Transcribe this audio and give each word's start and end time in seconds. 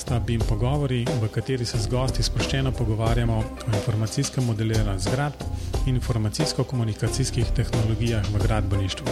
podcasta 0.00 0.26
BIM 0.26 0.40
Pogovori, 0.48 1.04
v 1.04 1.28
kateri 1.28 1.64
se 1.64 1.76
z 1.78 1.86
gosti 1.92 2.22
sproščeno 2.22 2.72
pogovarjamo 2.72 3.34
o 3.36 3.72
informacijskem 3.76 4.44
modeliranju 4.44 4.98
zgradb 4.98 5.42
in 5.86 5.98
informacijsko-komunikacijskih 6.00 7.50
tehnologijah 7.56 8.24
v 8.32 8.40
gradbeništvu. 8.40 9.06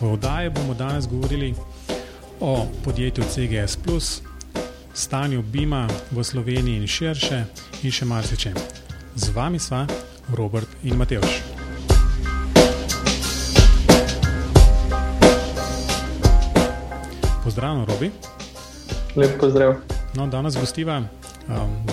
V 0.00 0.12
oddaji 0.12 0.50
bomo 0.50 0.74
danes 0.74 1.08
govorili 1.08 1.54
o 2.40 2.66
podjetju 2.84 3.24
CGS, 3.28 3.76
stanju 4.94 5.42
BIM-a 5.42 5.86
v 6.10 6.24
Sloveniji 6.24 6.76
in 6.76 6.86
širše, 6.86 7.44
in 7.82 7.92
še 7.92 8.08
marsičem. 8.08 8.54
Z 9.16 9.36
vami 9.36 9.58
sva 9.58 9.84
Robert 10.32 10.68
in 10.84 10.96
Mateoš. 10.96 11.42
Pozdravljen, 17.44 17.84
Robi. 17.84 18.10
Lep 19.16 19.36
pozdrav. 19.40 19.95
No, 20.16 20.26
danes 20.26 20.56
gostiva 20.56 20.96
um, 20.96 21.06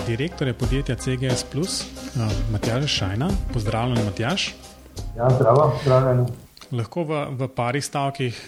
direktorja 0.07 0.53
podjetja 0.53 0.95
CGS, 0.95 1.45
um, 1.55 2.29
Matjaž 2.51 2.85
Šajna. 2.87 3.27
Pozdravljen, 3.53 4.05
Matjaž. 4.05 4.53
Ja, 5.17 5.27
zdravo, 5.29 5.73
zdravljen. 5.83 6.25
Lahko 6.71 7.03
v, 7.03 7.19
v 7.35 7.49
parih 7.55 7.83
stavkih 7.83 8.39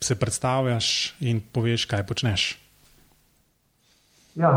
se 0.00 0.16
predstavljaš 0.16 1.16
in 1.20 1.42
poveš, 1.52 1.84
kaj 1.84 2.06
počneš. 2.08 2.46
Ja, 4.40 4.52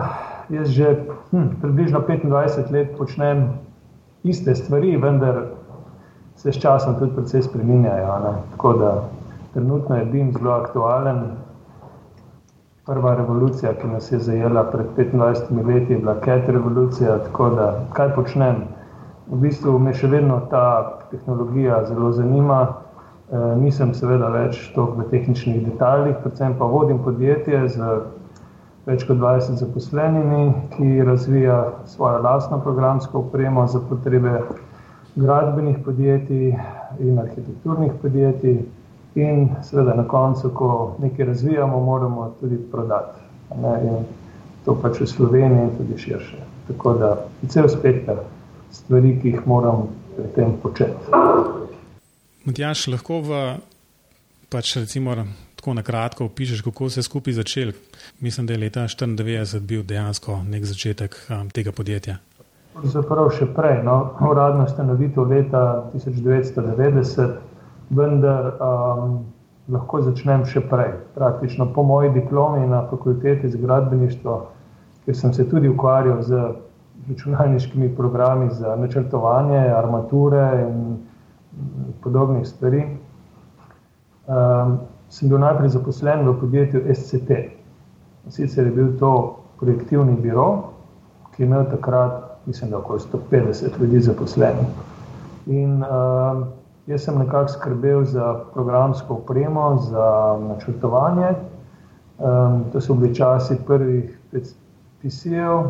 jaz 0.47 0.71
že 0.71 0.95
hm, 1.31 1.59
približno 1.59 1.99
25 2.07 2.71
let 2.71 2.95
počnem 2.97 3.59
iste 4.23 4.55
stvari, 4.55 4.95
vendar 4.95 5.43
se 6.39 6.53
s 6.53 6.61
časom 6.61 6.95
tudi 6.99 7.11
precej 7.15 7.43
spremenjajo. 7.43 8.39
Tako 8.55 8.73
da 8.79 9.09
trenutno 9.53 9.97
je 9.97 10.05
BIM 10.05 10.31
zelo 10.31 10.55
aktualen, 10.55 11.42
Prva 12.85 13.13
revolucija, 13.15 13.71
ki 13.79 13.87
nas 13.87 14.11
je 14.11 14.17
zajela 14.19 14.63
pred 14.71 14.85
25 14.97 15.67
leti, 15.67 15.93
je 15.93 15.99
bila 15.99 16.15
Cat 16.25 16.49
revolucija. 16.49 17.17
Tako 17.17 17.49
da, 17.49 17.67
kaj 17.93 18.09
počnem? 18.15 18.57
V 19.31 19.39
bistvu 19.39 19.77
me 19.79 19.93
še 19.95 20.09
vedno 20.11 20.41
ta 20.51 20.63
tehnologija 21.11 21.77
zelo 21.87 22.11
zanima. 22.11 22.57
E, 22.67 23.39
nisem 23.61 23.93
seveda 23.95 24.33
več 24.35 24.59
toliko 24.75 24.99
v 24.99 25.07
tehničnih 25.13 25.61
detaljih, 25.69 26.19
predvsem 26.25 26.57
pa 26.59 26.67
vodim 26.75 26.99
podjetje 27.07 27.63
z 27.71 27.95
več 28.91 29.07
kot 29.07 29.21
20 29.23 29.63
zaposlenimi, 29.63 30.43
ki 30.75 31.07
razvija 31.07 31.63
svojo 31.95 32.19
lastno 32.27 32.59
programsko 32.67 33.23
opremo 33.23 33.63
za 33.67 33.79
potrebe 33.79 34.41
gradbenih 35.15 35.79
podjetij 35.87 36.51
in 36.99 37.19
arhitekturnih 37.27 37.95
podjetij. 38.03 38.59
In 39.15 39.49
seveda 39.63 39.93
na 39.93 40.07
koncu, 40.07 40.49
ko 40.49 40.95
nekaj 41.01 41.25
razvijamo, 41.25 41.79
moramo 41.79 42.35
tudi 42.39 42.57
prodati. 42.71 43.19
In 43.53 44.05
to 44.65 44.73
pač 44.81 44.99
v 44.99 45.07
Sloveniji 45.07 45.63
in 45.63 45.77
tudi 45.77 45.97
širše. 46.01 46.37
Tako 46.67 46.93
da 46.93 47.09
je 47.41 47.49
cel 47.49 47.69
spekter 47.69 48.17
stvari, 48.71 49.19
ki 49.21 49.35
jih 49.35 49.47
moram 49.47 49.87
pri 50.15 50.27
tem 50.35 50.55
početi. 50.63 51.13
Matjaš, 52.45 52.87
lahko 52.87 53.21
v, 53.21 53.43
pač 54.49 54.75
recimo, 54.77 55.15
tako 55.55 55.73
na 55.73 55.83
kratko 55.83 56.25
opišeš, 56.25 56.61
kako 56.61 56.89
se 56.89 56.99
je 56.99 57.03
skupaj 57.03 57.33
začel. 57.33 57.71
Mislim, 58.19 58.47
da 58.47 58.53
je 58.53 58.59
leta 58.59 58.87
1994 58.87 59.59
bil 59.59 59.83
dejansko 59.83 60.41
nek 60.49 60.65
začetek 60.65 61.15
um, 61.29 61.49
tega 61.49 61.71
podjetja. 61.71 62.17
Zapravo 62.83 63.29
še 63.29 63.45
prej, 63.53 63.83
no, 63.85 64.15
uradno 64.25 64.65
ustanovitev 64.65 65.29
leta 65.29 65.91
1990 65.93 67.52
vendar 67.95 68.53
um, 68.57 69.23
lahko 69.71 70.01
začnem 70.03 70.45
še 70.45 70.65
prej. 70.67 70.93
Praktično 71.15 71.69
po 71.73 71.83
moji 71.83 72.11
diplomi 72.13 72.67
na 72.67 72.83
fakulteti 72.89 73.49
za 73.49 73.57
gradbeništvo, 73.57 74.37
kjer 75.05 75.17
sem 75.17 75.33
se 75.33 75.49
tudi 75.49 75.69
ukvarjal 75.69 76.21
z 76.23 76.41
računalniškimi 77.09 77.95
programi 77.95 78.49
za 78.51 78.75
načrtovanje, 78.75 79.59
armature 79.75 80.45
in 80.67 80.97
podobnih 82.03 82.47
stvari. 82.47 82.83
Um, 84.27 84.79
sem 85.09 85.29
bil 85.29 85.37
najprej 85.43 85.69
zaposlen 85.69 86.23
v 86.27 86.35
podjetju 86.39 86.83
SCT. 86.95 87.31
Sicer 88.31 88.67
je 88.67 88.71
bil 88.71 88.93
to 88.99 89.39
projektivni 89.59 90.15
biro, 90.15 90.73
ki 91.35 91.43
je 91.43 91.47
imel 91.47 91.65
takrat, 91.71 92.39
mislim, 92.45 92.71
da 92.71 92.77
okoli 92.77 92.99
150 92.99 93.79
ljudi 93.81 93.99
zaposlenih. 93.99 94.67
In 95.45 95.83
um, 95.83 96.45
Jaz 96.87 97.05
sem 97.05 97.15
nekako 97.17 97.47
skrbel 97.47 98.03
za 98.03 98.39
programsko 98.53 99.13
opremo, 99.13 99.77
za 99.77 100.37
načrtovanje. 100.47 101.27
Um, 102.19 102.63
to 102.73 102.81
so 102.81 102.93
bili 102.93 103.15
časi 103.15 103.55
prvih 103.67 104.19
PC-jev. 105.01 105.63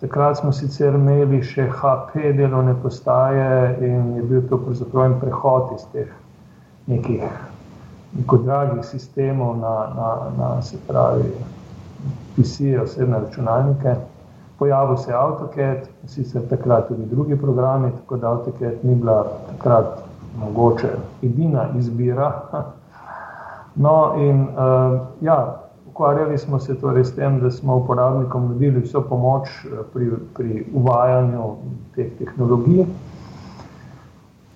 Takrat 0.00 0.38
smo 0.38 0.52
sicer 0.52 0.94
imeli 0.94 1.42
še 1.44 1.66
HP 1.68 2.32
delovne 2.38 2.72
postaje 2.82 3.76
in 3.84 4.16
je 4.16 4.22
bil 4.22 4.46
to 4.48 4.58
pravzaprav 4.64 5.18
prehod 5.20 5.74
iz 5.76 5.84
teh 5.92 6.08
nekih 6.86 7.28
dragih 8.44 8.84
sistemov 8.84 9.58
na, 9.60 9.74
na, 9.96 10.08
na 10.38 10.48
se 10.62 10.80
pravi 10.88 11.28
PC-je, 12.36 12.80
osebne 12.80 13.20
računalnike. 13.26 13.94
Pojavil 14.58 14.96
se 14.96 15.10
je 15.10 15.16
AutoCAD, 15.16 15.88
sicer 16.06 16.48
takrat 16.48 16.88
tudi 16.88 17.06
drugi 17.12 17.36
programi, 17.36 17.92
tako 18.00 18.16
da 18.16 18.32
AutoCAD 18.32 18.84
ni 18.88 18.94
bila 18.94 19.24
takrat 19.52 20.03
mogoče 20.38 20.88
edina 21.22 21.68
izbira. 21.78 22.32
No, 23.74 24.14
in 24.16 24.40
uh, 24.42 25.00
ja, 25.20 25.64
ukvarjali 25.88 26.38
smo 26.38 26.58
se 26.58 26.74
torej 26.80 27.04
s 27.04 27.14
tem, 27.14 27.40
da 27.40 27.50
smo 27.50 27.76
uporabnikom 27.76 28.48
nudili 28.48 28.80
vso 28.80 29.00
pomoč 29.00 29.48
eh, 29.48 29.82
pri, 29.92 30.10
pri 30.34 30.64
uvajanju 30.74 31.54
teh 31.94 32.12
tehnologij 32.18 32.86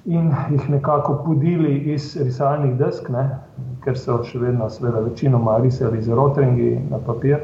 in 0.05 0.33
jih 0.51 0.71
nekako 0.71 1.23
podili 1.27 1.77
iz 1.93 2.17
risalnih 2.17 2.75
desk, 2.79 3.09
ne, 3.09 3.39
ker 3.85 3.99
so 3.99 4.23
še 4.25 4.39
vedno, 4.41 4.71
seveda, 4.71 5.03
večinoma 5.05 5.59
risali 5.63 6.03
z 6.03 6.17
rotringi 6.17 6.71
na 6.91 6.99
papir. 7.07 7.39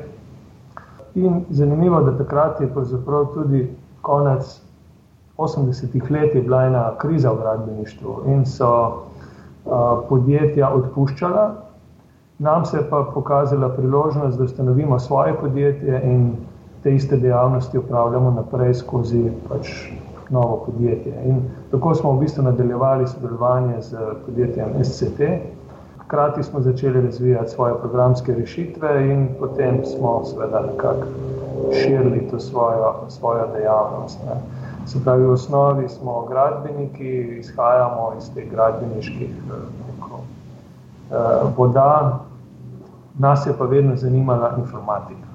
In 1.14 1.44
zanimivo, 1.50 2.00
da 2.02 2.16
takrat 2.18 2.60
je 2.60 2.70
pravzaprav 2.72 3.26
tudi 3.34 3.68
konec 4.02 4.63
80-ih 5.38 6.10
let 6.10 6.34
je 6.34 6.42
bila 6.42 6.62
ena 6.62 6.84
kriza 6.98 7.32
v 7.32 7.40
gradbeništvu 7.40 8.16
in 8.26 8.46
so 8.46 9.02
podjetja 10.08 10.68
odpuščala, 10.70 11.54
nam 12.38 12.64
se 12.64 12.76
je 12.76 12.90
pa 12.90 13.04
pokazala 13.14 13.68
priložnost, 13.68 14.38
da 14.38 14.44
ustanovimo 14.44 14.98
svoje 14.98 15.34
podjetje 15.40 16.00
in 16.04 16.32
te 16.82 16.94
iste 16.94 17.16
dejavnosti 17.16 17.78
upravljamo 17.78 18.30
naprej 18.30 18.74
skozi 18.74 19.30
pač 19.48 19.70
novo 20.30 20.62
podjetje. 20.66 21.12
In 21.26 21.42
tako 21.70 21.94
smo 21.94 22.12
v 22.12 22.20
bistvu 22.20 22.42
nadaljevali 22.42 23.06
sodelovanje 23.06 23.82
z 23.82 23.96
podjetjem 24.26 24.84
SCT. 24.84 25.20
Hkrati 26.04 26.42
smo 26.42 26.60
začeli 26.60 27.02
razvijati 27.02 27.50
svoje 27.50 27.74
programske 27.80 28.34
rešitve 28.34 29.12
in 29.12 29.28
potem 29.38 29.84
smo 29.84 30.24
seveda 30.24 30.60
nekako 30.72 31.06
širili 31.72 32.28
to 32.30 32.40
svojo, 32.40 32.94
svojo 33.08 33.46
dejavnost. 33.56 34.18
Ne. 34.26 34.63
Se 34.86 35.04
pravi, 35.04 35.24
v 35.24 35.30
osnovi 35.32 35.88
smo 35.88 36.26
gradbeniki, 36.28 37.38
izhajamo 37.40 38.12
iz 38.18 38.28
teh 38.34 38.50
gradbeniških 38.50 39.30
nekov, 39.48 40.20
eh, 40.20 41.16
voda, 41.56 42.20
nas 43.18 43.46
je 43.46 43.54
pa 43.58 43.64
vedno 43.64 43.96
zanimala 43.96 44.54
informatika. 44.58 45.28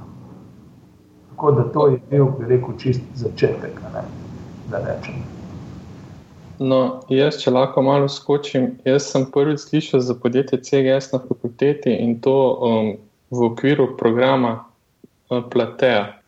Tako 1.29 1.51
da 1.51 1.63
to 1.63 1.88
je 1.88 2.00
bil, 2.09 2.25
bi 2.39 2.45
rekel, 2.45 2.77
čist 2.77 3.01
začetek, 3.15 3.81
ne, 3.94 4.03
da 4.71 4.77
rečem. 4.77 5.24
No, 6.59 7.00
jaz, 7.07 7.38
če 7.39 7.53
lahko 7.56 7.81
malo 7.81 8.09
skočim, 8.12 8.74
jaz 8.83 9.07
sem 9.07 9.24
prvič 9.31 9.62
slišal 9.69 10.03
za 10.03 10.15
podjetje 10.15 10.59
CGS 10.59 11.13
na 11.13 11.19
fakulteti 11.24 11.94
in 11.95 12.18
to 12.19 12.35
um, 12.35 12.89
v 13.31 13.45
okviru 13.47 13.94
programa 13.97 14.57
uh, 14.59 15.39
Platea. 15.50 16.19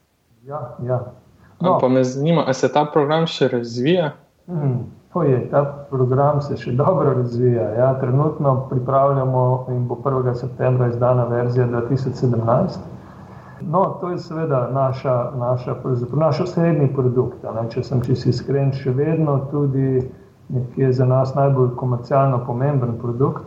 Ja, 0.48 0.62
ja. 0.88 1.02
No. 1.62 1.78
Pa 1.80 1.88
me 1.88 2.04
zanima, 2.04 2.44
ali 2.46 2.54
se 2.54 2.72
ta 2.74 2.86
program 2.94 3.28
še 3.28 3.48
razvija? 3.48 4.12
Hmm, 4.48 4.80
je, 5.28 5.42
ta 5.52 5.64
program 5.90 6.42
se 6.42 6.58
še 6.58 6.72
dobro 6.72 7.14
razvija. 7.14 7.68
Ja, 7.78 7.92
trenutno 8.00 8.56
pripravljamo 8.70 9.44
in 9.70 9.86
bo 9.88 9.98
1. 10.04 10.34
septembra 10.40 10.88
izdana 10.88 11.28
verzija 11.30 11.68
2017. 11.68 12.80
No, 13.62 13.84
to 14.02 14.10
je 14.10 14.18
seveda 14.18 14.70
naša, 14.74 15.32
naša, 15.38 15.76
naš 16.14 16.40
osrednji 16.48 16.90
produkt. 16.96 17.44
Ne, 17.44 17.68
če 17.70 17.84
sem 17.84 18.02
čisto 18.02 18.30
iskren, 18.30 18.74
še 18.74 18.96
vedno 18.98 19.38
tudi 19.52 20.02
nekje 20.50 20.92
za 20.98 21.06
nas 21.06 21.36
najbolj 21.36 21.76
komercialno 21.78 22.42
pomemben 22.48 22.98
produkt. 23.02 23.46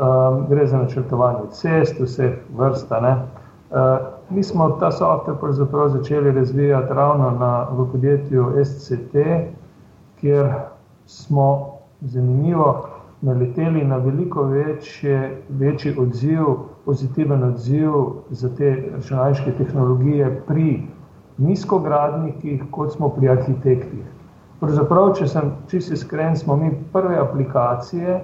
Um, 0.00 0.46
gre 0.48 0.64
za 0.66 0.80
načrtovanje 0.80 1.50
cest, 1.52 2.00
vseh 2.00 2.38
vrst. 2.56 2.88
Uh, 2.96 3.41
mi 4.30 4.42
smo 4.42 4.70
ta 4.70 4.90
software 4.90 5.88
začeli 5.88 6.32
razvijati 6.32 6.94
ravno 6.94 7.30
na, 7.30 7.66
v 7.70 7.86
podjetju 7.92 8.64
SCT, 8.64 9.14
kjer 10.20 10.52
smo 11.06 11.72
zanimivo 12.00 12.88
naleteli 13.20 13.84
na 13.84 13.96
veliko 13.96 14.42
večje, 14.42 15.42
večji 15.48 15.96
odziv, 15.98 16.44
pozitiven 16.84 17.42
odziv 17.42 17.92
za 18.30 18.54
te 18.56 18.88
računalniške 18.94 19.52
tehnologije 19.52 20.42
pri 20.46 20.82
nizkogradnikih, 21.38 22.64
kot 22.70 22.92
smo 22.92 23.08
pri 23.08 23.28
arhitektih. 23.28 24.04
Pravzaprav, 24.60 25.14
če 25.18 25.26
sem 25.26 25.52
čisto 25.70 25.94
iskren, 25.94 26.36
smo 26.36 26.56
mi 26.56 26.70
prve 26.92 27.18
aplikacije 27.18 28.20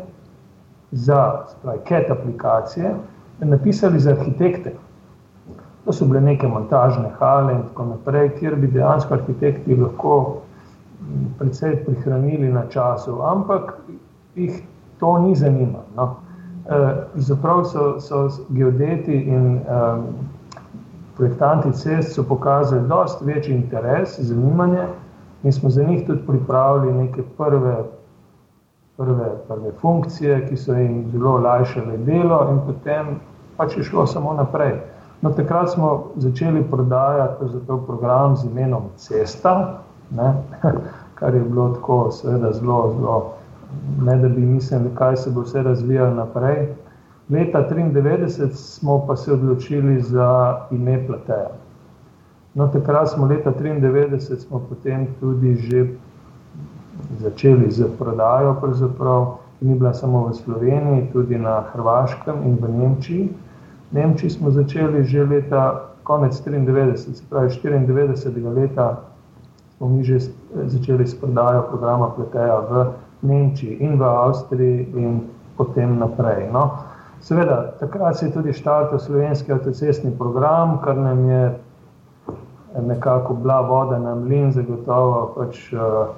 za, 0.91 1.45
spravi, 1.49 1.79
CAT 1.89 2.11
aplikacije, 2.11 2.95
napisali 3.41 3.99
za 4.01 4.11
arhitekte. 4.11 4.75
To 5.89 5.93
so 5.93 6.05
bile 6.05 6.21
neke 6.21 6.49
montažne 6.49 7.09
hale 7.19 7.53
in 7.53 7.63
tako 7.63 7.85
naprej, 7.85 8.29
kjer 8.39 8.57
bi 8.61 8.69
dejansko 8.69 9.15
arhitekti 9.15 9.77
lahko 9.77 10.17
predvsej 11.39 11.79
prihranili 11.85 12.51
na 12.53 12.67
času, 12.69 13.15
ampak 13.25 13.73
jih 14.37 14.59
to 15.01 15.19
ni 15.19 15.37
zanimalo. 15.37 15.85
No. 15.97 16.17
E, 16.69 16.81
zaprav 17.15 17.65
so, 17.65 18.01
so 18.01 18.29
geodeti 18.49 19.17
in 19.17 19.47
um, 19.65 20.03
projektanti 21.17 21.73
cest 21.73 22.13
so 22.13 22.23
pokazali 22.23 22.89
dosti 22.89 23.25
večji 23.25 23.55
interes, 23.55 24.21
zanimanje 24.21 24.85
in 25.43 25.53
smo 25.53 25.71
za 25.71 25.85
njih 25.85 26.07
tudi 26.07 26.27
pripravili 26.27 26.93
neke 26.93 27.23
prve, 27.39 27.77
prve, 28.97 29.33
prve 29.49 29.73
funkcije, 29.81 30.49
ki 30.49 30.57
so 30.57 30.75
jim 30.75 31.11
zelo 31.13 31.35
olajšale 31.41 31.97
delo 31.97 32.45
in 32.51 32.61
potem 32.67 33.17
pač 33.57 33.77
je 33.77 33.89
šlo 33.89 34.07
samo 34.07 34.35
naprej. 34.35 34.77
No, 35.23 35.31
takrat 35.31 35.71
smo 35.71 36.05
začeli 36.17 36.63
prodajati 36.71 37.45
program 37.87 38.37
z 38.37 38.45
imenom 38.45 38.83
Cesta, 38.97 39.81
ne, 40.11 40.35
kar 41.19 41.35
je 41.35 41.41
bilo 41.41 41.75
tako, 41.75 42.11
seveda, 42.11 42.53
zelo, 42.53 42.95
zelo, 42.97 43.33
ne 44.03 44.17
da 44.17 44.29
bi 44.29 44.41
mislili, 44.41 44.91
kaj 44.95 45.17
se 45.17 45.31
bo 45.31 45.41
vse 45.41 45.63
razvijalo 45.63 46.15
naprej. 46.15 46.69
Leta 47.31 47.69
1993 47.71 48.53
smo 48.53 49.07
pa 49.07 49.17
se 49.17 49.33
odločili 49.33 50.03
za 50.03 50.59
ime 50.71 51.07
Plateja. 51.07 51.51
No, 52.55 52.69
takrat 52.69 53.09
smo 53.09 53.27
leta 53.27 53.53
1993 53.53 54.37
smo 54.37 54.63
potem 54.69 55.07
tudi 55.21 55.57
že 55.57 55.87
začeli 57.21 57.71
z 57.71 57.85
prodajo, 57.99 58.57
pravzaprav 58.61 59.37
ni 59.61 59.75
bila 59.75 59.95
samo 59.95 60.27
v 60.27 60.35
Sloveniji, 60.35 61.11
tudi 61.13 61.39
na 61.39 61.61
Hrvaškem 61.73 62.43
in 62.45 62.59
v 62.61 62.69
Nemčiji. 62.69 63.29
Nemčiji 63.91 64.31
smo 64.31 64.51
začeli 64.51 65.05
že 65.05 65.25
leta 65.25 65.85
konec 66.03 66.43
93, 66.47 66.97
se 66.97 67.23
pravi 67.31 67.49
94. 67.49 68.55
leta 68.55 69.01
smo 69.77 69.89
mi 69.89 70.05
že 70.05 70.19
začeli 70.65 71.07
s 71.07 71.21
prodajo 71.21 71.63
programa 71.69 72.11
Pleteja 72.17 72.61
v 72.71 72.93
Nemčiji 73.23 73.77
in 73.81 73.99
v 73.99 74.05
Avstriji 74.05 74.89
in 74.95 75.21
potem 75.57 75.99
naprej. 75.99 76.49
No. 76.53 76.71
Seveda, 77.21 77.75
takrat 77.81 78.17
se 78.17 78.27
je 78.27 78.33
tudi 78.33 78.53
štartil 78.53 78.99
slovenski 78.99 79.53
avtocestni 79.53 80.11
program, 80.19 80.79
kar 80.85 80.97
nam 80.97 81.31
je 81.31 81.59
nekako 82.87 83.35
bila 83.35 83.61
voda 83.61 83.99
na 83.99 84.15
mlin, 84.15 84.53
zagotovo 84.53 85.33
pač 85.37 85.73
uh, 85.73 86.15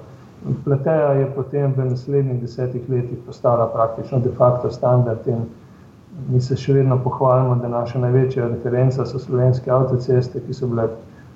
Pleteja 0.63 1.13
je 1.21 1.25
potem 1.35 1.73
v 1.77 1.85
naslednjih 1.85 2.41
desetih 2.41 2.89
letih 2.89 3.17
postala 3.25 3.67
praktično 3.69 4.19
de 4.19 4.31
facto 4.37 4.71
standard 4.71 5.27
in 5.27 5.45
mi 6.29 6.41
se 6.41 6.55
še 6.55 6.73
vedno 6.73 6.97
pohvalimo, 7.03 7.55
da 7.55 7.67
naša 7.67 7.99
največja 7.99 8.47
referenca 8.47 9.05
so 9.05 9.19
slovenske 9.19 9.71
avtoceste, 9.71 10.41
ki 10.47 10.53
so 10.53 10.67
bile 10.67 10.87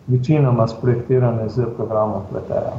večinoma 0.08 0.68
sprojektirane 0.68 1.50
z 1.50 1.66
programom 1.78 2.22
Pleteja. 2.30 2.74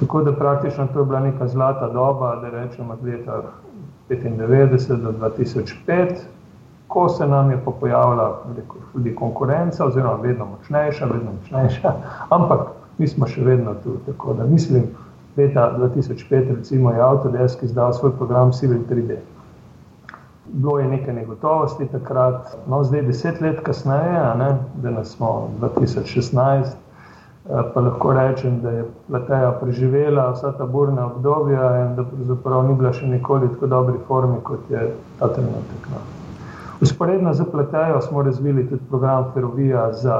Tako 0.00 0.22
da 0.22 0.32
praktično 0.32 0.86
to 0.92 1.00
je 1.00 1.04
bila 1.04 1.20
neka 1.20 1.48
zlata 1.48 1.88
doba, 1.92 2.36
da 2.42 2.50
rečemo 2.50 2.92
od 2.92 3.04
leta 3.04 3.42
1995 4.10 4.96
do 5.02 5.12
2005, 5.12 6.14
ko 6.88 7.08
se 7.08 7.26
nam 7.26 7.50
je 7.50 7.58
pa 7.64 7.70
pojavila 7.80 8.42
tudi 8.92 9.14
konkurenca, 9.14 9.86
oziroma 9.86 10.22
vedno 10.22 10.46
močnejša, 10.46 11.06
vedno 11.06 11.32
močnejša, 11.40 11.92
ampak 12.36 12.60
mi 12.98 13.08
smo 13.08 13.26
še 13.26 13.44
vedno 13.44 13.74
tu. 13.84 13.96
Tako 14.06 14.34
da 14.34 14.44
mislim, 14.44 14.86
leta 15.36 15.74
2005 15.78 16.56
recimo 16.56 16.92
je 16.92 17.00
Autodesk 17.00 17.62
izdal 17.62 17.92
svoj 17.92 18.12
program 18.16 18.52
Civil 18.52 18.78
3D. 18.90 19.16
Bilo 20.48 20.78
je 20.78 20.88
nekaj 20.88 21.14
negotovosti 21.14 21.86
takrat, 21.92 22.56
no 22.66 22.84
zdaj 22.84 23.02
deset 23.02 23.40
let 23.40 23.60
kasneje, 23.64 24.22
ne, 24.38 24.52
da 24.82 25.04
smo 25.04 25.50
2016, 25.60 26.76
Eh, 27.48 27.62
pa 27.74 27.80
lahko 27.80 28.12
rečem, 28.12 28.60
da 28.60 28.70
je 28.70 28.84
Plateja 29.08 29.52
preživela 29.60 30.32
vsa 30.32 30.52
ta 30.52 30.66
burna 30.66 31.06
obdobja 31.06 31.68
in 31.80 31.94
da 31.96 32.04
pravzaprav 32.04 32.66
ni 32.68 32.74
bila 32.74 32.90
še 32.92 33.06
nikoli 33.08 33.48
tako 33.48 33.66
dobri 33.66 33.94
formi, 34.08 34.36
kot 34.44 34.66
je 34.70 34.82
ta 35.18 35.28
trenutek. 35.32 35.86
No. 35.88 36.02
Usporedno 36.84 37.32
z 37.34 37.46
Platejo 37.48 38.02
smo 38.04 38.22
razvili 38.22 38.66
tudi 38.68 38.84
program 38.90 39.30
Ferrovija 39.32 39.86
za 39.92 40.18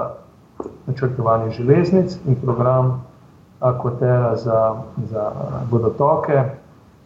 načrtovanje 0.86 1.50
železnic 1.50 2.16
in 2.26 2.40
program 2.40 3.02
Aquatera 3.60 4.32
za, 4.36 4.75
za 5.10 5.28
vodotoke. 5.70 6.44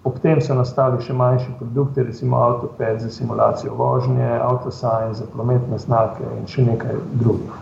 Ob 0.05 0.19
tem 0.19 0.41
so 0.43 0.55
nastali 0.59 0.99
še 1.07 1.15
manjši 1.15 1.53
produkti, 1.59 2.03
recimo 2.03 2.41
Autoped 2.43 3.01
za 3.01 3.11
simulacijo 3.11 3.75
vožnje, 3.79 4.27
Autosign 4.43 5.15
za 5.15 5.29
prometne 5.31 5.79
znake 5.79 6.27
in 6.39 6.49
še 6.51 6.65
nekaj 6.67 6.99
drugih. 7.21 7.55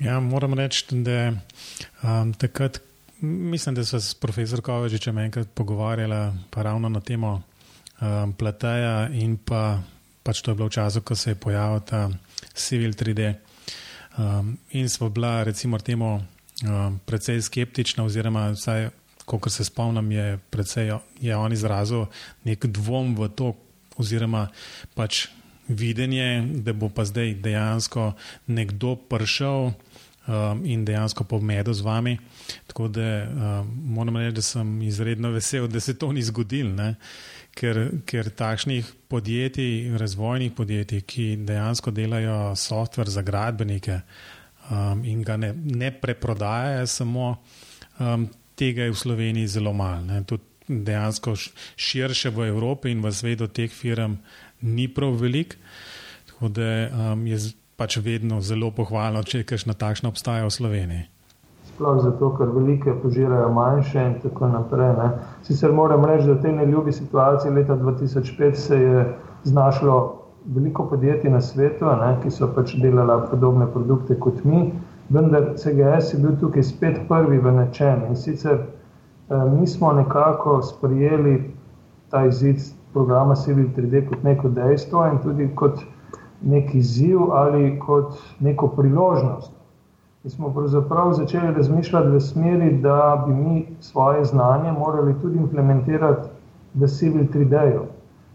Ja, 0.00 0.20
moram 0.20 0.56
reči, 0.58 0.96
da 1.04 1.34
um, 2.02 2.32
takrat, 2.32 2.80
mislim, 3.20 3.76
da 3.76 3.84
so 3.84 4.00
s 4.00 4.14
profesorjem 4.14 4.64
Kovačičem 4.64 5.18
enkrat 5.18 5.52
pogovarjali 5.54 6.22
pa 6.50 6.62
ravno 6.62 6.88
na 6.88 7.00
temo 7.00 7.34
um, 7.36 8.32
Plateja 8.32 9.08
in 9.12 9.36
pa 9.36 9.78
pač 10.22 10.40
to 10.40 10.50
je 10.50 10.56
bilo 10.56 10.70
v 10.70 10.74
času, 10.78 11.02
ko 11.04 11.14
se 11.14 11.30
je 11.30 11.38
pojavil 11.38 11.84
ta 11.86 12.08
Civil 12.54 12.96
3D. 12.96 13.34
Um, 14.18 14.56
in 14.70 14.88
smo 14.88 15.10
bila, 15.10 15.44
recimo, 15.44 15.78
temu 15.78 16.14
um, 16.18 17.00
precej 17.04 17.42
skeptična, 17.42 18.04
oziroma 18.04 18.50
vsaj, 18.56 18.90
kot 19.24 19.52
se 19.52 19.64
spomnim, 19.64 20.12
je, 20.12 20.38
precej, 20.50 20.92
je 21.20 21.36
on 21.36 21.52
izrazil 21.52 22.06
nek 22.44 22.66
dvom 22.66 23.14
v 23.16 23.28
to, 23.36 23.52
oziroma 24.00 24.48
pač 24.96 25.26
videnje, 25.68 26.42
da 26.64 26.72
bo 26.72 26.88
pa 26.88 27.04
zdaj 27.04 27.34
dejansko 27.44 28.12
nekdo 28.46 28.96
prišel 28.96 29.72
um, 30.26 30.64
in 30.64 30.84
dejansko 30.84 31.24
pomedel 31.24 31.74
z 31.74 31.84
vami. 31.86 32.16
Tako 32.66 32.88
da 32.88 33.06
um, 33.22 33.70
moram 33.94 34.16
reči, 34.16 34.34
da 34.34 34.42
sem 34.42 34.82
izredno 34.82 35.30
vesel, 35.30 35.68
da 35.68 35.80
se 35.80 35.94
to 35.98 36.12
ni 36.12 36.22
zgodilo. 36.22 36.94
Ker, 37.52 38.00
ker 38.08 38.30
takšnih 38.32 38.86
podjetij, 39.12 39.92
razvojnih 40.00 40.54
podjetij, 40.56 41.02
ki 41.04 41.26
dejansko 41.36 41.92
delajo 41.92 42.54
softver 42.56 43.10
za 43.12 43.22
gradbenike 43.22 43.98
um, 44.70 45.04
in 45.04 45.20
ga 45.22 45.36
ne, 45.36 45.52
ne 45.54 45.90
preprodajajo, 45.92 46.86
samo 46.86 47.34
um, 48.00 48.24
tega 48.56 48.88
je 48.88 48.94
v 48.94 48.98
Sloveniji 48.98 49.46
zelo 49.46 49.72
malo. 49.72 50.22
Tudi 50.26 50.52
dejansko 50.68 51.34
širše 51.76 52.30
v 52.30 52.48
Evropi 52.48 52.92
in 52.92 53.02
v 53.02 53.12
svetu 53.12 53.48
teh 53.48 53.70
firm 53.70 54.20
ni 54.62 54.88
prav 54.88 55.18
velik. 55.20 55.58
Tako 56.26 56.48
da 56.48 56.68
um, 57.12 57.26
je 57.26 57.38
pač 57.76 57.98
vedno 57.98 58.40
zelo 58.40 58.70
pohvalno, 58.70 59.22
če 59.22 59.44
kakšna 59.44 59.74
takšna 59.74 60.08
obstaja 60.08 60.46
v 60.46 60.54
Sloveniji. 60.54 61.04
Sploh 61.72 62.02
zato, 62.04 62.30
ker 62.36 62.52
velike 62.52 62.94
požirajo 63.02 63.48
manjše 63.52 64.00
in 64.00 64.14
tako 64.22 64.48
naprej. 64.52 64.92
Ne. 64.98 65.08
Sicer 65.42 65.72
moram 65.72 66.04
reči, 66.04 66.28
da 66.28 66.36
v 66.36 66.42
tej 66.44 66.56
neljubi 66.60 66.92
situaciji 66.92 67.52
leta 67.52 67.76
2005 67.80 68.54
se 68.54 68.78
je 68.78 69.06
znašlo 69.44 70.22
veliko 70.44 70.86
podjetij 70.90 71.30
na 71.30 71.40
svetu, 71.40 71.86
ne, 71.86 72.16
ki 72.22 72.30
so 72.30 72.50
pač 72.54 72.74
delala 72.82 73.22
podobne 73.30 73.66
produkte 73.72 74.18
kot 74.20 74.44
mi, 74.44 74.72
vendar 75.12 75.52
CGS 75.56 76.14
je 76.14 76.18
bil 76.18 76.36
tukaj 76.40 76.62
spet 76.62 77.00
prvi 77.08 77.38
v 77.38 77.52
nečem 77.52 78.06
in 78.08 78.16
sicer 78.16 78.58
eh, 78.58 79.44
mi 79.58 79.66
smo 79.66 79.92
nekako 79.92 80.62
sprijeli 80.62 81.54
ta 82.10 82.26
izid 82.26 82.56
programa 82.92 83.34
Civil 83.34 83.66
3D 83.76 84.08
kot 84.08 84.22
neko 84.22 84.48
dejstvo 84.48 85.06
in 85.06 85.18
tudi 85.22 85.48
kot 85.54 85.80
nek 86.42 86.74
izziv 86.74 87.32
ali 87.32 87.78
kot 87.78 88.14
neko 88.40 88.68
priložnost. 88.68 89.52
Mi 90.24 90.30
smo 90.30 90.52
pravzaprav 90.54 91.12
začeli 91.12 91.54
razmišljati 91.54 92.08
v 92.08 92.20
smeri, 92.20 92.78
da 92.82 93.24
bi 93.26 93.34
mi 93.34 93.66
svoje 93.80 94.24
znanje 94.24 94.72
morali 94.72 95.14
tudi 95.22 95.38
implementirati 95.38 96.28
v 96.74 96.86
Civil 96.86 97.24
3D-ju. 97.34 97.82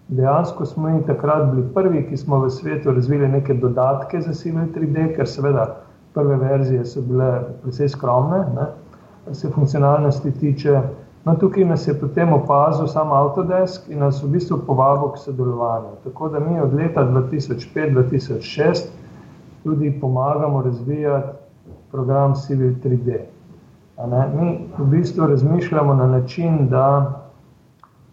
Dejansko 0.07 0.65
smo 0.65 0.89
mi 0.89 1.05
takrat 1.05 1.51
bili 1.51 1.67
prvi, 1.73 2.07
ki 2.09 2.17
smo 2.17 2.39
v 2.39 2.49
svetu 2.49 2.91
razvili 2.91 3.27
neke 3.27 3.53
dodatke 3.53 4.21
za 4.21 4.33
Civil 4.33 4.67
3D, 4.75 5.15
ker 5.15 5.27
seveda 5.27 5.86
prve 6.17 6.35
verzije 6.35 6.85
so 6.85 7.01
bile 7.01 7.41
precej 7.63 7.89
skromne, 7.93 8.37
ne, 8.55 9.35
se 9.35 9.49
funkcionalnosti 9.49 10.31
tiče. 10.31 10.81
No, 11.25 11.35
tukaj 11.35 11.65
nas 11.65 11.87
je 11.87 11.93
potem 11.99 12.33
opazil 12.33 12.87
sam 12.87 13.11
Autodesk 13.11 13.89
in 13.91 13.99
nas 13.99 14.23
v 14.23 14.31
bistvu 14.33 14.57
povabil 14.65 15.11
k 15.13 15.17
sodelovanju. 15.17 15.97
Tako 16.03 16.29
da 16.29 16.39
mi 16.39 16.59
od 16.59 16.73
leta 16.73 17.03
2005-2006 17.03 18.87
tudi 19.63 19.91
pomagamo 20.01 20.61
razvijati 20.61 21.27
program 21.91 22.35
Civil 22.35 22.73
3D. 22.83 23.19
Mi 24.39 24.69
v 24.77 24.85
bistvu 24.85 25.27
razmišljamo 25.27 25.93
na 25.93 26.07
način, 26.07 26.67
da 26.69 27.21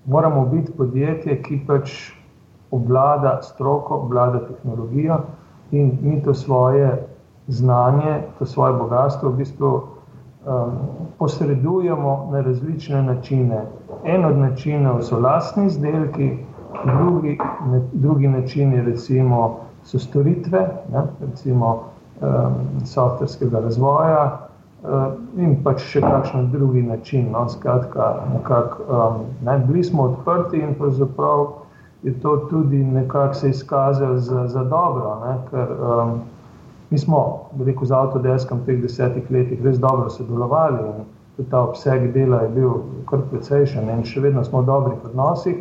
moramo 0.04 0.46
biti 0.46 0.72
podjetje, 0.72 1.42
ki 1.42 1.60
pač 1.66 2.12
obvlada 2.70 3.38
stroko, 3.42 3.94
obvlada 3.94 4.46
tehnologijo 4.46 5.18
in 5.70 5.98
mi 6.02 6.22
to 6.22 6.34
svoje 6.34 7.13
znanje, 7.48 8.22
to 8.38 8.46
svoje 8.46 8.72
bogatstvo 8.72 9.30
v 9.30 9.36
bistvu 9.36 9.72
um, 9.74 10.72
posredujemo 11.18 12.28
na 12.32 12.40
različne 12.40 13.02
načine. 13.02 13.66
En 14.04 14.24
od 14.24 14.36
načinov 14.38 15.02
so 15.02 15.18
lastni 15.18 15.66
izdelki, 15.66 16.38
drugi, 16.84 17.38
ne, 17.70 17.80
drugi 17.92 18.28
načini 18.28 18.82
recimo 18.82 19.56
so 19.84 19.98
storitve, 19.98 20.68
ne, 20.92 21.02
recimo 21.20 21.82
um, 22.20 22.54
softverskega 22.84 23.60
razvoja 23.60 24.38
uh, 24.82 24.90
in 25.36 25.56
pač 25.64 25.80
še 25.80 26.00
kakšen 26.00 26.50
drugi 26.50 26.82
način. 26.82 27.28
No, 27.32 27.48
skratka, 27.48 28.14
nekak, 28.32 28.78
um, 28.88 29.24
ne, 29.44 29.58
bili 29.66 29.84
smo 29.84 30.02
odprti 30.02 30.58
in 30.58 30.74
pravzaprav 30.74 31.46
je 32.04 32.12
to 32.20 32.36
tudi 32.36 32.84
nekako 32.84 33.34
se 33.34 33.50
izkazalo 33.50 34.16
za, 34.16 34.46
za 34.48 34.64
dobro, 34.64 35.20
ne, 35.26 35.36
ker 35.50 35.68
um, 35.72 36.20
Mi 36.94 36.98
smo, 36.98 37.50
rekel, 37.58 37.86
z 37.86 37.90
Autodeskom 37.90 38.60
v 38.62 38.66
teh 38.66 38.76
desetih 38.78 39.26
letih 39.26 39.58
res 39.66 39.80
dobro 39.82 40.06
sodelovali 40.14 40.78
in 41.42 41.46
ta 41.50 41.64
obseg 41.66 42.12
dela 42.14 42.44
je 42.44 42.50
bil 42.54 42.76
kar 43.10 43.24
precejšen 43.32 43.88
in 43.90 44.04
še 44.06 44.20
vedno 44.22 44.44
smo 44.46 44.60
v 44.62 44.68
dobrih 44.68 45.00
odnosih. 45.08 45.56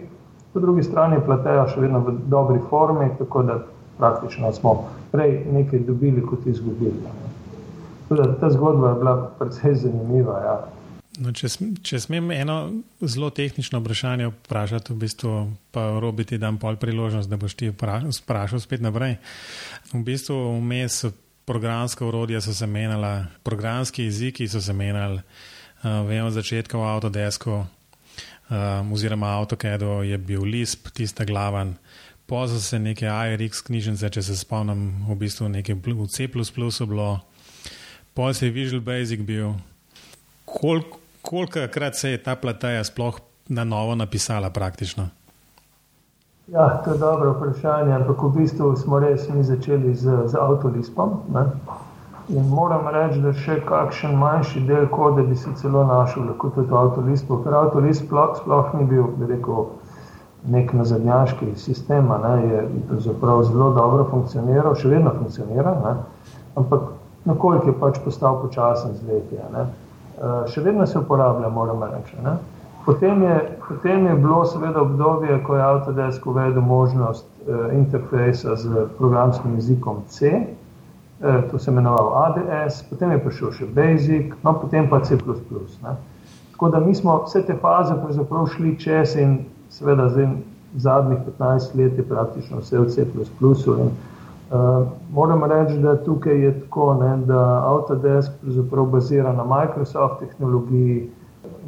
Po 0.53 0.61
drugi 0.61 0.83
strani 0.85 1.17
pletejo 1.25 1.63
še 1.71 1.81
vedno 1.81 2.03
v 2.05 2.13
dobri 2.29 2.61
formi, 2.69 3.09
tako 3.17 3.41
da 3.49 3.55
praktično 3.97 4.53
smo 4.53 4.75
prej 5.09 5.39
nekaj 5.49 5.81
dobili, 5.87 6.21
kot 6.21 6.45
izgubili. 6.45 7.01
Tudi 8.11 8.29
ta 8.37 8.53
zgodba 8.53 8.93
je 8.93 9.01
bila 9.01 9.15
precej 9.41 9.75
zanimiva. 9.87 10.37
Ja. 10.45 10.55
No, 11.17 11.33
če, 11.33 11.49
če 11.81 11.97
smem 12.01 12.29
eno 12.37 12.59
zelo 13.01 13.33
tehnično 13.33 13.81
vprašanje 13.81 14.29
vprašati, 14.29 14.93
v 14.93 15.01
bistvu 15.01 15.33
pa 15.73 15.89
robiti 15.97 16.37
dam 16.37 16.61
pol 16.61 16.77
priložnost, 16.77 17.29
da 17.29 17.41
boš 17.41 17.57
ti 17.57 17.73
vprašal 17.73 18.61
spet 18.61 18.85
naprej. 18.85 19.17
V 19.89 20.05
bistvu 20.05 20.37
vmes 20.61 21.01
programska 21.45 22.05
urodja 22.05 22.41
so 22.41 22.53
se 22.53 22.67
menjala, 22.67 23.25
programski 23.43 24.03
jeziki 24.03 24.47
so 24.47 24.61
se 24.61 24.73
menjali. 24.73 25.21
Uh, 25.83 26.07
vemo, 26.07 26.31
začetka 26.31 26.77
v 26.77 26.87
Autodesku 26.87 27.51
um, 27.51 28.93
oziroma 28.93 29.33
AutoCAD-u 29.39 30.03
je 30.03 30.17
bil 30.17 30.43
Lisp, 30.43 30.87
tista 30.93 31.25
glaven. 31.25 31.75
Pozno 32.25 32.59
se 32.59 32.79
neke 32.79 33.07
ARX 33.07 33.61
knjižnice, 33.61 34.09
če 34.09 34.21
se 34.23 34.37
spomnim, 34.37 35.03
v 35.09 35.17
bistvu 35.19 35.49
nekaj 35.51 35.75
v 35.75 36.07
C 36.07 36.27
bilo, 36.87 37.19
pozno 38.13 38.47
je 38.47 38.51
Visual 38.51 38.81
Basic 38.81 39.19
bil. 39.19 39.53
Kol, 40.45 40.81
kolikokrat 41.21 41.95
se 41.95 42.09
je 42.09 42.23
ta 42.23 42.35
plateja 42.35 42.83
sploh 42.83 43.19
na 43.49 43.63
novo 43.63 43.95
napisala 43.95 44.49
praktično? 44.49 45.09
Ja, 46.47 46.81
to 46.83 46.91
je 46.91 46.97
dobro 46.97 47.31
vprašanje, 47.31 47.93
ampak 47.95 48.23
v 48.23 48.29
bistvu 48.29 48.75
smo 48.75 48.99
res 48.99 49.29
mi 49.29 49.43
začeli 49.43 49.95
z, 49.95 50.27
z 50.27 50.35
avtolispom. 50.35 51.11
Ne? 51.33 51.45
In 52.27 52.49
moram 52.51 52.87
reči, 52.91 53.21
da 53.23 53.31
še 53.31 53.61
kakšen 53.63 54.17
manjši 54.19 54.65
del 54.67 54.89
kode 54.91 55.23
bi 55.23 55.37
se 55.39 55.53
celo 55.55 55.85
našel, 55.87 56.25
lahko 56.27 56.49
tudi 56.51 56.67
v 56.67 56.81
avtolispu, 56.81 57.37
ker 57.45 57.55
avtolisp 57.55 58.09
sploh, 58.09 58.35
sploh 58.41 58.75
ni 58.75 58.87
bil, 58.91 59.07
bi 59.15 59.29
rekel, 59.31 59.69
nek 60.51 60.73
nazadnjaški 60.75 61.53
sistem, 61.55 62.11
ne? 62.11 62.33
je 62.51 62.65
pravzaprav 62.91 63.43
zelo 63.47 63.69
dobro 63.79 64.07
funkcioniral, 64.11 64.75
še 64.75 64.91
vedno 64.91 65.15
funkcionira, 65.15 65.77
ne? 65.85 65.93
ampak 66.59 66.91
nakoliko 67.23 67.71
je 67.71 67.77
pač 67.79 68.03
postal 68.03 68.41
počasen 68.43 68.99
z 68.99 69.07
leti. 69.07 69.39
Uh, 69.39 70.43
še 70.51 70.59
vedno 70.67 70.83
se 70.91 70.99
uporablja, 70.99 71.47
moram 71.55 71.87
reči. 71.87 72.19
Ne? 72.19 72.35
Potem 72.85 73.21
je, 73.21 73.57
potem 73.67 74.05
je 74.05 74.15
bilo 74.15 74.45
seveda 74.45 74.81
obdobje, 74.81 75.43
ko 75.43 75.55
je 75.55 75.63
Autodesk 75.63 76.25
uvedel 76.27 76.61
možnost 76.61 77.25
uh, 77.47 77.73
interfejsa 77.73 78.55
z 78.55 78.87
programskim 78.97 79.55
jezikom 79.55 80.01
C, 80.07 80.31
uh, 81.19 81.51
to 81.51 81.59
se 81.59 81.71
je 81.71 81.73
imenovalo 81.73 82.11
ADS, 82.15 82.83
potem 82.89 83.11
je 83.11 83.23
prišel 83.23 83.51
še 83.51 83.69
Basic, 83.71 84.35
no 84.43 84.53
potem 84.59 84.89
pa 84.89 84.99
C. 84.99 85.15
Ne. 85.83 85.95
Tako 86.51 86.69
da 86.69 86.79
mi 86.79 86.95
smo 86.95 87.23
vse 87.23 87.45
te 87.47 87.55
faze 87.55 87.95
pravzaprav 88.03 88.51
šli 88.51 88.75
čez 88.79 89.15
in 89.15 89.39
seveda 89.69 90.09
zdaj 90.09 90.27
zadnjih 90.75 91.19
15 91.39 91.75
let 91.79 91.97
je 91.97 92.03
praktično 92.03 92.59
vse 92.59 92.79
v 92.79 92.89
C. 92.89 93.07
In, 93.79 93.91
uh, 94.51 94.87
moram 95.13 95.43
reči, 95.43 95.79
da 95.79 95.95
tukaj 96.03 96.35
je 96.35 96.59
tako, 96.59 96.93
ne, 96.99 97.17
da 97.25 97.63
Autodesk 97.63 98.31
bazira 98.91 99.31
na 99.31 99.43
Microsoft 99.43 100.19
tehnologiji, 100.19 101.09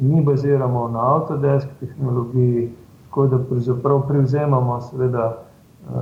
mi 0.00 0.22
baziramo 0.22 0.88
na 0.88 1.14
Autodesk 1.14 1.68
tehnologiji, 1.80 2.72
tako 3.04 3.26
da 3.26 3.38
pravzaprav 3.38 4.06
prevzemamo 4.08 4.80
seveda 4.80 5.36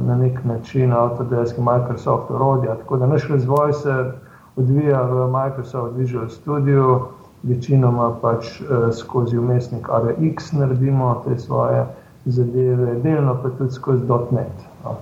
na 0.01 0.17
nek 0.17 0.45
način 0.45 0.93
Autodesk 0.93 1.59
in 1.59 1.65
Microsoft 1.65 2.31
orodja. 2.31 2.75
Tako 2.75 2.97
da 2.97 3.07
naš 3.07 3.29
razvoj 3.29 3.73
se 3.73 4.13
odvija 4.57 5.03
v 5.03 5.31
Microsoft 5.31 5.97
Visual 5.97 6.29
Studio, 6.29 7.01
večinoma 7.43 8.15
pač 8.23 8.63
skozi 9.01 9.39
umestnik 9.39 9.89
RX 9.89 10.53
naredimo 10.59 11.23
te 11.25 11.39
svoje 11.39 11.85
zadeve, 12.25 12.95
delno 12.95 13.37
pa 13.43 13.51
tudi 13.51 13.73
skozi 13.73 14.05
.NET. 14.31 14.65
No. 14.85 14.97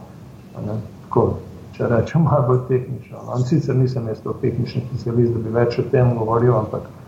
Tako, 1.05 1.35
če 1.73 1.89
rečem, 1.89 2.23
malo 2.23 2.47
bolj 2.47 2.59
tehnično. 2.69 3.19
No. 3.27 3.39
Sicer 3.39 3.77
nisem 3.77 4.09
jaz 4.09 4.21
to 4.21 4.35
tehnični 4.41 4.83
specialist, 4.89 5.33
da 5.33 5.39
bi 5.39 5.55
več 5.55 5.79
o 5.79 5.83
tem 5.91 6.17
govoril, 6.19 6.57
ampak 6.57 6.83
Eh, 6.83 7.02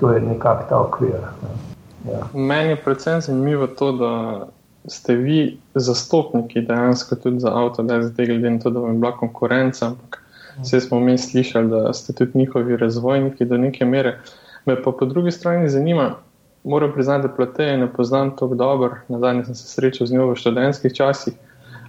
to 0.00 0.12
je 0.12 0.20
nekako 0.20 0.64
ta 0.68 0.80
okvir. 0.80 1.20
Ja. 2.10 2.20
Meni 2.34 2.68
je 2.68 2.76
predvsem 2.76 3.20
zanimivo 3.20 3.66
to, 3.66 3.92
da 3.92 4.46
ste 4.86 5.14
vi 5.14 5.58
zastopniki 5.74 6.60
dejansko 6.60 7.16
tudi 7.16 7.40
za 7.40 7.50
avto, 7.54 7.82
da 7.82 8.02
zdaj 8.02 8.26
glede 8.26 8.50
na 8.50 8.58
to, 8.58 8.70
da 8.70 8.80
vam 8.80 8.92
je 8.92 8.98
bila 8.98 9.16
konkurenca, 9.16 9.86
ampak 9.86 10.22
vse 10.62 10.80
smo 10.80 11.00
mi 11.00 11.18
slišali, 11.18 11.70
da 11.70 11.92
ste 11.92 12.12
tudi 12.12 12.38
njihovi 12.38 12.76
razvojniki 12.76 13.44
do 13.44 13.58
neke 13.58 13.84
mere. 13.84 14.18
Me 14.64 14.82
pa 14.82 14.92
po 14.92 15.04
drugi 15.04 15.30
strani 15.30 15.68
zanima, 15.68 16.14
moram 16.64 16.92
priznati, 16.92 17.28
da 17.28 17.34
plateje 17.34 17.78
ne 17.78 17.92
poznam 17.92 18.30
tako 18.30 18.54
dobro, 18.54 18.96
na 19.08 19.18
zadnje 19.18 19.44
sem 19.44 19.54
se 19.54 19.68
srečal 19.68 20.06
z 20.06 20.14
njo 20.14 20.30
v 20.30 20.36
študentskih 20.36 20.94
časih, 20.94 21.34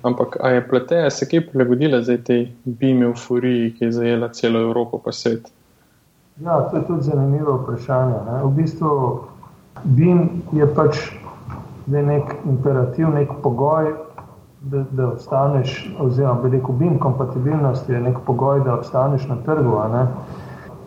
ampak 0.01 0.37
a 0.41 0.49
je 0.49 0.67
plateja 0.67 1.09
se 1.09 1.27
kaj 1.29 1.47
prilagodila 1.47 2.01
za 2.01 2.17
te 2.17 2.47
bime 2.65 3.07
v 3.07 3.15
furiji, 3.15 3.73
ki 3.77 3.85
je 3.85 3.91
zajela 3.91 4.29
celo 4.29 4.61
Evropo 4.61 5.01
pa 5.05 5.11
svet? 5.11 5.51
Ja, 6.39 6.61
to 6.61 6.77
je 6.77 6.83
tudi 6.83 7.01
zanimivo 7.01 7.53
vprašanje. 7.53 8.15
Ne. 8.31 8.43
V 8.43 8.49
bistvu 8.49 9.19
BIM 9.83 10.29
je 10.51 10.67
pač 10.75 10.99
nek 11.87 12.35
imperativ, 12.45 13.09
nek 13.11 13.31
pogoj, 13.43 13.91
da, 14.61 14.85
da 14.91 15.07
obstaneš, 15.07 15.95
oziroma 15.99 16.47
rekel, 16.49 16.75
BIM 16.79 16.95
kompatibilnost 16.99 17.89
je 17.89 17.99
nek 17.99 18.21
pogoj, 18.25 18.63
da 18.63 18.77
obstaneš 18.77 19.27
na 19.27 19.35
trgu. 19.45 19.75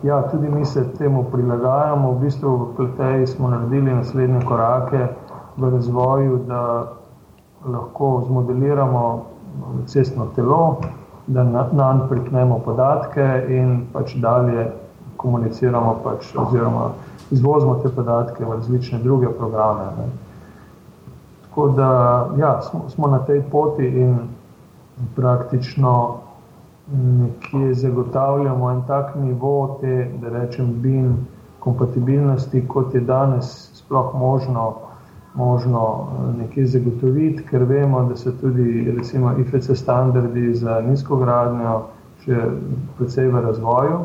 Ja, 0.03 0.21
tudi 0.31 0.49
mi 0.49 0.65
se 0.65 0.87
temu 0.97 1.23
prilagajamo. 1.31 2.11
V 2.11 2.19
bistvu 2.19 2.57
v 2.57 2.75
Pleteji 2.75 3.27
smo 3.27 3.49
naredili 3.49 3.93
naslednje 3.93 4.41
korake 4.45 5.07
v 5.57 5.69
razvoju, 5.69 6.39
da 6.47 6.87
lahko 7.65 8.23
zmodeliramo 8.27 9.25
cestno 9.85 10.25
telo, 10.35 10.77
da 11.27 11.43
na 11.43 11.67
njem 11.71 12.07
priknemo 12.09 12.59
podatke 12.59 13.45
in 13.49 13.85
pač 13.93 14.15
dalje 14.15 14.71
komuniciramo 15.23 15.95
pač, 16.03 16.35
oziroma 16.35 16.91
izvozimo 17.31 17.79
te 17.83 17.89
podatke 17.89 18.45
v 18.45 18.59
različne 18.59 18.99
druge 18.99 19.31
programe. 19.37 19.89
Ne. 19.97 20.07
Tako 21.47 21.67
da 21.77 21.89
ja, 22.37 22.61
smo, 22.61 22.89
smo 22.89 23.07
na 23.07 23.19
tej 23.19 23.41
poti 23.51 23.87
in 23.87 24.17
praktično 25.15 26.17
nekje 26.91 27.73
zagotavljamo 27.73 28.71
en 28.71 28.81
tak 28.87 29.15
nivo 29.15 29.77
te, 29.81 30.11
da 30.21 30.29
rečem, 30.29 30.73
BIM 30.81 31.17
kompatibilnosti, 31.59 32.67
kot 32.67 32.95
je 32.95 33.01
danes 33.01 33.69
sploh 33.73 34.15
možno, 34.15 34.73
možno 35.33 36.07
nekje 36.37 36.65
zagotoviti, 36.67 37.45
ker 37.49 37.63
vemo, 37.63 38.03
da 38.03 38.15
so 38.15 38.31
tudi 38.41 38.91
recimo 38.97 39.31
IFC 39.37 39.71
standardi 39.75 40.53
za 40.55 40.81
nizko 40.81 41.17
gradnjo 41.17 41.79
še 42.25 42.41
precej 42.97 43.31
v 43.31 43.41
razvoju 43.47 44.03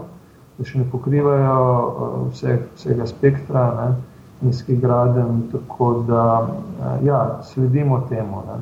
da 0.59 0.67
še 0.67 0.81
ne 0.81 0.85
pokrivajo 0.91 1.55
eh, 1.55 2.15
vseh, 2.35 2.63
vsega 2.77 3.07
spektra 3.07 3.65
ne, 3.77 3.89
nizkih 4.49 4.81
graden, 4.83 5.45
tako 5.53 5.91
da 6.09 6.25
eh, 6.43 7.07
ja, 7.07 7.21
sledimo 7.47 8.01
temu. 8.11 8.43
Ne. 8.49 8.59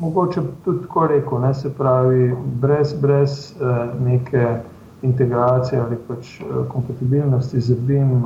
Mogoče 0.00 0.42
tudi 0.64 0.82
tako 0.88 1.06
rekel, 1.06 1.40
ne, 1.40 1.52
se 1.54 1.70
pravi, 1.70 2.32
brez, 2.62 2.94
brez 3.00 3.36
eh, 3.54 3.92
neke 4.02 4.56
integracije 5.04 5.80
ali 5.80 5.98
pač 6.08 6.38
kompatibilnosti 6.72 7.60
z 7.60 7.74
BIM 7.86 8.22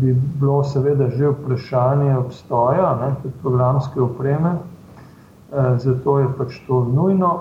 bi 0.00 0.14
bilo 0.40 0.62
seveda 0.64 1.08
že 1.10 1.28
vprašanje 1.28 2.14
obstoja, 2.16 2.92
ne, 3.00 3.30
programske 3.42 4.00
opreme, 4.00 4.52
zato 5.82 6.14
je 6.18 6.28
pač 6.38 6.60
to 6.66 6.78
nujno 6.94 7.32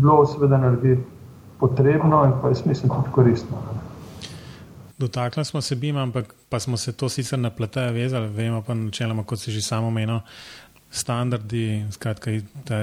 bilo 0.00 0.24
seveda 0.26 0.58
narediti 0.58 1.09
potrebno 1.60 2.24
in 2.24 2.32
pa 2.42 2.48
jaz 2.48 2.66
mislim 2.66 2.90
tudi 2.90 3.12
koristno. 3.12 3.56
dotaknili 5.00 5.44
smo 5.44 5.60
se 5.60 5.74
BIM, 5.74 5.96
ampak 5.96 6.34
pa 6.48 6.60
smo 6.60 6.76
se 6.76 6.92
to 6.92 7.08
sicer 7.08 7.38
na 7.38 7.50
pleteje 7.50 7.92
vezali, 7.92 8.28
vemo 8.28 8.62
pa 8.62 8.74
načeloma, 8.74 9.24
kot 9.24 9.40
si 9.40 9.52
že 9.52 9.62
samo 9.62 9.88
omenil, 9.88 10.20
standardi 10.90 11.86
skratka, 11.90 12.30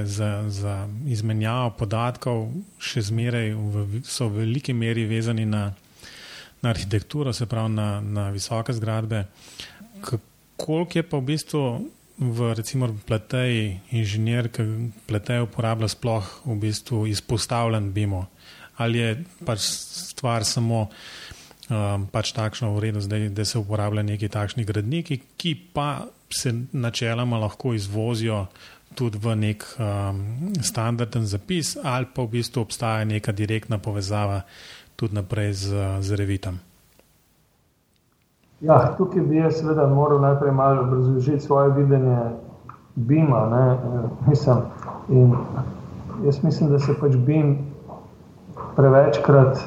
za, 0.03 0.43
za 0.49 0.87
izmenjavo 1.07 1.75
podatkov 1.77 2.47
še 2.79 3.03
zmeraj 3.11 3.51
v, 3.53 4.01
so 4.07 4.29
v 4.31 4.45
veliki 4.45 4.73
meri 4.73 5.05
vezani 5.05 5.45
na, 5.45 5.73
na 6.63 6.71
arhitekturo, 6.71 7.33
se 7.33 7.45
pravi 7.45 7.75
na, 7.75 7.89
na 8.01 8.29
visoke 8.31 8.73
zgradbe. 8.73 9.25
Koliko 10.57 10.97
je 10.97 11.03
pa 11.03 11.17
v 11.19 11.27
bistvu 11.27 11.63
v 12.17 12.53
recimo 12.57 12.89
pleteji 13.05 13.77
inženir, 13.93 14.49
ki 14.49 14.63
pleteje 15.05 15.45
uporablja 15.45 15.91
sploh 15.91 16.31
v 16.47 16.57
bistvu 16.63 17.05
izpostavljen 17.11 17.91
BIM-u? 17.93 18.25
Ali 18.77 18.99
je 18.99 19.23
pač 19.45 19.59
stvar 19.61 20.45
samo 20.45 20.87
um, 21.69 22.07
pač 22.11 22.31
takšno 22.37 22.71
v 22.75 22.87
redu, 22.87 23.01
zdaj, 23.01 23.29
da 23.29 23.45
se 23.45 23.59
uporablja 23.59 24.03
neki 24.05 24.29
takšni 24.29 24.65
gradniki, 24.65 25.21
ki 25.37 25.55
pa 25.73 26.07
se 26.29 26.53
načeloma 26.71 27.39
lahko 27.39 27.73
izvozijo 27.73 28.45
tudi 28.95 29.19
v 29.21 29.35
nek 29.35 29.65
um, 29.77 30.23
standarden 30.61 31.25
zapis, 31.25 31.75
ali 31.83 32.07
pa 32.13 32.23
v 32.23 32.39
bistvu 32.39 32.63
obstaja 32.65 33.05
neka 33.05 33.31
direktna 33.31 33.77
povezava 33.77 34.41
tudi 34.95 35.15
naprej 35.15 35.53
z, 35.53 35.83
z 36.01 36.17
revitom. 36.17 36.57
Ja, 38.65 38.95
tukaj 38.97 39.21
bi 39.21 39.37
jaz 39.37 39.59
seveda 39.59 39.85
moral 39.87 40.21
najprej 40.21 40.51
malo 40.51 40.81
obrazložiti 40.81 41.45
svoje 41.45 41.73
videnje 41.77 42.17
BIM-a. 42.95 43.77
Mislim, 44.25 44.57
jaz 46.25 46.43
mislim, 46.43 46.69
da 46.69 46.79
se 46.79 46.95
pač 46.99 47.13
BIM 47.15 47.66
prevečkrat 48.75 49.57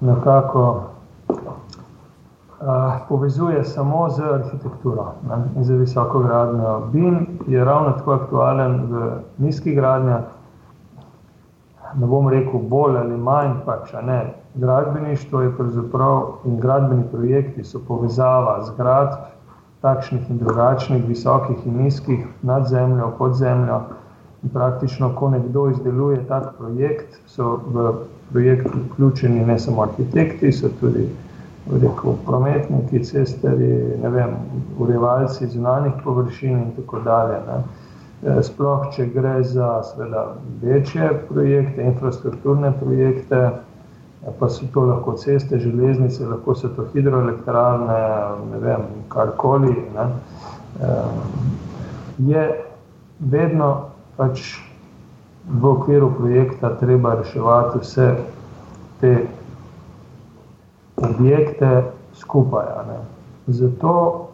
nekako 0.00 0.82
uh, 2.60 2.66
povezuje 3.08 3.64
samo 3.64 4.10
z 4.10 4.22
arhitekturo 4.34 5.12
ne, 5.28 5.36
in 5.56 5.64
z 5.64 5.72
visoko 5.72 6.18
gradnjo. 6.18 6.80
BIM 6.92 7.26
je 7.46 7.64
ravno 7.64 7.92
tako 7.92 8.12
aktualen 8.12 8.86
v 8.90 9.10
nizki 9.38 9.74
gradnji. 9.74 10.14
Ne 11.94 12.06
bom 12.06 12.28
rekel 12.28 12.60
bolj 12.60 12.98
ali 12.98 13.16
manj, 13.16 13.52
pač 13.66 13.92
ne. 14.02 14.34
Gradbeništvo 14.54 15.40
je 15.40 15.56
pravzaprav 15.56 16.22
in 16.44 16.60
gradbeni 16.60 17.04
projekti 17.12 17.64
so 17.64 17.80
povezava 17.88 18.62
zgradb, 18.62 19.18
takšnih 19.80 20.30
in 20.30 20.38
drugačnih, 20.38 21.04
visokih 21.08 21.66
in 21.66 21.82
nizkih, 21.82 22.26
nad 22.42 22.66
zemljo, 22.66 23.12
pod 23.18 23.34
zemljo 23.34 23.80
Praktično, 24.52 25.14
ko 25.16 25.30
nekdo 25.30 25.68
izdeluje 25.70 26.18
tak 26.28 26.50
projekt, 26.58 27.16
so 27.26 27.60
v 27.66 27.92
projekt 28.32 28.66
vključeni 28.74 29.44
ne 29.46 29.58
samo 29.58 29.82
arhitekti, 29.82 30.52
so 30.52 30.68
tudi 30.80 31.08
rekel, 31.72 32.16
prometniki, 32.26 33.04
cestari, 33.04 33.72
vem, 34.02 34.36
urevalci 34.78 35.46
zunanjih 35.46 35.92
površin 36.04 36.58
in 36.58 36.70
tako 36.76 37.00
dalje. 37.00 37.40
Ne. 37.46 37.62
E, 38.24 38.42
sploh, 38.42 38.88
če 38.94 39.06
gre 39.12 39.38
za 39.44 39.82
sveda, 39.84 40.24
večje 40.62 41.10
projekte, 41.28 41.82
infrastrukturne 41.82 42.72
projekte, 42.80 43.40
pa 44.38 44.48
so 44.48 44.68
to 44.72 44.86
lahko 44.88 45.12
ceste, 45.20 45.58
železnice, 45.60 46.24
lahko 46.26 46.54
so 46.56 46.70
to 46.76 46.86
hidroelektrarne, 46.94 47.98
ne 48.52 48.60
vem, 48.62 48.86
karkoli, 49.12 49.74
ne, 49.96 50.06
e, 50.80 50.94
je 52.30 52.46
vedno 53.20 53.93
pač 54.16 54.60
v 55.48 55.64
okviru 55.64 56.12
projekta 56.16 56.70
treba 56.80 57.14
reševati 57.14 57.78
vse 57.82 58.08
te 59.00 59.26
objekte 60.96 61.82
skupaj. 62.14 62.64
Zato 63.46 64.28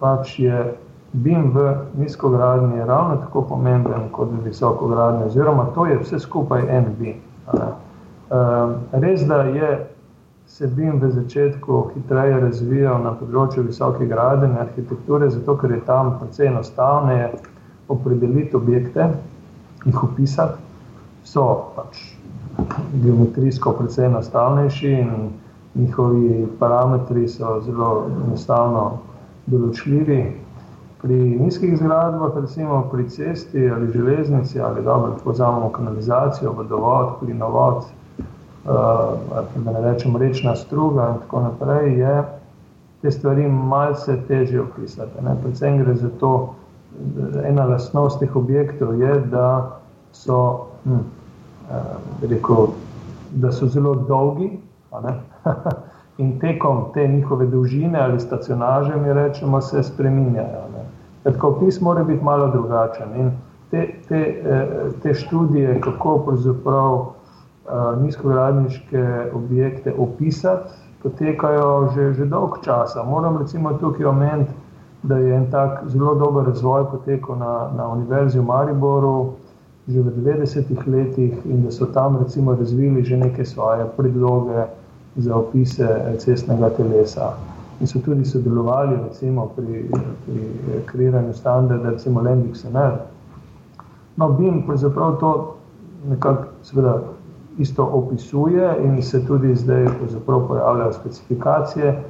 pač 0.00 0.38
je 0.38 0.74
BIM 1.12 1.50
v 1.54 1.74
nizkogradnji 1.98 2.84
ravno 2.84 3.16
tako 3.16 3.42
pomemben 3.42 4.08
kot 4.12 4.28
v 4.32 4.44
visokogradnji, 4.44 5.24
oziroma 5.26 5.70
to 5.74 5.86
je 5.86 5.98
vse 5.98 6.18
skupaj 6.18 6.66
en 6.68 6.90
BIM. 6.98 7.20
Ehm, 7.54 8.74
res, 8.92 9.22
da 9.26 9.42
je 9.42 9.86
se 10.46 10.66
BIM 10.66 11.00
v 11.00 11.10
začetku 11.10 11.90
hitreje 11.94 12.40
razvijal 12.40 13.02
na 13.04 13.12
področju 13.12 13.66
visoke 13.66 14.06
gradene 14.08 14.60
arhitekture, 14.60 15.28
zato 15.30 15.56
ker 15.60 15.70
je 15.70 15.80
tam 15.84 16.14
precej 16.20 16.48
enostavneje 16.48 17.30
opredeliti 17.88 18.56
objekte, 18.56 19.08
jih 19.84 20.04
opisati, 20.04 20.58
so 21.24 21.44
pač 21.76 22.00
geometrijsko 23.02 23.72
precej 23.78 24.06
enostavnejši 24.06 24.92
in 24.92 25.30
njihovi 25.74 26.46
parametri 26.58 27.28
so 27.28 27.60
zelo 27.64 28.06
enostavno 28.26 28.84
določljivi. 29.46 30.20
Pri 30.98 31.18
nizkih 31.38 31.76
zgradbah, 31.78 32.34
recimo 32.40 32.80
pri 32.90 33.06
cesti 33.08 33.68
ali 33.70 33.92
železnici, 33.92 34.60
ali 34.60 34.82
dobro, 34.82 35.12
tako 35.18 35.30
vzamemo 35.36 35.68
kanalizacijo, 35.72 36.52
vodovod, 36.52 37.20
plinovod, 37.20 37.84
uh, 37.84 39.44
da 39.64 39.76
ne 39.76 39.84
rečem 39.84 40.16
rečna 40.16 40.56
struga 40.56 41.12
in 41.12 41.20
tako 41.22 41.44
naprej, 41.46 41.92
je 42.00 42.16
te 43.02 43.10
stvari 43.14 43.46
malce 43.48 44.16
težje 44.28 44.60
opisati. 44.62 45.22
Predvsem 45.42 45.78
gre 45.84 45.94
za 45.94 46.10
to, 46.20 46.32
ena 47.44 47.64
lastnost 47.64 48.20
teh 48.20 48.36
objektov 48.36 49.00
je, 49.00 49.20
da 49.30 49.80
so, 50.12 50.66
hm, 50.84 50.94
uh, 50.94 52.30
rekel, 52.30 52.72
da 53.30 53.52
so 53.52 53.66
zelo 53.66 53.94
dolgi, 53.94 54.50
in 56.18 56.38
tekom 56.40 56.84
te 56.94 57.08
njihove 57.08 57.46
dolžine 57.46 58.00
ali 58.00 58.20
stacionaže, 58.20 58.96
mi 58.96 59.12
rečemo, 59.12 59.60
se 59.60 59.82
spreminjajo. 59.82 60.64
Opis 61.42 61.80
mora 61.80 62.04
biti 62.04 62.24
malo 62.24 62.48
drugačen. 62.48 63.16
In 63.16 63.30
te, 63.70 63.88
te, 64.08 64.42
eh, 64.44 64.66
te 65.02 65.14
študije, 65.14 65.80
kako 65.80 66.18
pravzaprav 66.18 66.94
uh, 66.94 68.02
nizkogradniške 68.02 69.30
objekte 69.34 69.94
opisati, 69.98 70.68
potekajo 71.02 71.90
že, 71.94 72.12
že 72.12 72.24
dolg 72.24 72.58
časa. 72.64 73.04
Moram 73.04 73.38
recimo 73.38 73.72
tukaj 73.72 74.06
omeniti, 74.06 74.52
da 75.08 75.18
je 75.18 75.34
en 75.34 75.50
tak 75.50 75.84
zelo 75.88 76.14
dober 76.14 76.46
razvoj 76.46 76.84
potekal 76.90 77.38
na, 77.38 77.52
na 77.76 77.88
Univerzi 77.88 78.38
v 78.38 78.44
Mariboru 78.44 79.32
že 79.88 80.02
v 80.04 80.12
90-ih 80.20 80.82
letih 80.86 81.32
in 81.48 81.64
da 81.64 81.70
so 81.72 81.86
tam 81.86 82.18
recimo 82.20 82.54
razvili 82.54 83.04
že 83.04 83.16
neke 83.16 83.44
svoje 83.44 83.86
predloge, 83.96 84.68
za 85.18 85.36
opise 85.36 86.16
cestnega 86.18 86.70
telesa. 86.70 87.32
In 87.80 87.86
so 87.86 87.98
tudi 87.98 88.24
sodelovali 88.24 88.96
recimo, 89.08 89.50
pri, 89.56 89.90
pri 90.26 90.82
kreiranju 90.86 91.34
standarda, 91.34 91.90
recimo 91.90 92.20
Lendix-ML. 92.20 92.96
No, 94.16 94.28
BIM 94.28 94.62
pravzaprav 94.66 95.18
to 95.20 95.54
nekako 96.08 96.44
seveda 96.62 97.00
isto 97.58 97.84
opisuje 97.84 98.76
in 98.84 99.02
se 99.02 99.26
tudi 99.26 99.54
zdaj 99.54 99.86
pojavljajo 100.26 100.92
specifikacije, 100.92 102.04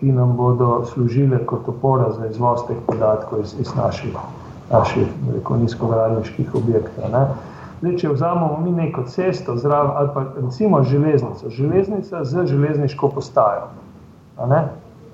ki 0.00 0.12
nam 0.12 0.36
bodo 0.36 0.84
služile 0.84 1.46
kot 1.46 1.68
opora 1.68 2.12
za 2.12 2.26
izvoz 2.26 2.66
teh 2.68 2.76
podatkov 2.86 3.40
iz, 3.40 3.54
iz 3.60 3.74
naših, 3.76 4.16
naših 4.70 5.06
nizkogradniških 5.60 6.54
objektov. 6.54 7.10
Ne. 7.12 7.26
Zdaj, 7.80 7.96
če 7.96 8.08
vzamemo 8.08 8.58
mi 8.62 8.72
neko 8.74 9.04
cesto 9.06 9.56
zraven 9.56 9.90
ali 9.94 10.08
pa 10.14 10.24
recimo 10.36 10.82
železnico, 10.82 11.50
železnica 11.50 12.24
z 12.24 12.46
železniško 12.46 13.08
postajo. 13.08 13.68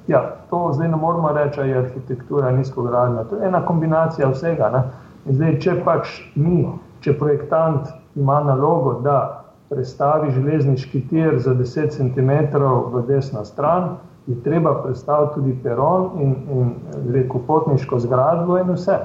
Ja, 0.09 0.21
to 0.51 0.71
zdaj 0.75 0.89
ne 0.89 0.97
moramo 0.97 1.33
reči, 1.33 1.57
da 1.57 1.65
je 1.65 1.79
arhitektura 1.79 2.51
nizkogradna. 2.51 3.25
To 3.25 3.37
je 3.37 3.47
ena 3.47 3.67
kombinacija 3.67 4.29
vsega. 4.29 4.71
Ne? 4.71 4.83
In 5.27 5.37
zdaj, 5.37 5.59
če 5.61 5.77
pač 5.85 6.19
mi, 6.35 6.67
če 7.01 7.17
projektant 7.19 7.89
ima 8.15 8.43
nalogo, 8.45 8.99
da 9.05 9.45
prestavi 9.69 10.31
železniški 10.31 11.01
tir 11.09 11.39
za 11.41 11.55
10 11.55 11.97
cm 11.97 12.59
v 12.93 13.03
desno 13.09 13.45
stran, 13.45 13.97
je 14.27 14.43
treba 14.43 14.83
predstaviti 14.83 15.35
tudi 15.35 15.59
peron 15.63 16.11
in, 16.21 16.35
in 16.51 16.73
rekel, 17.13 17.41
potniško 17.47 17.99
zgradbo 17.99 18.59
in 18.59 18.73
vse. 18.73 18.99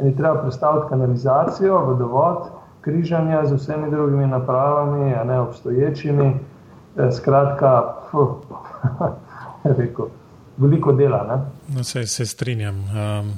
In 0.00 0.06
je 0.06 0.16
treba 0.16 0.42
predstaviti 0.42 0.86
kanalizacijo, 0.88 1.78
vodovod, 1.86 2.48
križanja 2.80 3.46
z 3.46 3.52
vsemi 3.52 3.90
drugimi 3.90 4.26
napravami, 4.26 5.14
a 5.14 5.24
ne 5.24 5.40
obstoječimi. 5.40 6.34
E, 6.96 7.12
skratka, 7.12 7.94
rekel, 9.78 10.06
veliko 10.56 10.92
dela. 10.92 11.46
No, 11.76 11.84
se, 11.84 12.06
se 12.06 12.26
strinjam. 12.26 12.76
Um, 12.76 13.32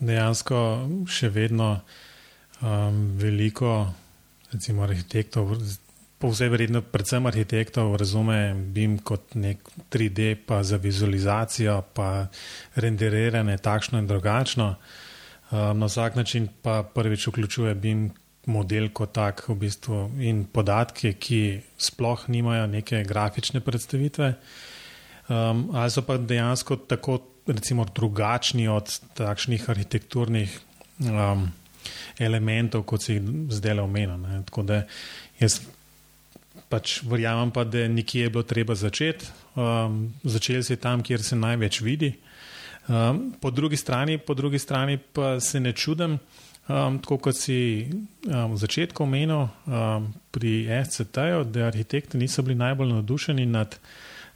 dejansko 0.00 0.56
še 1.06 1.28
vedno 1.28 1.72
um, 2.62 3.00
veliko 3.18 3.86
recimo, 4.52 4.82
arhitektov, 4.82 5.52
po 6.18 6.30
vsej 6.32 6.50
verjetno, 6.50 6.82
predvsem 6.82 7.26
arhitektov, 7.30 7.94
razume 7.98 8.54
BIM 8.74 8.98
kot 9.06 9.36
nek 9.38 9.62
3D, 9.90 10.34
pa 10.46 10.62
za 10.66 10.76
vizualizacijo, 10.76 11.82
pa 11.94 12.26
renderiranje 12.74 13.58
takšno 13.62 14.02
in 14.02 14.06
drugačno. 14.06 14.74
Um, 15.50 15.78
na 15.78 15.86
vsak 15.86 16.16
način 16.18 16.48
pa 16.62 16.82
prvič 16.82 17.28
vključuje 17.30 17.74
BIM 17.74 18.10
model 18.46 18.88
kot 18.92 19.12
tak 19.12 19.44
v 19.48 19.54
bistvu 19.54 20.02
in 20.24 20.44
podatke, 20.44 21.14
ki 21.14 21.60
sploh 21.78 22.28
nimajo 22.28 22.66
neke 22.66 23.04
grafične 23.04 23.60
predstavitve. 23.60 24.34
um, 25.28 25.70
ali 25.74 25.90
so 25.90 26.02
pa 26.02 26.16
dejansko 26.16 26.76
tako 26.76 27.20
recimo, 27.46 27.84
drugačni 27.94 28.68
od 28.68 29.00
takšnih 29.14 29.70
arhitekturnih 29.70 30.58
um, 31.00 31.48
elementov, 32.18 32.82
kot 32.82 33.02
si 33.02 33.16
jih 33.16 33.22
zdaj 33.54 33.78
le 33.78 33.82
omenil. 33.82 34.44
Tako 34.44 34.62
da 34.62 34.82
jaz 35.40 35.60
pač 36.68 37.00
verjamem, 37.08 37.50
pa, 37.50 37.64
da 37.64 37.88
nekje 37.88 38.26
je 38.26 38.30
bilo 38.32 38.44
treba 38.46 38.74
začeti. 38.74 39.28
Um, 39.58 40.08
začeli 40.24 40.62
si 40.64 40.76
tam, 40.76 41.02
kjer 41.02 41.22
se 41.24 41.36
največ 41.36 41.80
vidi. 41.80 42.12
Um, 42.88 43.34
po, 43.40 43.50
drugi 43.50 43.76
strani, 43.76 44.18
po 44.18 44.34
drugi 44.34 44.58
strani 44.58 44.98
pa 44.98 45.40
se 45.40 45.60
ne 45.60 45.72
čudim, 45.72 46.18
um, 46.68 46.98
tako 47.04 47.18
kot 47.18 47.36
si 47.36 47.88
um, 47.90 48.54
v 48.54 48.56
začetku 48.56 49.04
omenil 49.04 49.44
um, 49.44 50.12
pri 50.30 50.68
SCT-ju, 50.84 51.44
da 51.44 51.68
arhitekti 51.68 52.18
niso 52.18 52.42
bili 52.42 52.56
najbolj 52.56 52.94
navdušeni 52.94 53.46
nad 53.46 53.76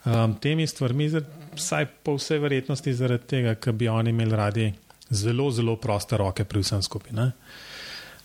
um, 0.05 0.35
temi 0.41 0.67
stvarmi, 0.67 1.09
vsaj 1.57 1.87
po 2.05 2.17
vsej 2.19 2.43
verjetnosti 2.45 2.93
zaradi 2.93 3.29
tega, 3.37 3.55
ker 3.55 3.73
bi 3.73 3.89
oni 3.89 4.13
imeli 4.13 4.37
radi 4.37 4.73
zelo, 5.11 5.51
zelo 5.51 5.77
proste 5.77 6.17
roke 6.17 6.45
pri 6.45 6.61
vsem 6.61 6.83
skupaj. 6.83 7.13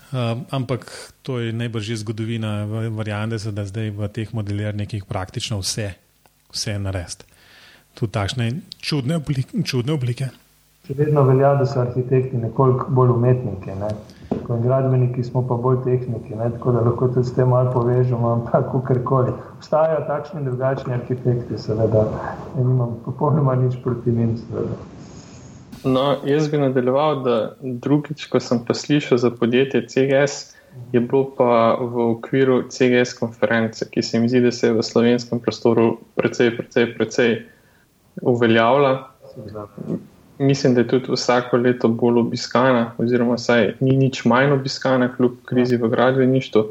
Uh, 0.08 0.40
ampak 0.56 0.88
to 1.22 1.40
je 1.40 1.52
najbrž 1.52 2.00
zgodovina, 2.00 2.64
variante, 2.96 3.36
da 3.52 3.66
zdaj 3.68 3.92
v 3.92 4.08
teh 4.08 4.32
modeliranjih 4.32 5.04
praktično 5.04 5.60
vse, 5.60 5.92
vse 6.54 6.80
narediti. 6.80 7.28
Tudi 7.92 8.12
takšne 8.16 8.46
čudne 8.80 9.18
oblike. 9.20 9.64
Čudne 9.68 9.98
oblike. 9.98 10.30
Še 10.88 10.96
vedno 10.96 11.26
velja, 11.28 11.50
da 11.60 11.66
so 11.68 11.82
arhitekti 11.82 12.40
nekoliko 12.40 12.88
bolj 12.96 13.10
umetniki. 13.18 13.74
Ne? 13.76 13.90
Kot 14.48 14.62
gradbeniki 14.64 15.26
smo 15.28 15.42
pa 15.44 15.58
bolj 15.60 15.82
tehniki, 15.84 16.38
ne? 16.40 16.52
tako 16.56 16.72
da 16.78 16.84
lahko 16.86 17.10
tudi 17.12 17.28
s 17.28 17.36
tem 17.36 17.50
malo 17.52 17.74
povežemo, 17.74 18.30
ampak 18.38 18.70
kakorkoli. 18.72 19.34
Obstajajo 19.58 20.06
takšni 20.08 20.40
in 20.40 20.48
drugačni 20.48 20.96
arhitekti, 20.96 21.60
seveda, 21.60 22.06
in 22.56 22.70
imam 22.78 22.96
popolnoma 23.04 23.58
nič 23.60 23.76
proti 23.84 24.16
njim. 24.16 24.38
Seveda. 24.46 24.80
No, 25.84 26.18
jaz 26.26 26.48
bi 26.52 26.58
nadaljeval, 26.58 27.22
da 27.24 27.36
drugič, 27.62 28.26
ko 28.32 28.40
sem 28.40 28.64
pa 28.66 28.74
slišal 28.74 29.18
za 29.18 29.32
podjetje 29.32 29.86
CGS, 29.88 30.56
je 30.94 31.00
bilo 31.00 31.26
pa 31.38 31.78
v 31.82 32.10
okviru 32.18 32.64
CGS 32.70 33.14
konference, 33.18 33.86
ki 33.90 34.04
se 34.04 34.20
mi 34.20 34.30
zdi, 34.30 34.42
da 34.42 34.52
se 34.52 34.68
je 34.68 34.74
v 34.74 34.84
slovenskem 34.84 35.40
prostoru 35.40 35.98
precej, 36.16 36.54
precej, 36.58 36.94
precej 36.98 37.38
uveljavila 38.22 38.96
mislim, 40.40 40.74
da 40.74 40.82
je 40.82 40.88
tudi 40.88 41.12
vsako 41.12 41.58
leto 41.58 41.88
bolj 41.88 42.20
obiskana, 42.20 42.92
oziroma 42.98 43.38
saj 43.38 43.74
ni 43.80 43.98
nič 43.98 44.26
manj 44.26 44.52
obiskana, 44.52 45.16
kljub 45.16 45.32
krizi 45.46 45.78
v 45.78 45.90
gradbeništvu. 45.90 46.64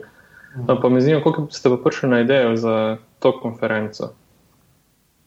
No, 0.68 0.80
pa 0.80 0.88
me 0.88 1.00
zanima, 1.00 1.20
kako 1.24 1.46
ste 1.50 1.68
pa 1.68 1.76
prišli 1.84 2.08
na 2.08 2.20
idejo 2.20 2.56
za 2.56 2.96
to 3.18 3.40
konferenco. 3.40 4.12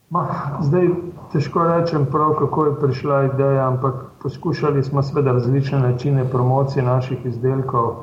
Ma, 0.09 0.25
zdaj 0.65 0.87
težko 1.31 1.63
rečem, 1.63 2.05
prav, 2.11 2.31
kako 2.39 2.65
je 2.65 2.75
prišla 2.81 3.23
ideja, 3.23 3.67
ampak 3.67 3.93
poskušali 4.21 4.83
smo 4.83 5.03
seveda 5.03 5.31
različne 5.31 5.79
načine 5.79 6.25
promocije 6.31 6.83
naših 6.83 7.25
izdelkov. 7.25 7.93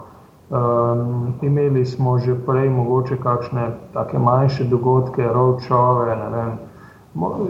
Um, 0.51 1.35
imeli 1.43 1.87
smo 1.87 2.19
že 2.19 2.37
prej 2.47 2.71
mogoče 2.71 3.17
kakšne 3.17 3.71
take 3.93 4.19
manjše 4.19 4.65
dogodke, 4.65 5.27
roadshow, 5.35 6.07
ne 6.07 6.31
vem. 6.31 6.53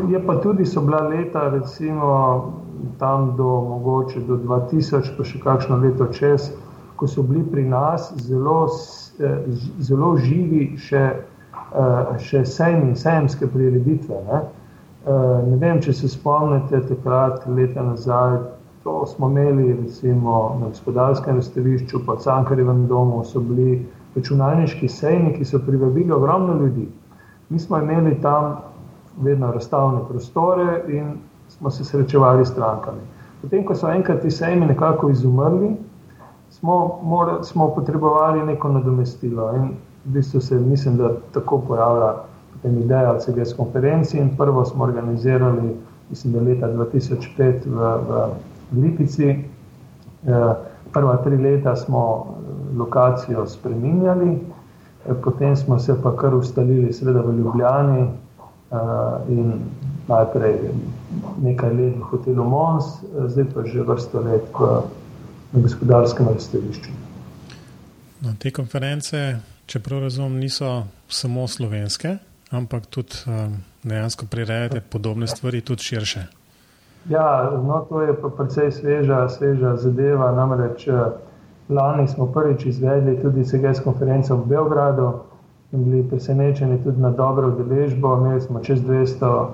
Je 0.09 0.27
pa 0.27 0.41
tudi 0.41 0.65
so 0.67 0.81
bila 0.81 1.01
leta, 1.09 1.49
recimo 1.49 2.53
tam 2.99 3.37
do 3.37 3.45
mogoče 3.45 4.21
do 4.21 4.37
2000, 4.37 5.17
pa 5.19 5.25
še 5.25 5.41
kakšno 5.41 5.77
leto 5.77 6.07
čez, 6.07 6.53
ko 6.97 7.07
so 7.07 7.23
bili 7.23 7.45
pri 7.45 7.69
nas 7.69 8.09
zelo, 8.17 8.69
eh, 9.21 9.45
zelo 9.79 10.17
živi 10.17 10.79
še, 10.81 11.11
še 12.19 12.45
sejmi, 12.45 12.97
sejemske 12.97 13.47
prireditve. 13.47 14.21
Ne? 14.29 14.43
Ne 15.51 15.57
vem, 15.61 15.81
če 15.83 15.93
se 15.93 16.09
spomnite 16.11 16.81
takrat, 16.89 17.47
leta 17.47 17.83
nazaj, 17.83 18.39
to 18.87 19.07
smo 19.07 19.29
imeli 19.31 19.73
recimo 19.73 20.57
na 20.61 20.71
gospodarskem 20.71 21.41
razstavišču, 21.41 22.05
pa 22.07 22.15
v 22.15 22.23
Cankarjevem 22.23 22.87
domu 22.87 23.25
so 23.25 23.43
bili 23.43 23.81
računalniški 24.15 24.89
sejmi, 24.89 25.35
ki 25.35 25.45
so 25.45 25.59
privabili 25.59 26.13
ogromno 26.13 26.55
ljudi. 26.61 26.87
Mi 27.49 27.59
smo 27.59 27.79
imeli 27.79 28.15
tam 28.23 28.57
vedno 29.23 29.53
razstavne 29.53 30.01
prostore 30.09 30.83
in 30.89 31.17
smo 31.49 31.71
se 31.71 31.85
srečevali 31.85 32.47
s 32.47 32.49
strankami. 32.49 33.03
Potem, 33.43 33.65
ko 33.67 33.75
so 33.75 33.91
enkrat 33.91 34.23
ti 34.23 34.31
sejmi 34.31 34.67
nekako 34.67 35.11
izumrli, 35.11 35.77
smo, 36.51 36.99
mora, 37.03 37.43
smo 37.43 37.69
potrebovali 37.75 38.43
neko 38.43 38.69
nadomestilo. 38.69 39.53
In 39.57 39.69
v 40.07 40.13
bistvu 40.13 40.41
se 40.41 40.55
mislim, 40.55 40.97
da 40.97 41.11
tako 41.35 41.59
pojavlja 41.69 42.15
ideja 42.65 43.13
o 43.13 43.21
CGS 43.21 43.53
konferenci. 43.57 44.19
In 44.19 44.37
prvo 44.37 44.65
smo 44.65 44.85
organizirali, 44.85 45.77
mislim, 46.11 46.33
da 46.33 46.41
leta 46.41 46.69
2005 46.73 47.55
v, 47.67 47.97
v 48.09 48.31
Lipici. 48.83 49.31
Eh, 50.27 50.55
prva 50.93 51.17
tri 51.17 51.37
leta 51.37 51.77
smo 51.77 52.27
eh, 52.27 52.79
lokacijo 52.79 53.47
spreminjali, 53.47 54.39
eh, 55.09 55.15
potem 55.25 55.57
smo 55.57 55.79
se 55.79 55.95
pa 56.03 56.17
kar 56.17 56.35
ustalili, 56.35 56.93
seveda 56.93 57.21
v 57.21 57.37
Ljubljani 57.39 58.09
in 59.29 59.53
najprej 60.09 60.55
nekaj 61.43 61.71
let 61.73 61.95
v 61.97 62.03
hotelu 62.11 62.45
Mons, 62.45 62.85
zdaj 63.27 63.45
pa 63.55 63.63
že 63.63 63.83
vrsto 63.83 64.21
let 64.21 64.43
v, 64.59 64.81
na 65.53 65.63
gospodarskem 65.63 66.27
razstavišču. 66.29 66.91
No, 68.21 68.35
te 68.39 68.51
konference, 68.51 69.39
čeprav 69.67 70.01
razumem, 70.01 70.39
niso 70.39 70.87
samo 71.09 71.49
slovenske, 71.49 72.17
ampak 72.51 72.87
tudi 72.87 73.17
um, 73.27 73.57
dejansko 73.83 74.27
prirejate 74.31 74.81
podobne 74.81 75.27
stvari, 75.27 75.61
tudi 75.61 75.83
širše. 75.83 76.27
Ja, 77.09 77.51
no, 77.67 77.87
to 77.89 78.03
je 78.03 78.15
pa 78.21 78.29
precej 78.29 78.73
sveža, 78.73 79.29
sveža 79.29 79.77
zadeva. 79.77 80.33
Namreč 80.33 80.89
eh, 80.89 80.95
lani 81.69 82.09
smo 82.09 82.27
prvič 82.27 82.67
izvedli 82.67 83.21
tudi 83.23 83.45
CGS 83.45 83.81
konferenco 83.85 84.37
v 84.37 84.47
Beogradu 84.47 85.13
in 85.73 85.85
bili 85.85 86.09
presenečeni 86.09 86.83
tudi 86.85 87.01
na 87.01 87.11
dobro 87.11 87.49
udeležbo. 87.49 88.17
Imeli 88.17 88.41
smo 88.41 88.61
čez 88.61 88.81
200 88.81 89.27
uh, 89.27 89.51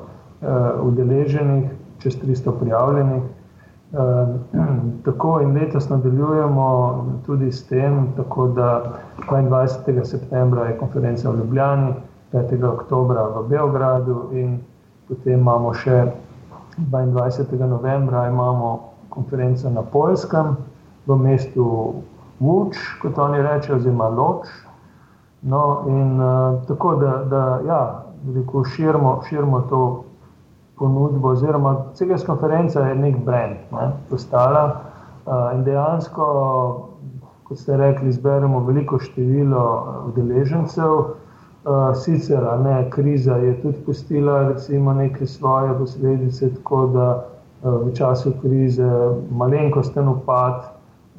udeleženih, 0.82 1.70
čez 2.02 2.16
300 2.16 2.58
prijavljenih. 2.60 3.22
Uh, 3.92 4.28
tako 5.04 5.40
in 5.40 5.52
letos 5.52 5.88
nadaljujemo 5.88 6.68
tudi 7.26 7.52
s 7.52 7.66
tem, 7.68 8.06
tako 8.16 8.46
da 8.48 8.92
22. 9.30 10.04
septembra 10.04 10.64
je 10.64 10.78
konferenca 10.78 11.30
v 11.30 11.36
Ljubljani, 11.38 11.94
5. 12.32 12.64
oktobra 12.64 13.22
v 13.22 13.48
Beogradu 13.48 14.28
in 14.32 14.60
potem 15.08 15.40
imamo 15.40 15.74
še 15.74 16.06
22. 16.78 17.66
novembra 17.68 18.28
imamo 18.28 18.92
konferenco 19.08 19.70
na 19.70 19.82
Poljskem 19.82 20.56
v 21.06 21.16
mestu 21.16 21.94
Vuč, 22.40 22.78
kot 23.02 23.18
oni 23.18 23.42
rečejo, 23.42 23.76
oziroma 23.76 24.08
Loč. 24.08 24.48
No, 25.42 25.84
in 25.86 26.20
uh, 26.20 26.62
tako 26.66 26.94
da, 26.94 27.12
da 27.28 27.60
ja, 27.66 27.82
rekel, 28.34 28.64
širimo, 28.64 29.20
širimo 29.28 29.60
to 29.68 30.04
ponudbo, 30.78 31.28
oziroma 31.28 31.76
CGS 31.94 32.24
konferenca 32.26 32.86
je 32.86 32.94
nek 32.94 33.16
brand, 33.24 33.56
ne, 33.72 33.90
postala 34.10 34.64
uh, 35.26 35.52
in 35.54 35.64
dejansko, 35.64 36.26
kot 37.48 37.58
ste 37.58 37.76
rekli, 37.76 38.12
zberemo 38.12 38.64
veliko 38.66 38.98
število 38.98 39.64
udeležencev. 40.12 40.94
Uh, 41.62 41.92
sicer, 41.94 42.42
ne, 42.58 42.90
kriza 42.90 43.36
je 43.38 43.54
tudi 43.62 43.84
pustila 43.86 44.48
recimo, 44.48 44.94
neke 44.98 45.26
svoje 45.26 45.76
posledice, 45.78 46.50
tako 46.54 46.86
da 46.86 47.08
uh, 47.14 47.86
v 47.86 47.92
času 47.94 48.32
krize 48.42 48.88
malenkosten 49.30 50.08
upad, 50.08 50.64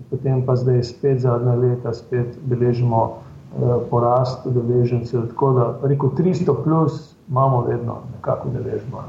potem 0.10 0.44
pa 0.46 0.56
zdaj 0.60 0.84
spet 0.84 1.24
zadnja 1.24 1.56
leta 1.56 1.94
spet 1.94 2.36
beležimo 2.44 3.04
uh, 3.06 3.80
porast 3.90 4.44
udeležencev. 4.46 5.30
Tako 5.32 5.54
da, 5.54 5.74
rekel 5.88 6.10
300 6.18 6.64
plus 6.64 7.16
imamo 7.30 7.62
vedno 7.62 8.02
nekako 8.16 8.50
udeležbo 8.50 9.06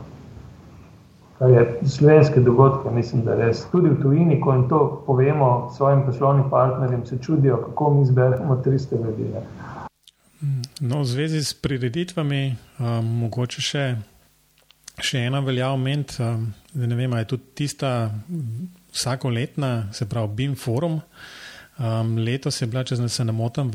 kar 1.45 1.51
je 1.53 1.89
slovenske 1.89 2.41
dogodke, 2.41 2.91
mislim, 2.91 3.25
da 3.25 3.35
res. 3.35 3.67
Tudi 3.73 3.91
v 3.91 4.01
tujini, 4.03 4.41
ko 4.41 4.53
jim 4.53 4.69
to 4.69 5.03
povemo 5.07 5.71
svojim 5.77 6.05
poslovnim 6.07 6.51
partnerjem, 6.51 7.07
se 7.07 7.19
čudijo, 7.23 7.57
kako 7.67 7.95
mi 7.95 8.07
zberemo 8.07 8.63
300 8.65 9.05
ljudi. 9.05 9.25
No, 10.81 11.01
v 11.01 11.05
zvezi 11.05 11.45
s 11.45 11.55
prireditvami, 11.55 12.57
um, 12.79 13.07
mogoče 13.25 13.63
še, 13.63 13.85
še 15.01 15.27
ena 15.29 15.41
velja 15.45 15.71
oment, 15.73 16.17
um, 16.21 16.47
da 16.73 16.89
ne 16.89 16.97
vem, 16.97 17.13
je 17.19 17.29
tudi 17.35 17.53
tista 17.55 18.11
vsakoletna, 18.93 19.91
se 19.93 20.09
pravi, 20.09 20.33
BIM 20.35 20.57
forum. 20.57 21.01
Um, 21.79 22.17
letos 22.25 22.61
je 22.63 22.69
bila, 22.71 22.85
če 22.85 23.03
se 23.09 23.25
ne 23.25 23.33
motim, 23.33 23.73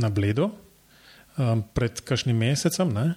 na 0.00 0.08
Bledu, 0.10 0.50
um, 1.36 1.64
pred 1.74 2.00
kakšnim 2.00 2.36
mesecem. 2.36 2.92
Ne? 2.96 3.12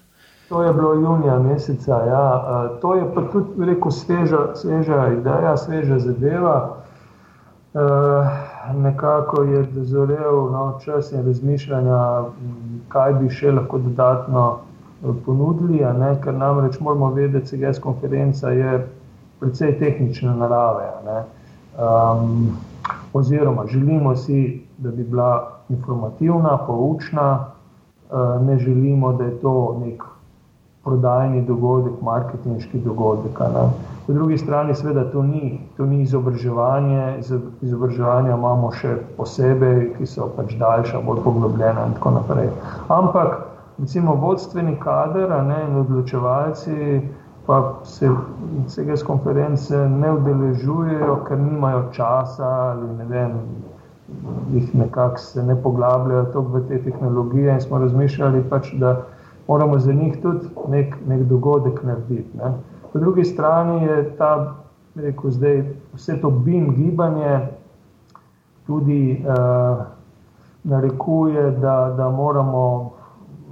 To 0.50 0.64
je 0.64 0.74
bilo 0.74 0.94
junija 0.94 1.40
meseca. 1.40 2.04
Ja. 2.08 2.70
To 2.82 2.96
je 2.96 3.14
pa 3.16 3.22
tudi 3.32 3.66
rekel, 3.66 3.92
sveža, 3.92 4.56
sveža 4.56 5.08
ideja, 5.08 5.58
sveža 5.58 6.00
zadeva. 6.00 6.76
Nekako 8.76 9.44
je 9.44 9.64
dozorel 9.64 10.52
no, 10.52 10.80
čas 10.86 11.12
in 11.12 11.26
razmišljanja, 11.26 12.24
kaj 12.88 13.14
bi 13.14 13.30
še 13.30 13.52
lahko 13.52 13.78
dodatno 13.78 14.46
ponudili, 15.26 15.84
ne, 16.00 16.16
ker 16.24 16.34
namreč 16.34 16.80
moramo 16.80 17.12
vedeti, 17.14 17.60
da 17.60 17.72
CGS 17.72 17.84
konferenca 17.84 18.50
je 18.50 18.88
precej 19.40 19.78
tehnične 19.80 20.36
narave. 20.36 20.88
Um, 21.78 22.58
oziroma, 23.14 23.68
želimo 23.68 24.16
si, 24.16 24.64
da 24.78 24.90
bi 24.92 25.04
bila 25.04 25.62
informativna, 25.70 26.58
poučna, 26.68 27.46
ne 28.42 28.58
želimo, 28.58 29.14
da 29.14 29.24
je 29.24 29.40
to 29.40 29.78
nek 29.86 30.04
prodajni 30.88 31.44
dogodek, 31.48 32.00
marketinški 32.02 32.80
dogodek. 32.86 33.42
Po 34.08 34.14
drugi 34.16 34.38
strani, 34.40 34.76
seveda, 34.76 35.04
to 35.12 35.24
ni, 35.24 35.60
to 35.78 35.86
ni 35.86 36.02
izobraževanje. 36.06 37.20
Izobraževanje 37.62 38.32
imamo 38.32 38.72
še 38.80 38.96
posebej, 39.20 39.82
ki 39.98 40.08
so 40.08 40.30
pač 40.38 40.56
daljša, 40.62 41.04
bolj 41.04 41.24
poglobljena 41.28 41.90
in 41.90 41.96
tako 42.00 42.16
naprej. 42.22 42.52
Ampak, 42.88 43.36
recimo, 43.82 44.16
vodstveni 44.22 44.78
kader 44.80 45.36
ne, 45.52 45.64
in 45.68 45.82
odločevalci 45.84 47.02
pa 47.48 47.80
se 47.84 48.10
vsega 48.68 48.96
z 48.96 49.04
konference 49.08 49.76
ne 49.90 50.12
udeležujejo, 50.12 51.20
ker 51.28 51.40
nimajo 51.40 51.86
časa 51.96 52.48
ali 52.72 52.90
ne 52.98 53.06
vem, 53.08 53.38
jih 54.54 54.74
nekako 54.76 55.18
se 55.18 55.44
ne 55.44 55.56
poglabljajo 55.56 56.42
v 56.52 56.64
te 56.68 56.82
tehnologije 56.84 57.54
in 57.54 57.62
smo 57.62 57.80
razmišljali 57.80 58.44
pač, 58.50 58.74
da 58.74 58.98
moramo 59.48 59.80
za 59.80 59.94
njih 59.94 60.22
tudi 60.22 60.48
nek, 60.68 60.96
nek 61.08 61.24
dogodek 61.24 61.84
narediti. 61.84 62.38
Ne. 62.38 62.54
Po 62.94 63.00
drugi 63.00 63.24
strani 63.24 63.84
je 63.84 64.16
ta, 64.18 64.56
rekel 64.96 65.32
zdaj, 65.32 65.64
vse 65.94 66.22
to 66.22 66.30
BIM 66.30 66.74
gibanje 66.76 67.40
tudi 68.68 69.24
uh, 69.28 69.86
narekuje, 70.64 71.52
da, 71.52 71.94
da 71.98 72.10
moramo 72.10 72.92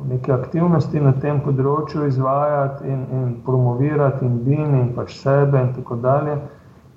neke 0.10 0.34
aktivnosti 0.34 1.00
na 1.00 1.14
tem 1.22 1.40
področju 1.42 2.08
izvajati 2.08 2.88
in, 2.88 3.06
in 3.12 3.30
promovirati, 3.46 4.26
in 4.26 4.42
BIM, 4.44 4.76
in 4.76 4.90
pač 4.96 5.16
sebe, 5.22 5.62
in 5.62 5.72
tako 5.74 5.96
dalje. 5.96 6.36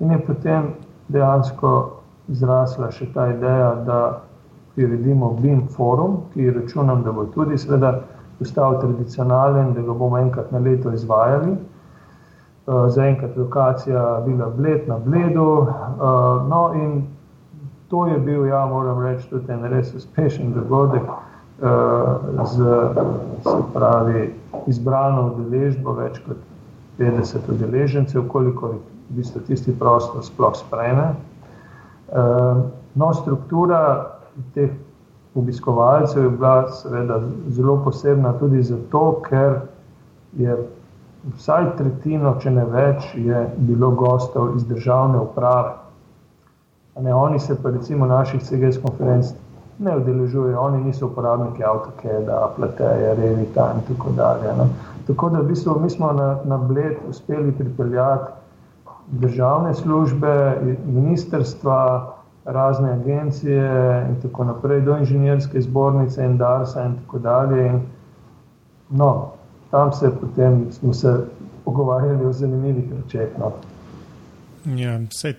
In 0.01 0.11
je 0.11 0.19
potem 0.27 0.73
dejansko 1.09 1.75
zrasla 2.29 2.91
še 2.91 3.07
ta 3.15 3.29
ideja, 3.33 3.71
da 3.87 4.01
priredimo 4.75 5.31
BIM 5.39 5.67
forum, 5.75 6.25
ki 6.35 6.51
računam, 6.51 7.03
da 7.07 7.13
bo 7.13 7.25
tudi 7.35 7.59
seveda 7.59 7.95
postal 8.39 8.81
tradicionalen, 8.81 9.75
da 9.75 9.83
ga 9.83 9.93
bomo 9.93 10.19
enkrat 10.19 10.53
na 10.53 10.59
leto 10.59 10.93
izvajali. 10.93 11.57
Uh, 12.67 12.89
Zaenkrat 12.89 13.37
lokacija 13.37 14.23
bila 14.27 14.51
Bled 14.57 14.89
na 14.89 14.99
Bledu. 14.99 15.53
Uh, 15.53 15.69
no, 16.49 16.71
in 16.75 17.07
to 17.89 18.07
je 18.07 18.19
bil, 18.19 18.47
ja, 18.47 18.67
moram 18.67 19.01
reči, 19.03 19.29
tudi 19.31 19.53
en 19.53 19.65
res 19.65 19.95
uspešen 19.95 20.53
dogodek 20.53 21.09
z 22.45 22.65
pravi, 23.75 24.35
izbrano 24.67 25.33
udeležbo, 25.33 25.93
več 25.99 26.21
kot 26.27 26.37
50 26.99 27.49
udeležencev, 27.51 28.29
koliko 28.29 28.73
jih 28.75 28.83
v 29.09 29.17
bistvu 29.17 29.43
tisti 29.47 29.75
prostor 29.79 30.23
sploh 30.27 30.55
sprejme. 30.57 31.09
No, 32.95 33.11
struktura 33.15 33.81
teh 34.55 34.71
obiskovalcev 35.35 36.25
je 36.25 36.31
bila 36.31 36.71
seveda 36.73 37.21
zelo 37.49 37.81
posebna 37.85 38.33
tudi 38.39 38.63
zato, 38.63 39.21
ker 39.29 39.61
je 40.37 40.57
vsaj 41.37 41.67
tretjino, 41.77 42.35
če 42.41 42.51
ne 42.51 42.65
več, 42.65 43.11
je 43.15 43.43
bilo 43.57 43.91
gostov 43.91 44.57
iz 44.57 44.65
državne 44.67 45.21
uprave. 45.21 45.75
Ne, 47.01 47.15
oni 47.15 47.39
se 47.39 47.55
pa 47.63 47.71
recimo 47.71 48.07
naših 48.07 48.43
CGS 48.43 48.81
konferenc 48.83 49.35
ne 49.79 49.97
udeležujejo, 49.97 50.61
oni 50.61 50.83
niso 50.85 51.07
uporabniki 51.07 51.63
AutoCAD-a, 51.65 52.49
Plateja, 52.57 53.15
Revita 53.15 53.69
in 53.77 53.85
tako 53.87 54.11
dalje. 54.17 54.55
No. 54.59 54.67
Tako 55.07 55.31
da 55.31 55.41
v 55.41 55.53
bistvu 55.53 55.79
mi 55.81 55.91
smo 55.91 56.13
na, 56.13 56.37
na 56.45 56.59
Bled 56.59 56.99
uspeli 57.09 57.53
pripeljati 57.53 58.33
državne 59.09 59.75
službe, 59.75 60.59
ministerstva, 60.87 62.13
razne 62.49 62.93
agencije 62.93 63.65
in 64.09 64.21
tako 64.23 64.45
naprej, 64.45 64.81
do 64.81 64.97
inženirske 64.97 65.61
zbornice 65.61 66.25
in 66.25 66.39
Darsa 66.39 66.85
in 66.85 66.97
tako 66.97 67.19
dalje. 67.19 67.67
In, 67.67 67.81
no, 68.91 69.33
tam 69.71 69.93
se 69.93 70.11
potem 70.21 70.73
smo 70.73 70.95
se 70.95 71.17
pogovarjali 71.65 72.27
o 72.27 72.33
zanimivih 72.33 72.85
rečeh. 72.97 73.29
No. 73.39 73.53
Ja, 74.77 75.01
sej, 75.11 75.35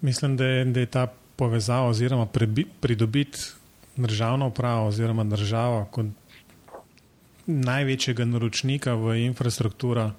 mislim, 0.00 0.36
da 0.36 0.44
je, 0.44 0.64
da 0.64 0.80
je 0.80 0.86
ta 0.86 1.06
povezavo 1.36 1.88
oziroma 1.88 2.26
pridobiti 2.80 3.38
državno 3.96 4.46
upravo 4.46 4.86
oziroma 4.86 5.24
državo 5.24 5.84
kot 5.90 6.06
največjega 7.46 8.24
naročnika 8.24 8.94
v 8.94 9.16
infrastrukturo, 9.26 10.10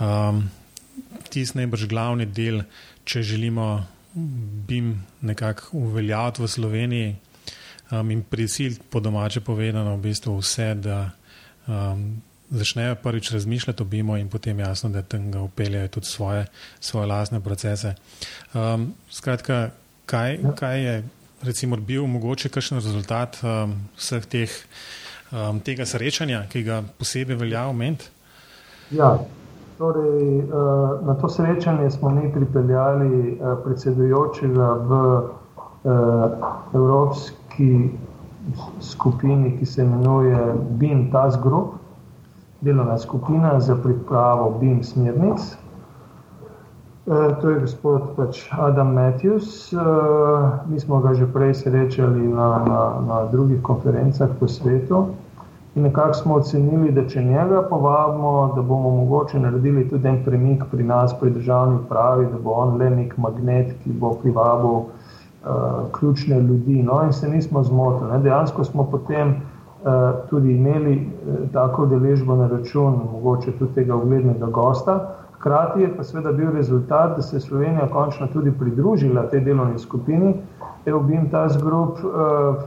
um, 0.00 0.42
tisti 1.28 1.58
najbrž 1.58 1.86
glavni 1.88 2.26
del, 2.26 2.62
če 3.04 3.22
želimo 3.22 3.84
BIM 4.14 5.02
nekako 5.20 5.68
uveljaviti 5.72 6.42
v 6.42 6.48
Sloveniji 6.48 7.16
um, 7.90 8.10
in 8.10 8.22
prisiliti 8.22 8.80
po 8.90 9.00
domače 9.00 9.40
povedano 9.40 9.96
v 9.96 10.00
bistvu 10.00 10.38
vse, 10.38 10.74
da 10.74 11.10
um, 11.66 12.22
začnejo 12.50 12.94
prvič 12.94 13.30
razmišljati 13.30 13.82
o 13.82 13.86
BIM-u 13.86 14.16
in 14.16 14.28
potem 14.28 14.58
jasno, 14.58 14.90
da 14.90 15.02
tam 15.02 15.30
ga 15.30 15.40
upeljajo 15.40 15.88
tudi 15.88 16.06
svoje, 16.06 16.46
svoje 16.80 17.06
lastne 17.06 17.40
procese. 17.40 17.94
Um, 18.54 18.94
skratka, 19.10 19.70
kaj, 20.06 20.34
ja. 20.34 20.54
kaj 20.58 20.84
je 20.84 21.02
recimo, 21.42 21.76
bil 21.76 22.06
mogoče 22.06 22.48
kakšen 22.48 22.78
rezultat 22.78 23.38
um, 23.42 23.74
vseh 23.96 24.26
teh, 24.26 24.56
um, 25.32 25.60
tega 25.60 25.86
srečanja, 25.86 26.44
ki 26.52 26.62
ga 26.66 26.82
posebej 26.98 27.38
velja 27.40 27.66
omeniti? 27.70 28.10
Ja, 28.90 29.14
torej, 29.80 30.44
uh, 30.44 31.00
na 31.06 31.14
to 31.16 31.28
srečanje 31.28 31.90
smo 31.90 32.10
mi 32.10 32.28
pripeljali 32.32 33.38
uh, 33.40 33.56
predsedujočega 33.64 34.68
v 34.84 34.92
uh, 34.92 35.94
Evropski 36.74 37.88
skupini, 38.80 39.56
ki 39.58 39.66
se 39.66 39.82
imenuje 39.82 40.54
BIM 40.70 41.08
Task 41.12 41.40
Group, 41.40 41.80
delovna 42.60 42.98
skupina 42.98 43.60
za 43.60 43.76
pripravo 43.76 44.52
BIM 44.60 44.84
smernic. 44.84 45.56
Eh, 47.10 47.34
to 47.40 47.50
je 47.50 47.60
gospod 47.60 48.12
pač 48.16 48.46
Adam 48.52 48.92
Matthews. 48.94 49.72
Eh, 49.72 49.78
mi 50.68 50.80
smo 50.80 51.00
ga 51.00 51.14
že 51.14 51.26
prej 51.26 51.54
srečali 51.54 52.28
na, 52.28 52.62
na, 52.68 52.80
na 53.02 53.18
drugih 53.32 53.58
konferencah 53.62 54.28
po 54.38 54.46
svetu. 54.46 55.16
In 55.80 55.84
nekako 55.84 56.14
smo 56.14 56.34
ocenili, 56.34 56.90
da 56.92 57.06
če 57.08 57.22
njega 57.24 57.62
povabimo, 57.68 58.52
da 58.56 58.62
bomo 58.62 58.90
mogoče 58.90 59.38
naredili 59.40 59.86
tudi 59.88 60.08
en 60.08 60.18
premik 60.24 60.64
pri 60.70 60.84
nas, 60.84 61.14
pri 61.20 61.30
državni 61.30 61.78
upravi, 61.78 62.26
da 62.32 62.40
bo 62.44 62.52
on 62.52 62.76
le 62.76 62.90
nek 62.90 63.14
magnet, 63.16 63.70
ki 63.84 63.94
bo 64.02 64.10
privabil 64.22 64.74
uh, 64.74 64.90
ključne 65.96 66.40
ljudi. 66.40 66.82
No, 66.82 66.98
in 67.06 67.16
se 67.16 67.30
nismo 67.32 67.62
zmotili. 67.64 68.20
Dejansko 68.26 68.64
smo 68.64 68.84
potem 68.90 69.32
uh, 69.32 70.20
tudi 70.30 70.52
imeli 70.58 70.98
uh, 70.98 71.40
tako 71.56 71.86
deležbo 71.86 72.36
na 72.36 72.50
račun, 72.52 73.00
mogoče 73.14 73.56
tudi 73.56 73.80
tega 73.80 73.96
uglednega 73.96 74.52
gosta. 74.60 75.00
Hkrati 75.38 75.80
je 75.80 75.96
pa 75.96 76.04
seveda 76.04 76.36
bil 76.36 76.52
rezultat, 76.52 77.16
da 77.16 77.22
se 77.22 77.36
je 77.36 77.40
Slovenija 77.48 77.88
končno 77.88 78.28
tudi 78.36 78.52
pridružila 78.52 79.30
tej 79.32 79.46
delovni 79.48 79.78
skupini. 79.78 80.36
EUBIM 80.86 81.30
Task 81.30 81.64
Group, 81.64 82.04
uh, 82.04 82.64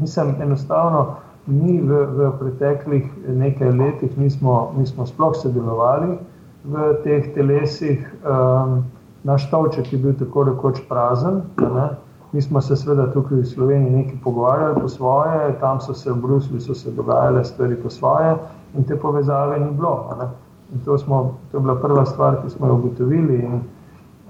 mislim, 0.00 0.36
enostavno 0.42 1.14
mi 1.46 1.80
v, 1.80 2.06
v 2.06 2.30
preteklih 2.38 3.06
nekaj 3.28 3.72
letih 3.72 4.18
nismo, 4.18 4.74
nismo 4.78 5.06
sploh 5.06 5.34
sodelovali 5.34 6.18
v 6.64 6.74
teh 7.02 7.34
telesih. 7.34 7.98
Um, 8.22 8.84
naš 9.24 9.50
tovček 9.50 9.92
je 9.92 9.98
bil 9.98 10.14
tako 10.18 10.44
rekoč 10.44 10.82
prazen. 10.88 11.42
Ne? 11.58 11.88
Mi 12.32 12.42
smo 12.42 12.60
se 12.60 12.76
seveda 12.76 13.10
tukaj 13.12 13.42
v 13.42 13.46
Sloveniji 13.46 13.90
nekaj 13.90 14.18
pogovarjali 14.24 14.80
po 14.80 14.88
svoje, 14.88 15.52
tam 15.60 15.80
so 15.80 15.94
se 15.94 16.12
v 16.12 16.16
Bruslju 16.16 16.60
so 16.60 16.74
se 16.74 16.90
dogajale 16.90 17.44
stvari 17.44 17.76
po 17.76 17.90
svoje 17.90 18.36
in 18.74 18.84
te 18.84 18.96
povezave 18.96 19.60
ni 19.60 19.70
bilo. 19.70 20.08
To, 20.84 20.98
smo, 20.98 21.36
to 21.50 21.56
je 21.56 21.60
bila 21.60 21.76
prva 21.76 22.06
stvar, 22.06 22.40
ki 22.42 22.50
smo 22.50 22.66
jo 22.66 22.74
ugotovili. 22.74 23.34
In, 23.44 23.60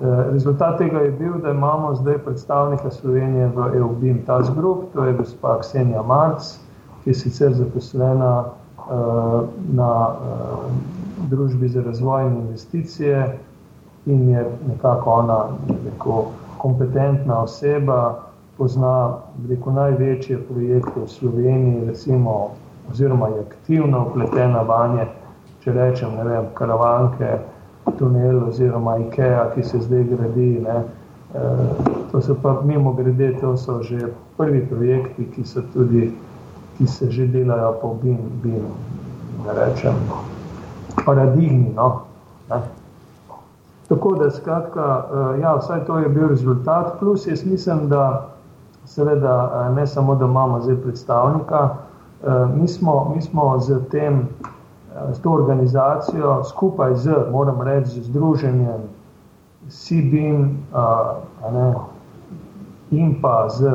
eh, 0.00 0.30
rezultat 0.32 0.78
tega 0.78 0.98
je 0.98 1.10
bil, 1.10 1.38
da 1.38 1.50
imamo 1.50 1.94
zdaj 1.94 2.18
predstavnika 2.18 2.90
Slovenije 2.90 3.52
v 3.54 3.76
EUBIM 3.76 4.24
Task 4.26 4.52
Group, 4.56 4.84
to 4.94 5.04
je 5.04 5.12
gospa 5.12 5.60
Ksenija 5.60 6.02
Marc, 6.02 6.58
ki 7.04 7.10
je 7.10 7.14
sicer 7.14 7.54
zaposlena 7.54 8.44
eh, 8.44 9.40
na 9.72 10.08
eh, 10.08 11.26
družbi 11.30 11.68
za 11.68 11.82
razvoj 11.82 12.26
in 12.26 12.36
investicije 12.36 13.38
in 14.06 14.28
je 14.28 14.46
nekako 14.68 15.10
ona 15.10 15.44
neko 15.84 16.26
kompetentna 16.58 17.42
oseba, 17.42 18.18
pozna 18.58 19.14
reko, 19.48 19.72
največje 19.72 20.38
projekte 20.48 21.00
v 21.00 21.08
Sloveniji, 21.08 21.84
recimo, 21.86 22.50
oziroma 22.90 23.28
je 23.28 23.40
aktivno 23.40 24.06
upletena 24.06 24.62
vanje 24.62 25.06
če 25.62 25.72
rečem, 25.76 26.16
ne 26.18 26.24
vem, 26.26 26.48
karavanke, 26.58 27.36
tunel 27.98 28.40
oziroma 28.48 28.96
IKEA, 29.04 29.44
ki 29.54 29.62
se 29.66 29.78
zdaj 29.84 30.04
gradi. 30.10 30.48
Ne, 30.64 30.78
eh, 31.38 31.92
to 32.10 32.20
so 32.20 32.34
pa 32.34 32.56
mimo 32.66 32.92
grede, 32.98 33.32
to 33.40 33.54
so 33.56 33.78
že 33.82 34.10
prvi 34.36 34.64
projekti, 34.66 35.28
ki, 35.34 35.44
tudi, 35.74 36.10
ki 36.82 36.88
se 36.88 37.10
že 37.10 37.26
delajo 37.26 37.78
po 37.78 37.94
BIM, 38.02 38.18
BIM 38.42 38.66
rečem, 39.46 39.94
paradigmi. 41.06 41.70
No? 41.78 42.02
Ne? 42.50 42.58
Tako 43.88 44.14
da, 44.18 44.30
skratka, 44.30 44.82
uh, 44.82 45.40
ja, 45.40 45.54
vsaj 45.54 45.86
to 45.86 45.98
je 45.98 46.08
bil 46.08 46.28
rezultat, 46.28 46.98
plus 46.98 47.26
jaz 47.26 47.44
mislim, 47.46 47.88
da 47.88 48.34
seveda 48.84 49.46
uh, 49.46 49.76
ne 49.76 49.86
samo, 49.86 50.14
da 50.14 50.24
imamo 50.26 50.60
zdaj 50.60 50.76
predstavnika, 50.82 51.70
uh, 51.70 52.50
mi, 52.50 52.68
smo, 52.68 53.12
mi 53.14 53.22
smo 53.22 53.60
z 53.60 53.78
tem, 53.90 54.28
s 55.12 55.20
to 55.22 55.30
organizacijo 55.30 56.44
skupaj 56.44 56.94
z, 56.94 57.14
moram 57.30 57.62
reči, 57.62 58.02
z 58.02 58.10
združenjem 58.10 58.82
uh, 60.74 61.82
in 62.90 63.14
pa 63.22 63.48
z 63.48 63.70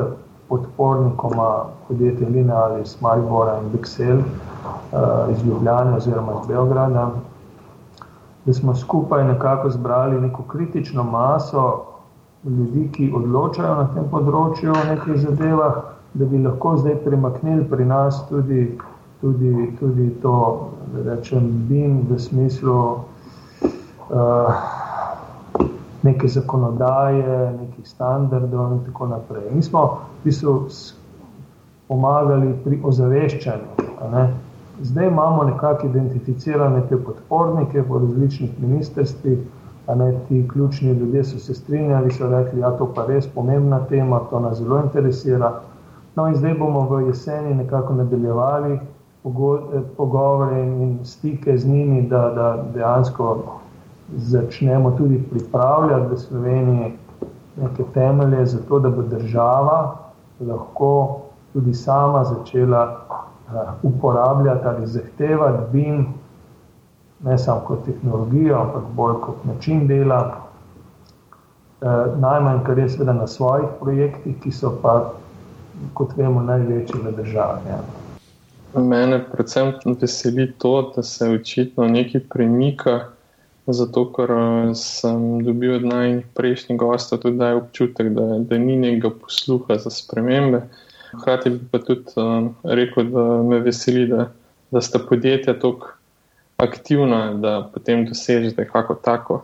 podpornikoma 0.48 1.64
podjetja 1.88 2.28
Linealis, 2.28 3.00
Maribora 3.00 3.58
in 3.62 3.70
Bexel 3.72 4.18
uh, 4.18 5.32
iz 5.32 5.44
Ljubljana 5.46 5.96
oziroma 5.96 6.32
iz 6.40 6.48
Beograda, 6.48 7.10
da 8.44 8.54
smo 8.54 8.74
skupaj 8.74 9.24
nekako 9.24 9.70
zbrali 9.70 10.20
neko 10.20 10.42
kritično 10.42 11.02
maso 11.02 11.82
ljudi, 12.44 12.88
ki 12.92 13.12
odločajo 13.16 13.74
na 13.74 13.86
tem 13.94 14.08
področju 14.10 14.72
o 14.72 14.84
nekih 14.88 15.20
zadevah, 15.20 15.78
da 16.14 16.24
bi 16.24 16.40
lahko 16.42 16.76
zdaj 16.78 16.96
premaknili 17.04 17.66
pri 17.68 17.84
nas 17.84 18.22
tudi, 18.28 18.78
tudi, 19.20 19.72
tudi 19.80 20.10
to, 20.22 20.38
da 20.94 21.04
rečem, 21.10 21.50
BIM 21.68 22.00
v 22.08 22.18
smislu 22.18 22.78
uh, 24.08 24.77
neke 26.08 26.28
zakonodaje, 26.28 27.52
nekih 27.60 27.88
standardov 27.88 28.72
in 28.72 28.84
tako 28.86 29.06
naprej. 29.12 29.48
Mi 29.52 29.62
smo 29.62 29.84
v 30.20 30.24
bistvu 30.24 30.56
pomagali 31.88 32.52
pri 32.64 32.80
ozaveščanju. 32.84 33.88
Zdaj 34.80 35.06
imamo 35.06 35.44
nekako 35.44 35.86
identificirane 35.86 36.82
te 36.88 36.96
podpornike 36.96 37.82
po 37.82 37.98
različnih 37.98 38.60
ministrstvih, 38.62 39.38
ne 39.96 40.12
ti 40.28 40.48
ključni 40.52 40.92
ljudje 40.92 41.24
so 41.24 41.38
se 41.38 41.54
strinjali, 41.54 42.10
so 42.10 42.28
rekli, 42.28 42.60
da 42.60 42.66
ja, 42.66 42.76
to 42.78 42.92
pa 42.94 43.06
res 43.06 43.26
pomembna 43.34 43.80
tema, 43.88 44.20
to 44.30 44.40
nas 44.40 44.58
zelo 44.58 44.78
interesira. 44.84 45.52
No 46.16 46.28
in 46.28 46.36
zdaj 46.36 46.54
bomo 46.58 46.84
v 46.90 47.06
jeseni 47.06 47.54
nekako 47.54 47.94
nadaljevali 47.94 48.78
pogovore 49.96 50.60
in 50.62 50.98
stike 51.04 51.58
z 51.58 51.68
njimi, 51.68 52.02
da, 52.02 52.20
da 52.34 52.64
dejansko 52.74 53.57
začnemo 54.16 54.90
tudi 54.90 55.22
pripravljati 55.30 56.14
v 56.14 56.18
Sloveniji 56.18 56.92
neke 57.62 57.82
temelje 57.94 58.46
za 58.46 58.58
to, 58.68 58.78
da 58.78 58.90
bo 58.90 59.02
država 59.02 59.96
lahko 60.40 61.20
tudi 61.52 61.74
sama 61.74 62.24
začela 62.24 63.00
uh, 63.10 63.54
uporabljati 63.82 64.66
ali 64.66 64.86
zahtevati 64.86 65.62
BIM, 65.72 66.06
ne 67.24 67.38
samo 67.38 67.60
kot 67.60 67.84
tehnologijo, 67.84 68.56
ampak 68.56 68.82
bolj 68.96 69.14
kot 69.14 69.44
način 69.44 69.86
dela. 69.86 70.36
Uh, 71.80 72.20
najmanj, 72.20 72.64
kar 72.66 72.78
je 72.78 72.88
seveda 72.88 73.12
na 73.12 73.26
svojih 73.26 73.66
projektih, 73.80 74.36
ki 74.42 74.52
so 74.52 74.72
pa, 74.82 75.12
kot 75.94 76.16
vemo, 76.16 76.42
največji 76.42 77.00
v 77.04 77.12
državi. 77.16 77.60
Ja. 77.68 77.78
Mene 78.80 79.24
predvsem 79.32 79.72
veseli 80.00 80.52
to, 80.58 80.92
da 80.96 81.02
se 81.02 81.30
očitno 81.30 81.88
nekaj 81.88 82.20
premika 82.28 83.00
zato 83.72 84.04
ker 84.12 84.30
eh, 84.30 84.74
sem 84.74 85.44
dobil 85.44 85.76
od 85.76 85.84
najprejšnjih 85.84 86.78
gostov 86.78 87.22
tudi 87.24 87.52
občutek, 87.56 88.12
da, 88.16 88.38
da 88.38 88.58
ni 88.58 88.76
nekega 88.76 89.10
posluha 89.10 89.78
za 89.78 89.90
spremembe. 89.90 90.62
Hkrati 91.12 91.50
bi 91.50 91.60
pa 91.72 91.78
tudi 91.78 92.12
um, 92.16 92.50
rekel, 92.64 93.08
da 93.12 93.24
me 93.42 93.60
veseli, 93.64 94.06
da, 94.06 94.28
da 94.70 94.80
sta 94.80 94.98
podjetja 94.98 95.54
tako 95.60 95.94
aktivna, 96.56 97.34
da 97.34 97.70
potem 97.74 98.04
dosežete 98.06 98.66
kako 98.68 98.94
tako. 98.94 99.42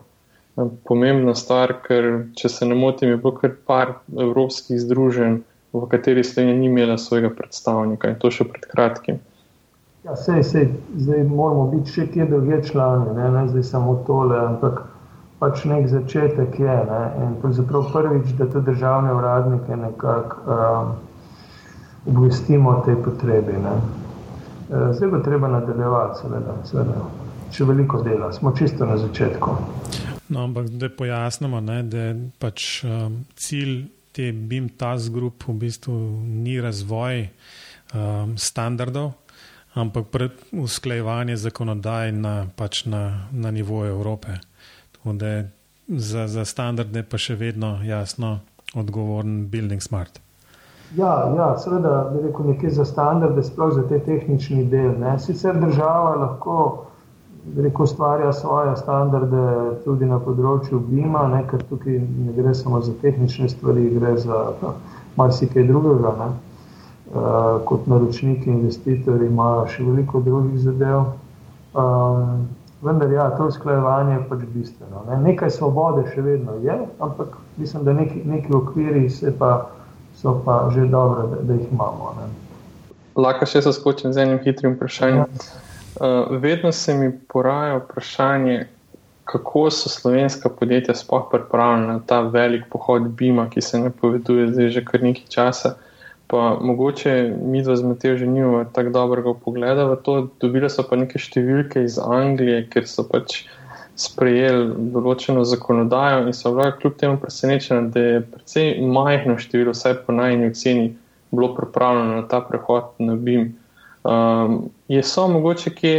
Pomembna 0.87 1.33
stvar, 1.35 1.73
ker 1.83 2.27
če 2.37 2.49
se 2.49 2.65
ne 2.69 2.75
motim, 2.75 3.09
je 3.09 3.17
bilo 3.17 3.33
kar 3.35 3.55
par 3.67 3.95
evropskih 4.13 4.79
združenj, 4.79 5.39
v 5.73 5.87
kateri 5.91 6.23
Slovenija 6.23 6.57
ni 6.59 6.69
imela 6.69 6.97
svojega 6.97 7.33
predstavnika 7.35 8.13
in 8.13 8.19
to 8.19 8.31
še 8.31 8.47
pred 8.47 8.67
kratkim. 8.71 9.19
Ja, 10.05 10.15
sej, 10.15 10.43
sej, 10.43 10.67
zdaj 11.01 11.23
moramo 11.23 11.63
biti 11.71 11.89
še 11.89 12.03
kje 12.13 12.27
druge 12.29 12.59
člani, 12.67 13.15
ne, 13.17 13.29
ne 13.33 13.47
zdaj 13.49 13.63
samo 13.65 13.95
tole, 14.05 14.37
ampak 14.37 14.83
pač 15.41 15.63
nek 15.65 15.87
začetek 15.89 16.59
je. 16.61 16.75
Ne, 16.89 16.99
in 17.25 17.33
pravzaprav 17.41 17.89
prvič, 17.93 18.35
da 18.37 18.45
te 18.53 18.61
državne 18.67 19.15
uradnike 19.17 19.79
nekako 19.81 20.57
um, 20.57 20.93
obvestimo 22.13 22.75
o 22.75 22.83
tej 22.85 22.99
potrebi. 23.01 23.57
Ne. 23.65 23.73
E, 24.69 24.83
zdaj 24.93 25.09
bo 25.09 25.23
treba 25.25 25.49
nadaljevati, 25.55 26.21
seveda, 26.21 26.55
seveda. 26.69 27.09
Še 27.55 27.65
veliko 27.65 28.03
dela, 28.05 28.29
smo 28.33 28.53
čisto 28.53 28.85
na 28.85 28.99
začetku. 29.01 29.57
No, 30.29 30.45
ampak 30.45 30.69
da 30.69 30.89
pojasnimo, 30.89 31.65
ne, 31.65 31.81
da 31.89 32.07
je 32.11 32.15
pač 32.41 32.69
um, 32.85 33.23
cilj 33.41 33.87
te 34.13 34.29
BIM 34.31 34.69
Task 34.77 35.13
Group 35.17 35.49
v 35.49 35.57
bistvu 35.65 35.97
ni 36.29 36.59
razvoj 36.61 37.25
um, 37.25 38.37
standardov, 38.37 39.15
ampak 39.75 40.05
usklajevanje 40.51 41.35
zakonodaj 41.37 42.11
na, 42.11 42.47
pač 42.55 42.85
na, 42.85 43.27
na 43.31 43.51
nivoju 43.51 43.91
Evrope. 43.91 44.39
Za, 45.87 46.27
za 46.27 46.45
standarde 46.45 47.03
pa 47.03 47.17
še 47.21 47.35
vedno 47.35 47.77
jasno 47.83 48.39
odgovoren 48.75 49.45
Building 49.51 49.83
Smart. 49.83 50.19
Ja, 50.95 51.33
ja 51.37 51.57
seveda, 51.59 52.09
bi 52.13 52.23
rekel 52.27 52.47
nekaj 52.53 52.69
za 52.69 52.85
standarde, 52.85 53.43
sploh 53.43 53.73
za 53.75 53.83
te 53.87 53.99
tehnični 53.99 54.65
del. 54.71 54.95
Ne. 54.99 55.19
Sicer 55.19 55.59
država 55.59 56.15
lahko 56.15 56.57
rekel, 57.57 57.85
stvarja 57.87 58.33
svoje 58.33 58.75
standarde 58.79 59.45
tudi 59.85 60.05
na 60.09 60.19
področju 60.19 60.79
BIM-a, 60.87 61.27
ker 61.51 61.63
tukaj 61.69 61.99
ne 61.99 62.33
gre 62.37 62.55
samo 62.55 62.81
za 62.81 62.93
tehnične 63.01 63.49
stvari, 63.49 63.89
gre 63.99 64.15
za 64.23 64.41
marsikaj 65.19 65.67
drugega. 65.67 66.15
Ne. 66.21 66.54
Eh, 67.13 67.65
kot 67.65 67.87
naročniki, 67.87 68.49
investitorji, 68.49 69.27
imajo 69.29 69.67
še 69.69 69.83
veliko 69.85 70.19
drugih 70.25 70.57
zadev. 70.57 71.03
Um, 71.77 72.47
vendar, 72.81 73.11
ja, 73.13 73.27
to 73.37 73.45
usklajevanje 73.51 74.15
je 74.15 74.23
pač 74.29 74.41
bistveno. 74.55 75.03
Ne? 75.09 75.19
Nekaj 75.27 75.53
svobode 75.53 76.07
še 76.09 76.23
vedno 76.25 76.55
je, 76.65 76.79
ampak 77.05 77.37
mislim, 77.61 77.85
da 77.85 77.93
neki, 77.93 78.23
neki 78.25 78.57
okviri 78.57 79.05
pa, 79.37 79.51
so 80.17 80.33
pa 80.47 80.57
že 80.73 80.87
dobro, 80.89 81.27
da, 81.29 81.43
da 81.45 81.59
jih 81.59 81.69
imamo. 81.69 82.15
Ne? 82.17 82.27
Lahko 83.21 83.45
še 83.45 83.61
se 83.61 83.75
skočim 83.77 84.09
z 84.09 84.25
enim 84.25 84.41
hitrim 84.41 84.73
vprašanjem. 84.73 85.29
Uh, 85.29 86.33
vedno 86.41 86.73
se 86.73 86.97
mi 86.97 87.13
poraja 87.13 87.77
vprašanje, 87.83 88.63
kako 89.29 89.69
so 89.69 89.93
slovenska 89.93 90.49
podjetja 90.49 90.97
sploh 90.97 91.29
pripravljena 91.29 91.99
na 91.99 92.01
ta 92.01 92.23
velik 92.25 92.65
pohod 92.73 93.11
Bima, 93.13 93.45
ki 93.49 93.61
se 93.61 93.79
napoveduje 93.79 94.49
zdaj 94.55 94.73
že 94.73 94.89
kar 94.89 95.05
nekaj 95.05 95.29
časa. 95.29 95.77
Pa 96.27 96.57
mogoče 96.61 97.35
mi 97.43 97.61
dva 97.61 97.75
z 97.75 97.83
Matejo 97.85 98.17
že 98.17 98.27
nimamo 98.27 98.63
tako 98.73 98.89
dobrega 98.89 99.33
pogleda 99.33 99.85
v 99.85 99.97
to. 100.01 100.13
Dobili 100.41 100.69
so 100.69 100.83
pa 100.87 100.97
neke 100.97 101.21
številke 101.21 101.85
iz 101.85 101.99
Anglije, 102.01 102.65
ker 102.69 102.89
so 102.89 103.05
pač 103.05 103.43
sprejeli 103.95 104.91
določeno 104.91 105.45
zakonodajo 105.47 106.25
in 106.25 106.33
so 106.35 106.51
bili 106.55 106.73
kljub 106.81 106.97
temu 106.99 107.19
presenečeni, 107.21 107.91
da 107.95 107.99
je 107.99 108.23
precej 108.33 108.73
majhno 108.81 109.37
število, 109.39 109.71
vsaj 109.71 110.01
po 110.07 110.15
najni 110.15 110.49
oceni, 110.51 110.89
bilo 111.31 111.53
pripravljeno 111.55 112.17
na 112.19 112.27
ta 112.27 112.41
prehod 112.43 112.91
na 112.99 113.15
BIM. 113.15 113.53
Um, 114.03 114.69
je 114.91 115.01
so 115.03 115.27
mogoče 115.31 115.71
kje 115.77 115.95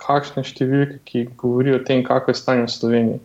kakšne 0.00 0.42
številke, 0.46 0.98
ki 1.04 1.28
govorijo 1.40 1.78
o 1.78 1.84
tem, 1.84 2.02
kako 2.06 2.32
je 2.32 2.40
stanje 2.40 2.66
v 2.66 2.74
Sloveniji? 2.78 3.20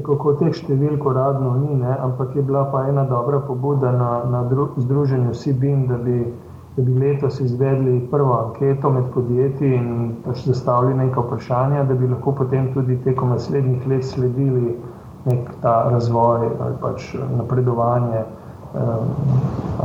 Kako 0.00 0.32
teh 0.40 0.54
številk 0.56 1.04
uradno 1.04 1.50
ni, 1.60 1.74
ne? 1.76 1.92
ampak 2.00 2.32
je 2.36 2.42
bila 2.42 2.64
pa 2.72 2.86
ena 2.88 3.04
dobra 3.04 3.42
pobuda 3.44 3.90
na, 3.92 4.24
na 4.24 4.40
združenju 4.80 5.34
CBIM, 5.36 5.82
da 5.90 5.98
bi, 6.00 6.32
da 6.76 6.84
bi 6.86 6.94
letos 6.96 7.40
izvedli 7.44 7.98
prvo 8.10 8.38
anketo 8.38 8.88
med 8.90 9.10
podjetji 9.12 9.74
in 9.76 9.90
pač 10.24 10.46
zastavili 10.48 10.96
nekaj 10.96 11.26
vprašanja, 11.26 11.84
da 11.90 11.94
bi 11.94 12.08
lahko 12.08 12.32
potem 12.40 12.70
tudi 12.72 12.96
tekom 13.04 13.34
naslednjih 13.36 13.84
let 13.92 14.08
sledili 14.08 14.78
nek 15.26 15.52
ta 15.60 15.74
razvoj 15.92 16.48
ali 16.48 16.80
pač 16.80 17.12
napredovanje 17.36 18.24
eh, 18.24 19.04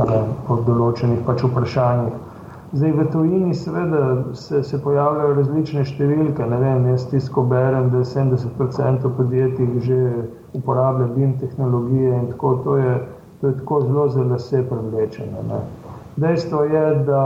ali 0.00 0.22
po 0.48 0.56
določenih 0.64 1.20
pač 1.28 1.44
vprašanjih. 1.44 2.16
Zdaj, 2.72 2.92
v 2.92 3.04
tujini 3.12 3.54
seveda 3.54 4.34
se, 4.34 4.62
se 4.62 4.78
pojavljajo 4.82 5.34
različne 5.38 5.84
številke. 5.88 6.44
Ne 6.50 6.58
vem, 6.60 6.88
jaz 6.90 7.06
tisto 7.08 7.40
berem, 7.48 7.88
da 7.94 8.02
70% 8.04 9.08
podjetij 9.16 9.70
že 9.86 10.00
uporablja 10.52 11.06
BIM 11.14 11.32
tehnologije 11.40 12.12
in 12.12 12.26
tako 12.34 12.50
to 12.64 12.76
je, 12.76 12.92
to 13.40 13.48
je 13.48 13.56
tako 13.62 13.80
zelo 13.86 14.04
za 14.08 14.26
lase 14.32 14.60
privlečeno. 14.68 15.46
Ne. 15.48 15.62
Dejstvo 16.20 16.66
je, 16.68 16.84
da 17.08 17.24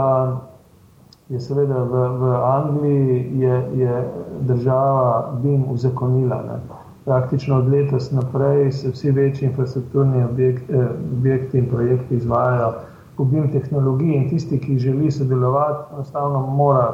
je 1.27 1.43
seveda 1.43 1.83
v, 1.91 2.05
v 2.23 2.31
Angliji 2.47 3.19
je, 3.43 3.59
je 3.83 3.99
država 4.47 5.35
BIM 5.43 5.67
uzakonila. 5.75 6.39
Ne. 6.47 6.61
Praktično 7.03 7.59
od 7.59 7.67
letos 7.67 8.13
naprej 8.15 8.71
se 8.71 8.95
vsi 8.95 9.11
večji 9.11 9.51
infrastrukturni 9.51 10.23
objekt, 10.23 10.71
eh, 10.71 10.87
objekti 11.19 11.59
in 11.59 11.67
projekti 11.67 12.15
izvajajo 12.15 12.73
po 13.17 13.25
BIM 13.25 13.51
tehnologiji 13.51 14.15
in 14.15 14.29
tisti, 14.29 14.59
ki 14.59 14.79
želi 14.79 15.11
sodelovati, 15.11 15.93
enostavno 15.93 16.39
mora 16.39 16.87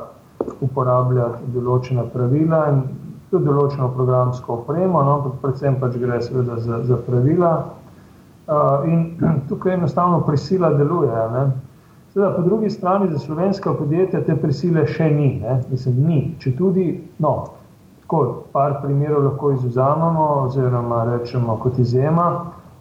uporabljati 0.61 1.51
določena 1.53 2.03
pravila 2.13 2.63
in 2.71 2.81
tudi 3.29 3.45
določeno 3.45 3.89
programsko 3.93 4.61
opremo, 4.61 5.03
no, 5.05 5.19
ampak 5.19 5.39
predvsem 5.43 5.77
pač 5.81 5.97
gre 6.01 6.19
seveda 6.25 6.57
za, 6.63 6.81
za 6.87 6.97
pravila. 7.05 7.53
Uh, 8.49 8.87
in 8.89 9.03
tukaj 9.49 9.75
enostavno 9.77 10.23
prisila 10.25 10.73
deluje. 10.73 11.25
Ne. 11.35 11.45
Seveda, 12.13 12.31
po 12.35 12.41
drugi 12.41 12.69
strani 12.73 13.11
za 13.11 13.19
slovenska 13.21 13.75
podjetja 13.77 14.23
te 14.25 14.35
prisile 14.35 14.87
še 14.89 15.11
ni. 15.13 15.29
Ne. 15.43 15.59
Mislim, 15.69 15.99
ni. 16.07 16.21
Če 16.41 16.55
tudi, 16.57 16.87
no, 17.21 17.35
tako, 18.01 18.23
par 18.55 18.79
primerov 18.81 19.27
lahko 19.27 19.53
izuzamemo, 19.53 20.25
oziroma 20.47 21.03
rečemo 21.11 21.59
kot 21.61 21.77
izjema, 21.79 22.31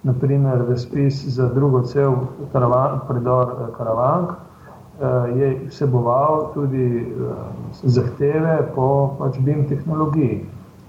naprimer 0.03 0.65
razpis 0.69 1.25
za 1.27 1.49
drugo 1.55 1.83
cel 1.83 2.15
karavan, 2.53 3.01
predor 3.09 3.49
eh, 3.49 3.73
Karavank, 3.77 4.31
Eh, 4.99 5.39
je 5.39 5.61
vseboval 5.69 6.51
tudi 6.55 7.07
eh, 7.07 7.07
zahteve 7.87 8.67
po 8.75 9.15
pač 9.19 9.39
BIM 9.39 9.69
tehnologiji. 9.69 10.43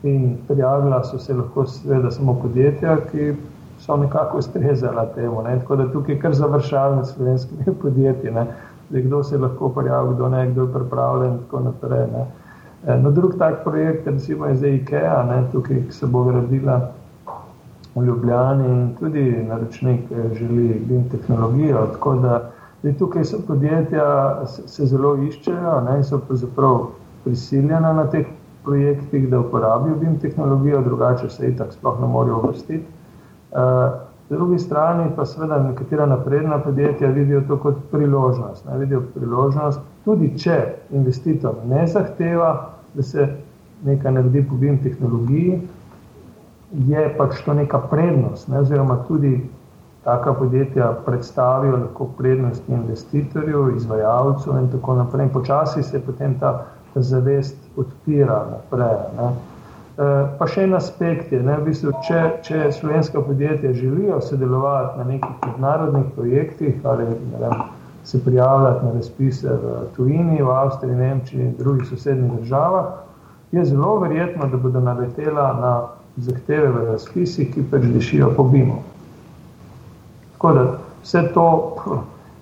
In 0.03 0.37
prijavila 0.47 1.03
so 1.03 1.19
se 1.19 1.33
lahko 1.33 1.65
seveda 1.69 2.09
samo 2.11 2.33
podjetja, 2.41 2.95
ki 3.11 3.35
so 3.79 3.97
nekako 4.01 4.37
ustrezala 4.41 5.05
temu. 5.13 5.43
Ne? 5.45 5.59
Tako 5.59 5.75
da 5.75 5.91
tukaj 5.91 6.17
kar 6.19 6.33
završavamo 6.33 7.05
s 7.05 7.13
slovenskimi 7.13 7.75
podjetji. 7.81 8.31
Ne? 8.31 8.47
Zdaj, 8.89 9.01
kdo 9.01 9.23
se 9.23 9.37
lahko 9.37 9.69
prijavi, 9.69 10.15
kdo 10.15 10.29
ne, 10.29 10.47
kdo 10.51 10.61
je 10.61 10.73
pripravljen 10.73 11.31
in 11.31 11.39
tako 11.43 11.59
naprej. 11.59 12.07
Ne? 12.13 12.25
No, 12.97 13.11
drug 13.11 13.37
tak 13.37 13.63
projekt, 13.63 14.07
recimo 14.07 14.45
je 14.45 14.55
zdaj 14.55 14.75
IKEA, 14.75 15.23
ne? 15.23 15.43
tukaj 15.51 15.83
se 15.89 16.07
bo 16.07 16.23
gradila 16.23 16.81
v 17.95 18.05
Ljubljani 18.05 18.69
in 18.69 18.95
tudi 18.99 19.45
naročnik 19.47 20.11
želi 20.33 20.81
BIM 20.87 21.09
tehnologijo. 21.09 21.87
Tako 21.93 22.15
da 22.15 22.51
In 22.83 22.95
tukaj 22.95 23.25
so 23.25 23.41
podjetja, 23.43 24.03
se, 24.47 24.85
zelo 24.87 25.17
iščejo 25.27 25.79
ne, 25.83 25.97
in 25.99 26.05
so 26.07 26.21
pravzaprav 26.23 26.77
prisiljena 27.25 27.91
na 27.93 28.05
teh 28.07 28.27
projektih, 28.63 29.25
da 29.29 29.41
uporabijo 29.43 29.97
BIM 29.99 30.15
tehnologijo, 30.19 30.79
drugače 30.85 31.29
se 31.29 31.49
jih 31.49 31.57
tako 31.57 31.75
sploh 31.75 31.99
ne 32.01 32.07
morejo 32.07 32.37
uvrstiti. 32.37 32.85
Uh, 33.51 33.57
po 34.29 34.35
drugi 34.35 34.59
strani 34.59 35.09
pa 35.15 35.25
seveda 35.25 35.57
nekatera 35.63 36.05
napredna 36.05 36.59
podjetja 36.63 37.09
vidijo 37.11 37.41
to 37.47 37.57
kot 37.59 37.83
priložnost. 37.91 38.65
Ne, 38.65 38.77
vidijo 38.77 39.01
priložnost, 39.15 39.81
tudi 40.05 40.31
če 40.39 40.59
investitor 40.95 41.59
ne 41.67 41.87
zahteva, 41.87 42.53
da 42.93 43.03
se 43.03 43.27
nekaj 43.83 44.11
naredi 44.11 44.45
po 44.47 44.55
BIM 44.55 44.79
tehnologiji, 44.83 45.59
je 46.71 47.15
pač 47.17 47.41
to 47.45 47.53
neka 47.53 47.79
prednost, 47.89 48.47
ne, 48.47 48.59
oziroma 48.59 48.99
tudi 49.07 49.49
taka 50.03 50.33
podjetja 50.33 50.93
predstavijo 51.05 51.77
lahko 51.77 52.05
prednosti 52.17 52.73
investitorju, 52.73 53.75
izvajalcu 53.75 54.57
in 54.61 54.69
tako 54.71 54.95
naprej. 54.95 55.25
In 55.25 55.29
počasi 55.29 55.83
se 55.83 55.99
potem 56.05 56.39
ta, 56.39 56.65
ta 56.93 57.01
zavest 57.01 57.57
odpira 57.77 58.45
naprej. 58.51 58.97
Ne. 59.17 59.31
E, 59.99 60.07
pa 60.39 60.47
še 60.47 60.63
en 60.63 60.77
aspekt 60.77 61.33
je, 61.33 61.41
ne, 61.43 61.57
v 61.59 61.67
bistvu, 61.71 61.91
če, 62.07 62.21
če 62.45 62.69
slovenska 62.71 63.21
podjetja 63.21 63.73
želijo 63.73 64.21
sodelovati 64.21 65.01
na 65.01 65.09
nekih 65.11 65.35
mednarodnih 65.45 66.07
projektih 66.15 66.79
ali 66.83 67.09
vem, 67.35 67.59
se 68.03 68.23
prijavljati 68.23 68.85
na 68.85 68.91
razpise 68.95 69.53
v 69.61 69.75
tujini, 69.95 70.41
v 70.41 70.51
Avstriji, 70.55 70.95
Nemčiji 70.95 71.41
in 71.43 71.55
drugih 71.57 71.89
sosednjih 71.89 72.39
državah, 72.39 72.85
je 73.51 73.65
zelo 73.65 73.97
verjetno, 73.99 74.47
da 74.47 74.57
bodo 74.57 74.79
naletela 74.79 75.51
na 75.59 75.73
zahteve 76.17 76.67
v 76.67 76.85
razpisih, 76.91 77.53
ki 77.53 77.65
pač 77.71 77.85
dišijo 77.93 78.33
po 78.35 78.43
BIM-u. 78.43 78.81
Tako 80.33 80.53
da 80.53 80.65
vse 81.03 81.23
to 81.33 81.47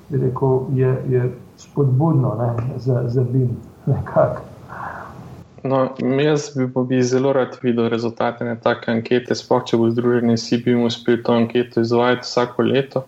rekel, 0.09 0.59
je, 0.73 0.97
je 1.09 1.31
spodbudno 1.57 2.35
ne, 2.39 2.79
za, 2.79 3.03
za 3.07 3.23
BIM. 3.23 3.49
No, 5.63 5.89
jaz 6.23 6.49
bi, 6.55 6.67
bi 6.87 7.03
zelo 7.03 7.33
rad 7.33 7.57
videl 7.61 7.89
rezultate 7.89 8.45
na 8.45 8.55
take 8.55 8.91
ankete, 8.91 9.35
sploh 9.35 9.63
če 9.65 9.77
bo 9.77 9.89
združenje 9.91 10.37
SIBIM 10.37 10.83
uspel 10.85 11.21
to 11.23 11.33
anketo 11.33 11.81
izvajati 11.81 12.27
vsako 12.27 12.63
leto. 12.63 13.05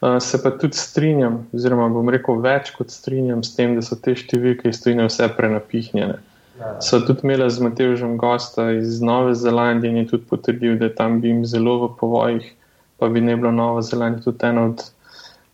Uh, 0.00 0.18
se 0.20 0.42
pa 0.42 0.50
tudi 0.50 0.76
strinjam, 0.76 1.44
oziroma 1.54 1.88
bom 1.88 2.08
rekel 2.12 2.40
več 2.44 2.72
kot 2.76 2.90
strinjam 2.90 3.44
s 3.44 3.54
tem, 3.56 3.76
da 3.76 3.82
so 3.84 3.96
te 3.96 4.16
številke 4.16 4.68
iz 4.68 4.82
tujine 4.82 5.06
vse 5.08 5.28
prenapihnjene. 5.36 6.18
Ja. 6.18 6.33
So 6.80 7.00
tudi 7.00 7.24
imeli 7.26 7.50
z 7.50 7.60
Matežem 7.60 8.18
gosta 8.18 8.70
iz 8.72 9.00
Nove 9.02 9.34
Zelandije 9.34 9.90
in 9.90 9.96
je 9.96 10.06
tudi 10.12 10.28
potrdil, 10.30 10.78
da 10.78 10.90
je 10.90 10.94
tam 10.94 11.20
BIM 11.20 11.42
zelo 11.46 11.80
v 11.86 11.96
povojih 11.98 12.52
pa 12.98 13.08
bi 13.08 13.20
ne 13.20 13.36
bilo 13.36 13.50
Nova 13.52 13.82
Zelanda 13.82 14.20
tudi 14.20 14.46
ena 14.46 14.64
od, 14.64 14.90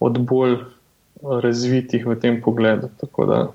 od 0.00 0.18
bolj 0.26 0.56
razvitih 1.22 2.06
v 2.06 2.14
tem 2.20 2.42
pogledu. 2.42 2.88
Tako 3.00 3.26
da 3.26 3.46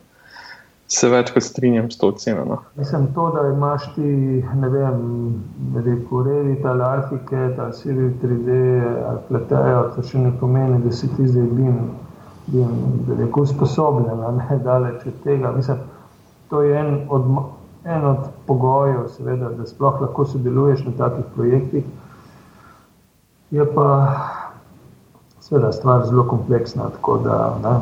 se 0.88 1.10
večkrat 1.10 1.44
strinjam 1.44 1.92
s 1.92 1.98
to 1.98 2.08
oceno. 2.08 2.46
No. 2.46 2.58
Mislim, 2.76 3.08
to, 3.14 3.32
da 3.32 3.48
imaš 3.48 3.96
ti, 3.96 4.02
ne 4.56 4.70
vem, 4.70 5.00
reko, 5.86 6.24
Revit 6.24 6.66
ali 6.66 6.84
Archicad 6.84 7.60
ali 7.60 7.74
Civil 7.74 8.12
3D 8.24 8.50
ali 9.08 9.20
Pletejo, 9.28 9.92
to 9.96 10.04
še 10.04 10.20
ne 10.20 10.34
pomeni, 10.40 10.84
da 10.84 10.92
si 10.92 11.10
ti 11.16 11.28
zdaj 11.28 11.48
bin, 11.56 11.80
bin 12.48 12.70
rekel, 13.18 13.44
usposobljen, 13.44 14.22
ne 14.38 14.60
daleč 14.64 15.08
od 15.08 15.24
tega. 15.24 15.52
Mislim, 15.56 15.78
to 16.50 16.62
je 16.62 16.80
en 16.80 17.00
od, 17.10 17.26
en 17.86 18.06
od 18.06 18.18
pogojev, 18.46 19.08
seveda, 19.18 19.50
da 19.50 19.66
sploh 19.66 20.02
lahko 20.02 20.26
sodeluješ 20.26 20.86
na 20.86 20.92
takih 20.98 21.26
projektih. 21.36 21.86
Je 23.52 23.66
pa 23.76 23.90
seveda 25.40 25.72
stvar 25.72 26.06
zelo 26.06 26.24
kompleksna. 26.28 26.90
Da, 27.24 27.58
ne, 27.64 27.80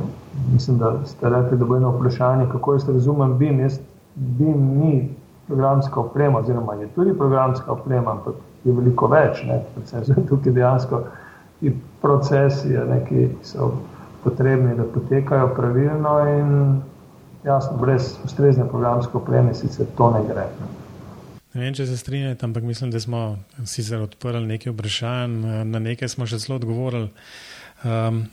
mislim, 0.53 0.77
da 0.77 0.93
ste 1.05 1.29
rekli, 1.29 1.57
da 1.57 1.65
bo 1.65 1.75
eno 1.75 1.89
vprašanje, 1.89 2.47
kako 2.51 2.73
jaz 2.73 2.89
razumem 2.89 3.37
BIM. 3.37 3.59
Jaz, 3.59 3.79
BIM 4.15 4.79
ni 4.79 5.09
programska 5.47 5.99
oprema, 5.99 6.39
oziroma 6.39 6.73
je 6.73 6.87
tudi 6.87 7.17
programska 7.17 7.71
oprema, 7.71 8.11
ampak 8.11 8.35
je 8.63 8.73
veliko 8.73 9.07
več. 9.07 9.43
Ne, 9.47 9.61
predvsem 9.75 10.25
tukaj 10.29 10.53
dejansko 10.53 11.03
ti 11.59 11.73
procesi, 12.01 12.69
ne, 12.69 12.99
ki 13.07 13.29
so 13.43 13.71
potrebni, 14.23 14.75
da 14.75 14.83
potekajo 14.83 15.47
pravilno 15.55 16.19
in 16.29 16.81
jasno, 17.45 17.77
brez 17.77 18.15
ustrezne 18.25 18.67
programske 18.69 19.17
opreme 19.17 19.53
sicer 19.53 19.85
to 19.97 20.11
ne 20.11 20.23
gre. 20.27 20.47
Ne. 20.59 20.71
Vem, 21.53 21.73
če 21.77 21.85
se 21.85 21.97
strinjate, 21.97 22.47
ampak 22.47 22.63
mislim, 22.65 22.89
da 22.89 22.99
smo 22.99 23.37
sicer 23.69 24.01
odprli 24.01 24.41
nekaj 24.47 24.73
vprašanj, 24.73 25.35
na 25.69 25.81
nekaj 25.83 26.09
smo 26.09 26.25
še 26.25 26.39
zelo 26.41 26.57
odgovorili. 26.57 27.11
Um, 27.85 28.23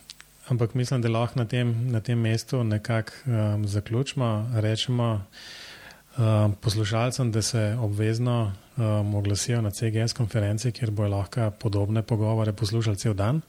ampak 0.49 0.73
mislim, 0.79 1.03
da 1.05 1.13
lahko 1.13 1.43
na 1.43 1.45
tem, 1.45 1.75
na 1.93 2.01
tem 2.01 2.17
mestu 2.19 2.63
nekako 2.65 3.13
um, 3.27 3.67
zaključimo. 3.69 4.31
Rečemo 4.65 5.11
um, 5.21 6.55
poslušalcem, 6.65 7.33
da 7.33 7.43
se 7.43 7.67
obvezno 7.81 8.39
um, 8.79 9.15
oglasijo 9.21 9.61
na 9.61 9.71
CGS 9.71 10.17
konferenci, 10.17 10.73
kjer 10.73 10.91
bojo 10.91 11.13
lahko 11.19 11.51
podobne 11.61 12.03
pogovore 12.03 12.57
poslušali 12.57 12.97
cel 12.97 13.15
dan. 13.15 13.43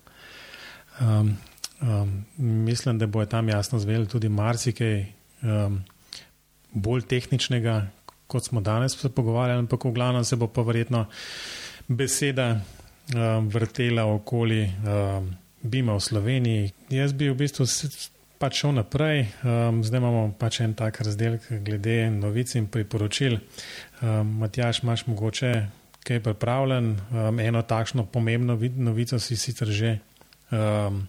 Um, 1.00 1.38
um, 1.80 2.14
mislim, 2.38 3.00
da 3.00 3.08
bojo 3.08 3.26
tam 3.26 3.50
jasno 3.50 3.80
zvedeli 3.80 4.08
tudi 4.08 4.30
marsikaj 4.30 5.21
um, 5.44 5.82
bolj 6.72 7.06
tehničnega, 7.10 7.82
kot 8.28 8.48
smo 8.48 8.62
danes 8.62 8.96
se 8.98 9.10
pogovarjali, 9.10 9.66
ampak 9.66 9.86
v 9.86 9.92
glavnem 9.92 10.24
se 10.26 10.36
bo 10.36 10.48
pa 10.48 10.62
verjetno 10.62 11.06
beseda 11.88 12.56
um, 12.56 13.50
vrtela 13.50 14.06
okoli 14.06 14.64
um, 14.64 15.36
Bima 15.62 15.94
v 15.94 16.02
Sloveniji. 16.02 16.72
Jaz 16.90 17.14
bi 17.14 17.30
v 17.30 17.38
bistvu 17.38 17.68
pač 18.42 18.64
šel 18.64 18.74
naprej, 18.80 19.28
um, 19.46 19.84
zdaj 19.86 20.02
imamo 20.02 20.24
pač 20.40 20.62
en 20.66 20.74
tak 20.74 20.98
razdelek 21.06 21.46
glede 21.62 22.10
novic 22.10 22.56
in 22.58 22.66
priporočil. 22.72 23.38
Um, 24.02 24.40
Matjaš, 24.42 24.82
imaš 24.82 25.06
mogoče 25.06 25.52
kaj 26.08 26.24
pripravljen, 26.26 26.96
um, 27.12 27.40
eno 27.40 27.62
takšno 27.62 28.08
pomembno 28.10 28.58
novico 28.58 29.20
si 29.20 29.38
sicer 29.38 29.70
že 29.70 30.00
um, 30.50 31.06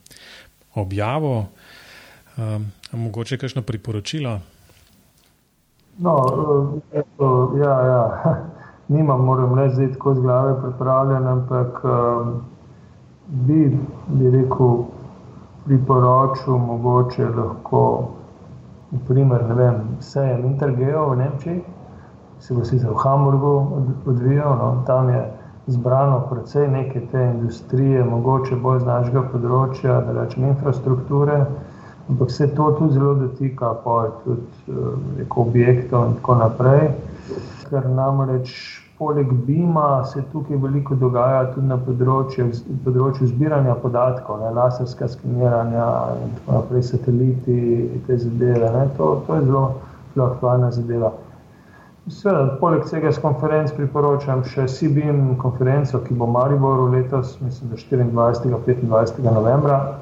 objavil, 0.75 1.47
um, 2.37 2.67
mogoče 2.93 3.39
kakšno 3.39 3.63
priporočilo. 3.63 4.39
No, 5.99 6.17
eto, 6.93 7.53
ja, 7.57 7.81
ja. 7.87 8.03
nimam, 8.95 9.25
moram 9.25 9.55
reči, 9.55 9.93
tako 9.93 10.15
z 10.15 10.21
glave 10.21 10.63
pripravljen, 10.63 11.27
ampak 11.27 11.85
um, 11.85 12.43
bi, 13.27 13.79
bi 14.07 14.31
rekel, 14.31 14.85
priporočil 15.65 16.59
mogoče 16.59 17.29
lahko, 17.29 18.09
naprimer, 18.91 19.49
ne 19.49 19.55
vem, 19.55 19.77
sejem 20.01 20.45
Intergeo 20.45 21.11
v 21.11 21.17
Nemčiji, 21.17 21.63
se 22.41 22.55
bo 22.55 22.65
sicer 22.65 22.91
v 22.91 22.99
Hamburgu 22.99 23.85
odvijal, 24.07 24.57
no, 24.59 24.83
tam 24.87 25.09
je 25.09 25.23
zbrano 25.67 26.27
precej 26.31 26.69
neke 26.69 27.01
te 27.13 27.25
industrije, 27.25 28.05
mogoče 28.05 28.57
bolj 28.57 28.81
z 28.83 28.87
našega 28.87 29.23
področja, 29.33 30.01
da 30.03 30.17
rečem 30.17 30.49
infrastrukture, 30.51 31.45
ampak 32.13 32.31
se 32.31 32.47
to 32.55 32.71
tudi 32.79 32.95
zelo 32.95 33.15
dotika, 33.15 33.75
tudi 34.25 34.41
eh, 34.69 35.27
objektov 35.37 36.07
in 36.07 36.15
tako 36.21 36.39
naprej. 36.45 36.89
Ker 37.71 37.89
namreč 37.89 38.53
poleg 39.03 39.33
BIM-a 39.47 40.05
se 40.05 40.23
tukaj 40.33 40.57
veliko 40.63 40.95
dogaja 40.95 41.47
tudi 41.55 41.67
na 41.67 41.79
področju, 41.81 42.51
področju 42.85 43.31
zbiranja 43.33 43.75
podatkov, 43.83 44.39
ne, 44.45 44.53
laserska 44.55 45.09
skeniranja 45.11 45.89
in 46.23 46.37
tako 46.37 46.59
naprej, 46.59 46.85
sateliti 46.93 47.59
te 48.07 48.19
zadeve. 48.23 48.87
To, 48.99 49.17
to 49.27 49.41
je 49.41 49.47
zelo 49.49 49.65
sploh 50.13 50.29
aktualna 50.29 50.71
zadeva. 50.77 51.11
Sveda, 52.11 52.59
poleg 52.61 52.87
tega 52.91 53.13
s 53.15 53.21
konferenc 53.23 53.71
priporočam 53.77 54.41
še 54.53 54.69
CBM 54.71 55.37
konferenco, 55.43 56.01
ki 56.03 56.17
bo 56.19 56.27
v 56.27 56.35
Mariboru 56.35 56.89
letos, 56.95 57.37
mislim, 57.43 57.71
da 57.71 57.79
24. 57.79 58.07
in 58.83 58.91
25. 58.91 59.23
novembra. 59.31 60.02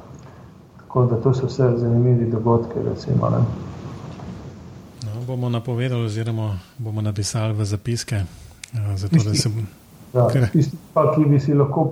Tako 0.91 1.07
da 1.07 1.21
to 1.23 1.35
so 1.35 1.47
vse 1.47 1.69
zanimivi 1.77 2.31
dogodki. 2.31 2.75
Recimo, 2.91 3.31
no, 3.31 5.21
bomo 5.27 5.49
napovedali, 5.49 6.05
oziroma 6.05 6.59
bomo 6.79 7.03
napisali 7.03 7.55
v 7.55 7.65
zapiske. 7.65 8.25
Zato, 8.97 9.17
da 9.25 9.35
se 9.35 9.51
Ja, 10.15 10.49
tisti, 10.53 10.77
pa, 10.95 11.13
ki 11.15 11.25
bi 11.31 11.39
si 11.41 11.55
lahko 11.55 11.85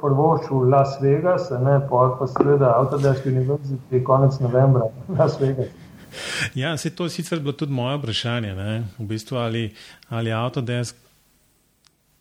prvošil 0.00 0.68
Las 0.68 0.98
Vegas, 1.00 1.48
ne 1.50 1.78
pa 1.88 2.10
pa 2.18 2.26
seveda 2.28 2.74
Avtodesk 2.76 3.26
University, 3.26 4.02
konec 4.04 4.36
novembra, 4.40 4.90
Las 5.18 5.40
Vegas. 5.40 5.72
Ja, 6.54 6.76
se 6.76 6.90
to 6.90 7.08
sicer 7.08 7.40
bilo 7.40 7.52
tudi 7.52 7.72
moje 7.72 7.96
vprašanje, 7.96 8.54
ne? 8.54 8.84
v 8.98 9.06
bistvu 9.06 9.36
ali, 9.36 9.74
ali 10.08 10.32
Avtodesk 10.32 10.96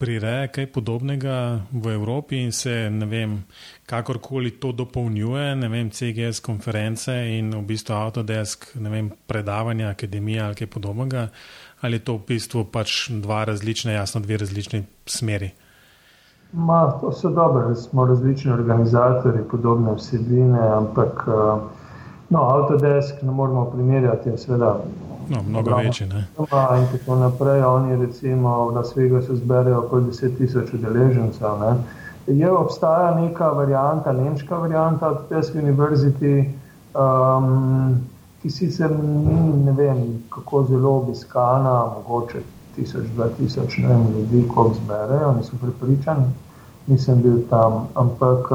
prireja 0.02 0.50
kaj 0.50 0.66
podobnega 0.74 1.38
v 1.72 1.94
Evropi 1.94 2.42
in 2.42 2.52
se, 2.52 2.90
ne 2.90 3.06
vem, 3.06 3.38
kakorkoli 3.86 4.56
to 4.58 4.74
dopolnjuje, 4.74 5.56
ne 5.62 5.70
vem, 5.70 5.92
CGS 5.94 6.42
konference 6.42 7.14
in 7.38 7.54
v 7.54 7.62
bistvu 7.70 7.94
Avtodesk, 7.96 8.72
ne 8.82 8.90
vem, 8.90 9.12
predavanja, 9.30 9.94
akademija 9.94 10.50
ali 10.50 10.64
kaj 10.64 10.74
podobnega 10.74 11.28
ali 11.82 11.98
je 11.98 12.06
to 12.06 12.18
v 12.18 12.26
bistvu 12.28 12.64
pač 12.70 13.10
dva 13.10 13.44
različne, 13.50 13.94
jasno, 13.94 14.22
dve 14.22 14.38
različni 14.38 14.84
smeri? 15.06 15.52
Ma, 16.54 16.92
to 17.02 17.12
so 17.16 17.32
dobre, 17.34 17.76
smo 17.76 18.06
različni 18.06 18.52
organizatori, 18.52 19.44
podobne 19.52 19.96
vsebine, 19.96 20.60
ampak 20.60 21.24
eh, 21.28 21.81
no, 22.32 22.42
Autodesk 22.42 23.22
ne 23.22 23.32
moramo 23.32 23.66
primerjati, 23.66 24.38
seveda. 24.38 24.76
No, 25.30 25.44
mnogo 25.48 25.76
večji. 25.76 26.08
In 26.08 26.88
tako 26.92 27.16
naprej, 27.16 27.64
oni 27.64 27.96
recimo 27.96 28.70
v 28.70 28.76
Las 28.76 28.96
Vegasu 28.96 29.36
zberejo 29.36 29.80
okoli 29.80 30.12
10 30.12 30.38
tisoč 30.38 30.74
udeležencev. 30.74 31.62
Je 32.28 32.52
obstaja 32.52 33.16
neka 33.16 33.50
varianta, 33.50 34.12
nemška 34.12 34.58
varianta 34.58 35.08
Autodesk 35.08 35.56
University. 35.56 36.50
Um, 36.94 38.02
ki 38.42 38.50
sicer 38.50 38.92
ni 38.92 39.64
ne 39.66 39.72
vem, 39.72 39.98
kako 40.30 40.64
zelo 40.70 40.96
obiskana, 40.98 41.74
mogoče 41.96 42.42
tisoč, 42.76 43.06
dva 43.16 43.28
tisoč 43.38 43.78
ljudi, 43.78 44.48
ko 44.48 44.72
zberejo, 44.74 45.34
niso 45.38 45.58
pripričani, 45.62 46.26
nisem 46.88 47.22
bil 47.22 47.42
tam. 47.50 47.88
Ampak 47.94 48.50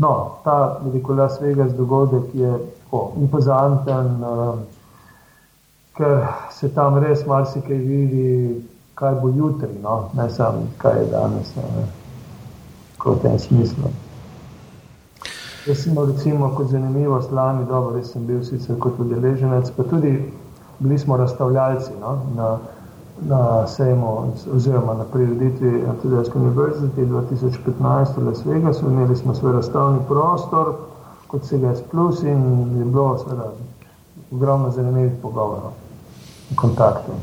no, 0.00 0.40
ta 0.44 0.80
velikola 0.84 1.28
svega 1.28 1.68
z 1.68 1.76
dogodek 1.76 2.34
je 2.34 2.52
tako 2.84 3.12
impozanten, 3.20 4.24
ker 5.96 6.26
se 6.50 6.68
tam 6.74 6.98
res 6.98 7.26
marsikaj 7.26 7.76
vidi, 7.76 8.64
kaj 8.94 9.14
bo 9.20 9.28
jutri, 9.28 9.72
no? 9.82 10.10
ne 10.16 10.30
samo 10.30 10.66
kaj 10.78 10.98
je 10.98 11.06
danes, 11.12 11.54
ne? 11.56 11.86
v 13.04 13.16
tem 13.22 13.38
smislu. 13.38 13.92
Jaz 15.66 15.84
sem 15.84 15.96
recimo 15.98 16.50
kot 16.56 16.68
zanimivo 16.72 17.20
slani, 17.22 17.64
dobro, 17.68 17.96
res 17.96 18.12
sem 18.12 18.26
bil 18.26 18.40
sicer 18.44 18.76
kot 18.80 19.00
udeleženec, 19.00 19.70
pa 19.76 19.84
tudi 19.84 20.12
bili 20.80 20.98
smo 20.98 21.16
razstavljalci 21.16 21.92
no, 22.00 22.16
na, 22.36 22.58
na 23.28 23.66
sejmu 23.66 24.32
oziroma 24.52 24.94
na 24.94 25.04
prireditvi 25.04 25.84
Antidijske 25.88 26.38
univerzite 26.38 27.06
2015 27.06 28.16
v 28.16 28.24
Las 28.24 28.44
Vegasu, 28.46 28.86
imeli 28.86 29.16
smo 29.16 29.34
svoj 29.34 29.52
razstavni 29.52 29.98
prostor 30.08 30.74
kot 31.26 31.42
CGS 31.42 31.82
Plus 31.90 32.22
in 32.22 32.78
je 32.78 32.84
bilo 32.84 33.18
seveda 33.18 33.52
ogromno 34.30 34.70
zanimivih 34.70 35.12
pogovorov 35.22 35.72
in 36.50 36.56
kontaktov. 36.56 37.14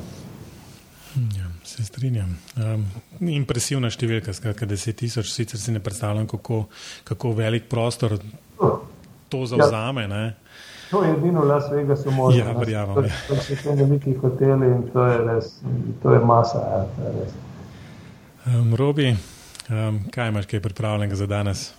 Ja, 1.16 1.46
se 1.64 1.84
strinjam. 1.84 2.38
Um, 2.56 2.86
impresivna 3.20 3.90
številka, 3.90 4.34
skratka, 4.34 4.68
deset 4.70 5.00
tisoč, 5.02 5.32
sicer 5.34 5.60
si 5.60 5.74
ne 5.74 5.80
predstavljam, 5.84 6.28
kako, 6.28 6.66
kako 7.04 7.32
velik 7.34 7.66
prostor 7.70 8.20
to 9.30 9.46
zauzame. 9.46 10.06
Ja. 10.08 10.34
To 10.92 11.04
je 11.04 11.14
edino 11.14 11.44
Las 11.44 11.72
Vegas, 11.72 12.06
možno. 12.06 12.44
Ja, 12.44 12.52
verjamem. 12.52 12.96
To, 12.96 13.02
to 13.28 13.36
so 13.36 13.56
te 13.64 13.76
veliki 13.76 14.14
hoteli 14.14 14.68
in 14.68 14.86
to 14.94 15.06
je 15.06 15.18
res, 15.18 15.60
to 16.04 16.14
je 16.14 16.20
masa. 16.20 16.58
Ja, 16.58 16.86
to 16.96 17.08
je 17.08 17.12
res. 17.20 17.34
Um, 18.48 18.76
Robi, 18.76 19.16
um, 19.70 20.00
kaj 20.12 20.30
imaš 20.30 20.46
kaj 20.46 20.62
pripravljenega 20.62 21.16
za 21.16 21.26
danes? 21.26 21.74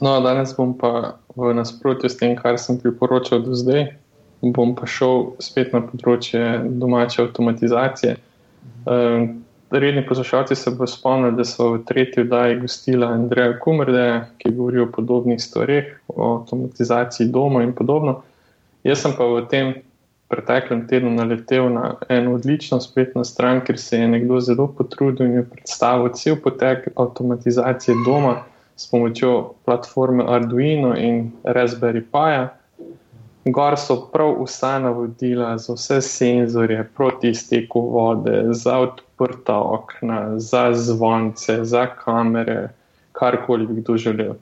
No, 0.00 0.20
danes 0.20 0.54
bom 0.56 0.76
pa 0.78 1.18
v 1.36 1.54
nasprotju 1.54 2.10
s 2.10 2.16
tem, 2.16 2.36
kar 2.38 2.58
sem 2.58 2.78
priporočal 2.78 3.42
do 3.42 3.54
zdaj, 3.58 3.88
bom 4.42 4.76
pa 4.78 4.86
šel 4.86 5.32
spet 5.42 5.74
na 5.74 5.82
področje 5.82 6.44
domače 6.78 7.24
avtomatizacije. 7.26 8.14
Uh, 8.86 9.34
redni 9.70 10.06
poslušalci 10.06 10.54
se 10.54 10.70
bo 10.70 10.86
spomnili, 10.86 11.36
da 11.36 11.44
so 11.44 11.72
v 11.72 11.84
tretji 11.84 12.22
oddaji 12.22 12.60
gostila 12.60 13.06
Andreja 13.06 13.58
Kumrde, 13.58 14.24
ki 14.38 14.52
govori 14.52 14.80
o 14.80 14.86
podobnih 14.92 15.40
stvareh, 15.42 15.84
o 16.08 16.34
avtomatizaciji 16.40 17.28
doma 17.28 17.62
in 17.62 17.72
podobno. 17.72 18.22
Jaz 18.84 19.02
sem 19.02 19.12
pa 19.18 19.24
v 19.24 19.44
tem 19.50 19.74
preteklem 20.28 20.86
tednu 20.88 21.10
naletel 21.10 21.68
na 21.72 21.94
eno 22.08 22.34
odlično 22.34 22.80
spletno 22.80 23.24
stran, 23.24 23.60
kjer 23.64 23.78
se 23.78 23.98
je 23.98 24.08
nekdo 24.08 24.40
zelo 24.40 24.66
potrudil 24.66 25.26
in 25.26 25.32
je 25.32 25.44
predstavil 25.50 26.12
cel 26.14 26.36
potek 26.36 26.88
avtomatizacije 26.96 27.96
doma 28.06 28.44
s 28.76 28.90
pomočjo 28.90 29.52
platforme 29.64 30.24
Arduino 30.28 30.96
in 30.96 31.32
Raspberry 31.44 32.00
Pi. 32.00 32.48
Gor 33.50 33.78
so 33.80 33.96
prav 34.12 34.34
vsa 34.44 34.78
navodila 34.78 35.58
za 35.58 35.72
vse 35.74 36.00
senzorje, 36.00 36.84
proti 36.96 37.30
izteku 37.30 37.80
vode, 37.80 38.44
za 38.50 38.78
odprta 39.18 39.60
okna, 39.60 40.38
za 40.38 40.72
zvonce, 40.74 41.64
za 41.64 41.86
kamere, 41.86 42.68
karkoli 43.12 43.66
bi 43.66 43.80
kdo 43.80 43.96
želel. 43.96 44.34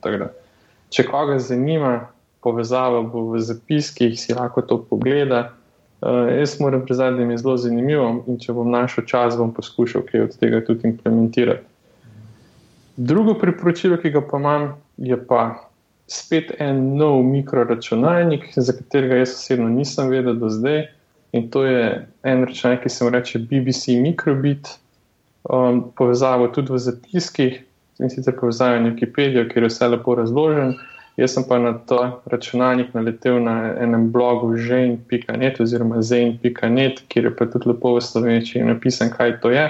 Če 0.90 1.04
koga 1.06 1.38
zanima, 1.38 2.08
povezava 2.40 3.02
bo 3.02 3.30
v 3.32 3.40
zapiskih, 3.40 4.18
si 4.20 4.34
lahko 4.34 4.62
to 4.62 4.78
pogleda. 4.90 5.52
Uh, 6.00 6.28
jaz 6.28 6.60
moram 6.60 6.84
priznati, 6.84 7.16
da 7.16 7.24
mi 7.24 7.32
je 7.32 7.38
zelo 7.38 7.56
zanimivo 7.56 8.24
in 8.28 8.36
če 8.38 8.52
bom 8.52 8.68
našel 8.70 9.06
čas, 9.08 9.36
bom 9.36 9.54
poskušal 9.54 10.04
kaj 10.06 10.26
od 10.26 10.36
tega 10.38 10.60
tudi 10.64 10.88
implementirati. 10.88 11.64
Drugo 12.96 13.34
priporočilo, 13.34 13.96
ki 13.96 14.12
ga 14.12 14.20
pa 14.20 14.38
imam, 14.38 14.68
je 14.96 15.16
pa 15.26 15.40
spet 16.06 16.52
en 16.60 16.96
nov 16.96 17.22
mikroračunalnik, 17.24 18.52
za 18.56 18.72
katerega 18.76 19.22
jaz 19.24 19.34
osebno 19.34 19.68
nisem 19.68 20.12
vedel 20.12 20.36
do 20.38 20.52
zdaj. 20.52 20.84
In 21.36 21.50
to 21.52 21.64
je 21.68 22.06
en 22.24 22.44
računalnik, 22.48 22.82
ki 22.82 22.88
se 22.88 23.04
mu 23.04 23.10
reče 23.12 23.38
BBC 23.38 23.96
Microbit, 24.00 24.68
um, 25.50 25.82
povezavo 25.96 26.48
tudi 26.48 26.72
v 26.72 26.78
zapiskih 26.78 27.58
in 28.00 28.10
sicer 28.10 28.36
povezavo 28.40 28.78
na 28.80 28.92
Wikipedijo, 28.94 29.44
kjer 29.50 29.66
je 29.66 29.68
vse 29.68 29.88
lepo 29.88 30.14
razložen. 30.14 30.74
Jaz 31.16 31.32
sem 31.32 31.44
pa 31.48 31.58
na 31.58 31.72
to 31.72 31.98
računalnik 32.32 32.94
naletel 32.94 33.38
na 33.44 33.72
enem 33.80 34.10
blogu 34.12 34.56
žen.net 34.56 35.60
oziroma 35.60 36.02
zen.net, 36.02 37.04
kjer 37.08 37.24
je 37.24 37.36
pa 37.36 37.46
tudi 37.52 37.70
lepo 37.72 37.94
v 37.96 38.02
slovenščini 38.04 38.68
napisan, 38.68 39.12
kaj 39.12 39.38
to 39.40 39.52
je. 39.52 39.68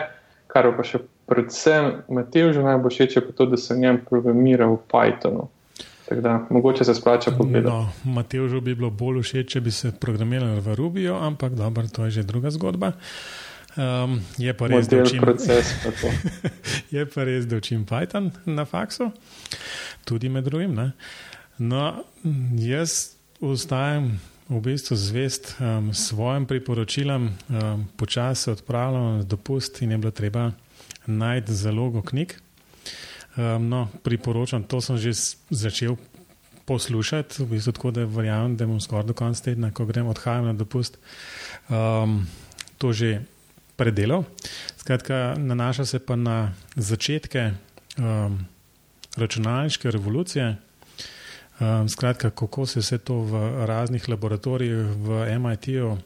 Kar 0.51 0.71
pa 0.75 0.87
še 0.87 1.03
predvsem 1.31 1.93
Matevžu 2.09 2.63
najbolj 2.63 2.95
všeč 2.95 3.19
je 3.19 3.23
pa 3.27 3.35
to, 3.39 3.47
da 3.47 3.59
se 3.59 3.75
v 3.75 3.83
njem 3.83 4.01
programira 4.09 4.67
v 4.71 4.79
Pythonu. 4.91 5.47
Da, 6.11 6.47
mogoče 6.51 6.85
se 6.85 6.95
splača 6.95 7.31
pogledati. 7.31 7.77
No, 7.77 7.93
Mateju 8.05 8.61
bi 8.61 8.75
bilo 8.75 8.91
bolj 8.91 9.23
všeč, 9.23 9.53
če 9.53 9.61
bi 9.61 9.71
se 9.71 9.91
programirali 10.01 10.61
v 10.61 10.75
Rubiju, 10.75 11.15
ampak 11.15 11.55
dobro, 11.55 11.89
to 11.89 12.05
je 12.05 12.11
že 12.11 12.23
druga 12.23 12.51
zgodba. 12.51 12.93
Um, 13.77 14.21
je, 14.39 14.55
pa 14.57 14.67
res, 14.67 14.87
učim, 14.89 15.21
proces, 15.21 15.75
je 16.95 17.03
pa 17.07 17.25
res, 17.25 17.45
da 17.45 17.57
učim 17.57 17.85
Python 17.85 18.31
na 18.47 18.65
faksu, 18.65 19.11
tudi 20.05 20.29
med 20.29 20.45
drugim. 20.45 20.75
Ne? 20.75 20.93
No, 21.59 22.05
jaz 22.57 23.17
ostajam 23.41 24.15
v 24.49 24.63
bistvu 24.63 24.97
zvest 24.97 25.57
um, 25.61 25.91
svojim 25.95 26.47
priporočilom, 26.47 27.29
um, 27.29 27.85
počasi 27.97 28.51
odpravljam 28.51 29.27
dopust 29.29 29.83
in 29.83 29.91
je 29.91 29.99
bilo 29.99 30.11
treba 30.11 30.51
najti 31.07 31.53
zalogo 31.53 32.03
knjig. 32.03 32.39
Um, 33.37 33.69
no, 33.69 33.89
priporočam, 34.03 34.65
to 34.65 34.81
sem 34.81 34.97
že 34.97 35.13
začel 35.53 35.97
poslušati, 36.65 37.45
v 37.45 37.47
bistvu 37.47 37.73
tako, 37.73 37.91
da 37.93 38.09
verjamem, 38.09 38.57
da 38.57 38.67
bom 38.67 38.81
skoraj 38.81 39.07
do 39.07 39.15
konca 39.15 39.45
tedna, 39.45 39.71
ko 39.71 39.85
grem 39.87 40.09
odhajam 40.09 40.49
na 40.49 40.55
dopust, 40.57 40.97
um, 41.69 42.25
to 42.81 42.93
že 42.97 43.23
predelal. 43.77 44.25
Skratka, 44.81 45.37
nanaša 45.39 45.85
se 45.85 45.99
pa 45.99 46.17
na 46.17 46.57
začetke 46.77 47.53
um, 48.01 48.41
računalniške 49.17 49.91
revolucije. 49.91 50.57
Um, 51.61 51.89
skratka, 51.89 52.31
kako 52.31 52.67
se 52.67 52.79
je 52.79 52.83
vse 52.83 52.99
to 52.99 53.21
v 53.21 53.67
raznih 53.67 54.09
laboratorijih 54.09 54.97
v 54.97 55.39
MIT-ju 55.39 55.99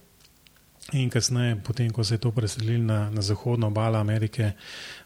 in 0.92 1.10
kasneje, 1.10 1.56
potem, 1.64 1.90
ko 1.90 2.04
se 2.04 2.14
je 2.14 2.18
to 2.18 2.30
preselilo 2.30 2.84
na, 2.84 3.10
na 3.10 3.22
zahodno 3.22 3.66
obalo 3.66 3.98
Amerike, 3.98 4.52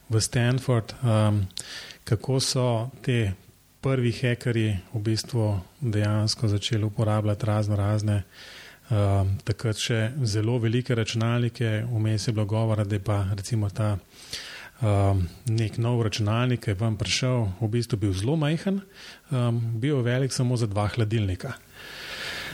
v 0.08 0.20
Stanford, 0.20 0.92
um, 1.02 1.46
kako 2.04 2.40
so 2.40 2.90
te 3.02 3.32
prvi 3.80 4.12
hekerji 4.12 4.76
v 4.94 5.00
bistvu 5.00 5.60
dejansko 5.80 6.48
začeli 6.48 6.84
uporabljati 6.84 7.46
razno 7.46 7.76
razne 7.76 8.22
um, 8.90 9.34
takrat 9.44 9.80
še 9.80 10.10
zelo 10.24 10.58
velike 10.58 10.94
računalnike, 10.94 11.84
vmes 11.90 12.28
je 12.28 12.32
bilo 12.32 12.46
govora, 12.46 12.84
da 12.84 12.96
je 12.96 13.04
pa 13.04 13.24
recimo 13.32 13.70
ta 13.70 13.96
um, 14.80 15.26
nek 15.46 15.78
nov 15.78 16.02
računalnik, 16.02 16.64
ki 16.64 16.72
je 16.72 16.80
vam 16.80 16.96
prišel, 17.00 17.48
v 17.60 17.70
bistvu 17.76 18.00
bil 18.06 18.16
zelo 18.16 18.36
majhen, 18.40 18.80
um, 19.30 19.60
bil 19.80 20.02
velik 20.04 20.32
samo 20.32 20.56
za 20.56 20.66
dva 20.66 20.88
hladilnika. 20.96 21.54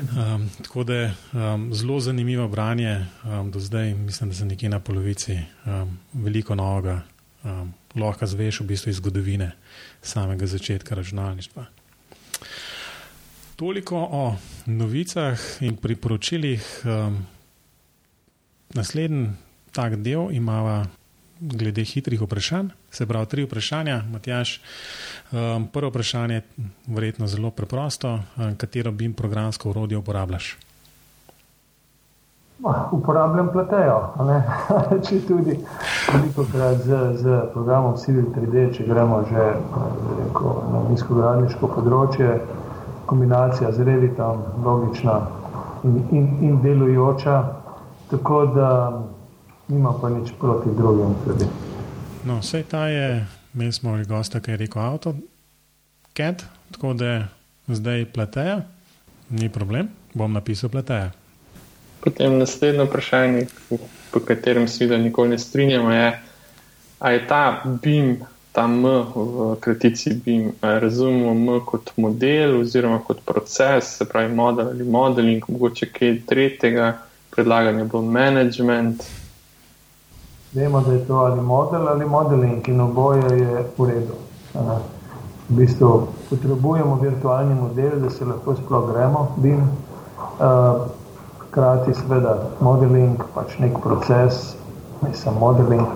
Um, 0.00 0.50
tako 0.62 0.84
da 0.84 0.94
je 0.94 1.14
um, 1.32 1.74
zelo 1.74 2.00
zanimivo 2.00 2.48
branje, 2.48 3.06
um, 3.24 3.50
do 3.50 3.60
zdaj 3.60 3.94
mislim, 3.94 4.30
da 4.30 4.36
sem 4.36 4.48
nekje 4.48 4.68
na 4.68 4.80
polovici, 4.80 5.38
um, 5.66 5.98
veliko 6.12 6.54
novega, 6.54 7.02
um, 7.44 7.72
lahko 7.94 8.26
zveš 8.26 8.60
v 8.60 8.64
bistvu 8.64 8.90
iz 8.90 8.96
zgodovine 8.96 9.52
samega 10.02 10.46
začetka 10.46 10.94
računalništva. 10.94 11.66
Toliko 13.56 13.96
o 13.96 14.36
novicah 14.66 15.38
in 15.60 15.76
priporočilih. 15.76 16.82
Um, 16.84 17.26
naslednji 18.74 19.28
tak 19.72 19.96
del 19.96 20.30
imamo 20.32 20.86
glede 21.40 21.84
hitrih 21.84 22.20
vprašanj. 22.22 22.70
Se 22.90 23.06
pravi, 23.06 23.26
tri 23.26 23.44
vprašanja, 23.44 24.02
Matjaš. 24.12 24.60
Um, 25.32 25.68
prvo 25.72 25.88
vprašanje 25.88 26.34
je 26.34 26.42
verjetno 26.86 27.26
zelo 27.26 27.50
preprosto. 27.50 28.18
Um, 28.36 28.56
katero 28.56 28.92
BIM 28.92 29.12
programsko 29.12 29.70
urodje 29.70 29.98
uporabljaš? 29.98 30.56
Uporabljam 32.92 33.48
pletejo, 33.52 34.00
če 35.08 35.20
tudi 35.28 35.54
veliko 36.12 36.44
krat 36.52 36.82
z, 36.84 36.98
z 37.22 37.38
programom 37.54 37.96
Civil 37.96 38.26
3D, 38.34 38.66
če 38.76 38.84
gremo 38.84 39.22
že 39.30 39.46
rekel, 40.18 40.50
na 40.74 40.82
nizkogradniško 40.90 41.70
področje, 41.78 42.34
kombinacija 43.08 43.72
z 43.72 43.88
Revitom, 43.88 44.44
logična 44.66 45.16
in, 45.88 45.96
in, 46.10 46.28
in 46.50 46.60
delujoča, 46.60 47.40
tako 48.12 48.44
da 48.52 48.70
nima 49.72 49.96
pa 50.02 50.12
nič 50.12 50.34
proti 50.40 50.76
drugim. 50.76 51.16
Tudi. 51.24 51.48
No, 52.24 52.38
vse 52.38 52.62
ta 52.62 52.86
je, 52.86 53.26
mi 53.52 53.72
smo 53.72 53.90
imeli 53.90 54.04
gosta, 54.04 54.40
ki 54.40 54.50
je 54.50 54.56
rekel 54.56 54.82
avto, 54.82 55.14
cat, 56.12 56.44
tako 56.70 56.92
da 56.92 57.28
zdaj 57.68 58.04
pleteja, 58.12 58.60
ni 59.30 59.48
problem, 59.48 59.88
bom 60.14 60.32
napisal 60.32 60.70
pleteja. 60.70 61.10
Potem 62.00 62.38
naslednje 62.38 62.84
vprašanje, 62.84 63.46
po 64.10 64.20
katerem 64.20 64.68
se 64.68 64.86
da 64.86 64.98
nikoli 64.98 65.28
ne 65.28 65.38
strinjamo, 65.38 65.92
je, 65.92 66.20
ali 66.98 67.14
je 67.14 67.26
ta 67.26 67.62
BIM, 67.82 68.16
ta 68.52 68.64
M 68.64 68.84
v 69.14 69.56
kratici 69.60 70.14
BIM, 70.24 70.52
razumemo 70.62 71.30
M 71.30 71.64
kot 71.64 71.92
model 71.96 72.60
oziroma 72.60 72.98
kot 72.98 73.24
proces, 73.24 73.96
se 73.96 74.08
pravi 74.08 74.34
model 74.34 74.68
ali 74.68 74.84
modeling, 74.84 75.44
mogoče 75.48 75.86
kaj 75.86 76.20
tretjega, 76.26 76.98
predlaganje 77.30 77.84
bo 77.84 78.02
management. 78.02 79.19
Vemo, 80.52 80.80
da 80.80 80.92
je 80.92 81.06
to 81.06 81.16
ali 81.16 81.40
model 81.40 81.88
ali 81.88 82.06
modeling 82.06 82.68
in 82.68 82.80
oboje 82.80 83.38
je 83.38 83.64
v 83.78 83.86
redu. 83.86 84.14
V 85.48 85.56
bistvu 85.56 86.08
potrebujemo 86.30 86.94
virtualni 86.94 87.54
model, 87.54 88.00
da 88.00 88.10
se 88.10 88.24
lahko 88.24 88.56
sploh 88.56 88.90
gremo, 88.92 89.34
BIM 89.36 89.62
hkrati 91.38 91.94
seveda 91.94 92.36
modeling, 92.60 93.22
pač 93.34 93.58
nek 93.58 93.78
proces, 93.82 94.54
ne 95.02 95.14
samo 95.14 95.40
modeling, 95.40 95.86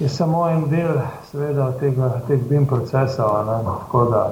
je 0.00 0.08
samo 0.08 0.48
en 0.48 0.68
del 0.70 1.00
seveda 1.30 1.72
tega, 1.80 2.10
teh 2.28 2.40
BIM 2.48 2.66
procesov. 2.66 3.46
Da, 4.10 4.24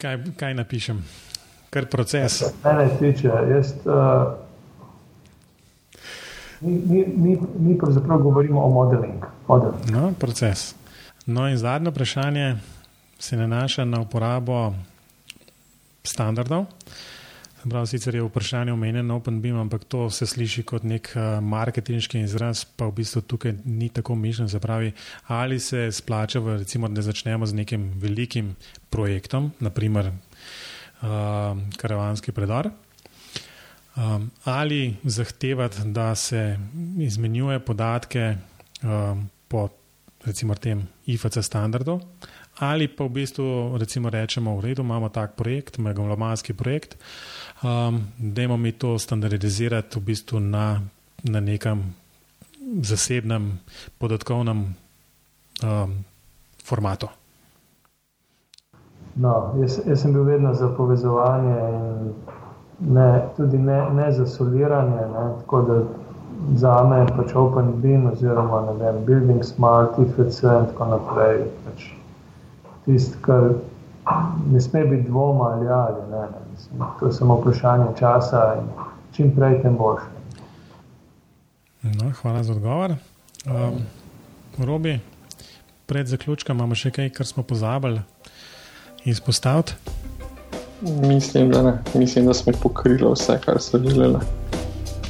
kaj, 0.00 0.18
kaj 0.36 0.54
napišem? 0.54 1.04
Kar 1.70 1.86
proces. 1.86 2.42
Mene 2.64 2.88
tiče, 2.98 3.32
jaz. 3.48 3.72
Uh, 3.84 4.51
Mi, 6.62 7.04
mi, 7.16 7.38
mi, 7.58 7.78
pravzaprav 7.78 8.22
govorimo 8.22 8.62
o 8.64 8.70
modelingu. 8.70 9.26
Modeling. 9.48 9.90
No, 9.90 10.12
proces. 10.18 10.74
No, 11.26 11.48
in 11.48 11.56
zadnje 11.56 11.90
vprašanje 11.90 12.56
se 13.18 13.36
nanaša 13.36 13.84
na 13.84 14.00
uporabo 14.00 14.72
standardov. 16.04 16.64
Prav, 17.70 17.86
sicer 17.86 18.14
je 18.14 18.22
vprašanje 18.22 18.72
omenjeno 18.72 19.08
na 19.08 19.14
OpenBeam, 19.14 19.58
ampak 19.58 19.84
to 19.84 20.10
se 20.10 20.26
sliši 20.26 20.62
kot 20.62 20.82
nek 20.82 21.12
uh, 21.14 21.38
marketinški 21.42 22.20
izraz, 22.20 22.64
pa 22.64 22.88
v 22.90 22.96
bistvu 22.96 23.22
tukaj 23.22 23.54
ni 23.64 23.88
tako 23.88 24.14
mišljen. 24.18 24.48
Se 24.48 24.60
pravi, 24.60 24.92
ali 25.26 25.60
se 25.60 25.92
splača, 25.92 26.40
v, 26.40 26.56
recimo, 26.58 26.88
da 26.88 27.02
začnemo 27.02 27.46
z 27.46 27.54
nekim 27.54 27.92
velikim 28.02 28.56
projektom, 28.90 29.52
naprimer 29.60 30.10
uh, 30.10 31.06
karavanski 31.78 32.32
predor, 32.32 32.70
um, 33.96 34.30
ali 34.44 34.96
zahtevati, 35.04 35.84
da 35.84 36.14
se 36.14 36.58
izmenjuje 36.98 37.60
podatke 37.60 38.36
um, 38.82 39.28
po 39.48 39.68
recimo 40.24 40.54
tem 40.54 40.88
IFC 41.06 41.38
standardu, 41.42 42.00
ali 42.58 42.88
pa 42.88 43.04
v 43.04 43.08
bistvu 43.08 43.76
recimo 43.78 44.10
rečemo, 44.10 44.56
v 44.56 44.60
redu, 44.60 44.82
imamo 44.82 45.08
tak 45.08 45.34
projekt, 45.36 45.78
megalomanski 45.78 46.54
projekt 46.54 46.96
um, 47.62 48.00
da 48.18 48.42
imamo 48.42 48.56
mi 48.56 48.72
to 48.72 48.98
standardizirati 48.98 49.98
v 49.98 50.02
bistvu 50.02 50.40
na, 50.40 50.80
na 51.22 51.40
nekem 51.40 51.94
zasebnem 52.82 53.58
podatkovnem 53.98 54.74
um, 55.62 56.04
formatu. 56.64 57.08
No, 59.14 59.54
jaz, 59.60 59.80
jaz 59.86 60.00
sem 60.00 60.12
bil 60.12 60.24
vedno 60.24 60.54
za 60.54 60.68
povezovanje 60.76 61.56
in 61.72 62.14
ne, 62.88 63.22
tudi 63.36 63.58
ne, 63.58 63.90
ne 63.94 64.12
za 64.12 64.26
soliranje. 64.26 65.06
Ne, 65.14 65.24
tako 65.40 65.62
da 65.62 65.82
za 66.54 66.82
me 66.84 66.98
je 66.98 67.06
pač 67.16 67.34
OpenBeam 67.34 68.06
oziroma 68.06 68.60
vem, 68.60 69.04
Building 69.04 69.44
Smart, 69.44 69.98
IFC 69.98 70.42
in 70.42 70.66
tako 70.72 70.86
naprej. 70.86 71.44
Pač 71.64 71.90
Tisto, 72.84 73.18
kar 73.22 73.52
ne 74.50 74.60
sme 74.60 74.84
biti 74.84 75.08
dvoma 75.08 75.44
ali 75.44 75.68
ali. 75.68 76.10
Ne, 76.10 76.18
ne. 76.18 76.42
Mislim, 76.52 76.82
to 77.00 77.06
je 77.06 77.12
samo 77.12 77.36
vprašanje 77.36 77.86
časa 77.98 78.54
in 78.58 78.68
čim 79.12 79.34
prej, 79.36 79.62
tem 79.62 79.76
boljše. 79.76 80.06
No, 81.82 82.12
hvala 82.22 82.42
za 82.42 82.52
odgovor. 82.52 82.94
Um, 83.46 83.82
Robi, 84.58 85.00
pred 85.86 86.06
zaključkom 86.06 86.56
imamo 86.56 86.74
še 86.74 86.90
kaj, 86.90 87.10
kar 87.10 87.26
smo 87.26 87.42
pozabili 87.42 88.00
izpostaviti. 89.04 90.01
Mislim, 90.82 91.50
da 91.50 91.62
ne. 91.62 91.78
Mislim, 91.94 92.26
da 92.26 92.34
smo 92.34 92.52
pokrili 92.62 93.12
vse, 93.12 93.38
kar 93.44 93.60
so 93.60 93.78
želeli. 93.78 94.18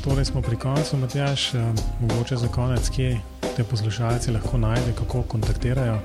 Torej 0.05 0.25
smo 0.25 0.43
pri 0.43 0.57
koncu, 0.57 0.97
Matjaš, 0.97 1.55
um, 1.55 1.61
mogoče 2.01 2.37
za 2.37 2.49
konec, 2.49 2.91
kje 2.91 3.21
te 3.57 3.65
poslušalci 3.65 4.31
lahko 4.31 4.59
najdejo, 4.59 4.95
kako 4.99 5.23
kontaktirajo. 5.23 5.99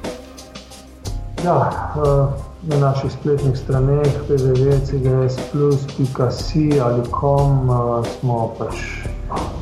Ja, 1.46 1.72
uh, 1.96 2.30
na 2.64 2.80
naših 2.80 3.12
spletnih 3.12 3.58
straneh, 3.58 4.08
www.cgs.com 4.30 6.82
ali 6.84 7.04
kom, 7.12 7.70
uh, 7.70 8.08
smo 8.20 8.54
pač 8.60 8.76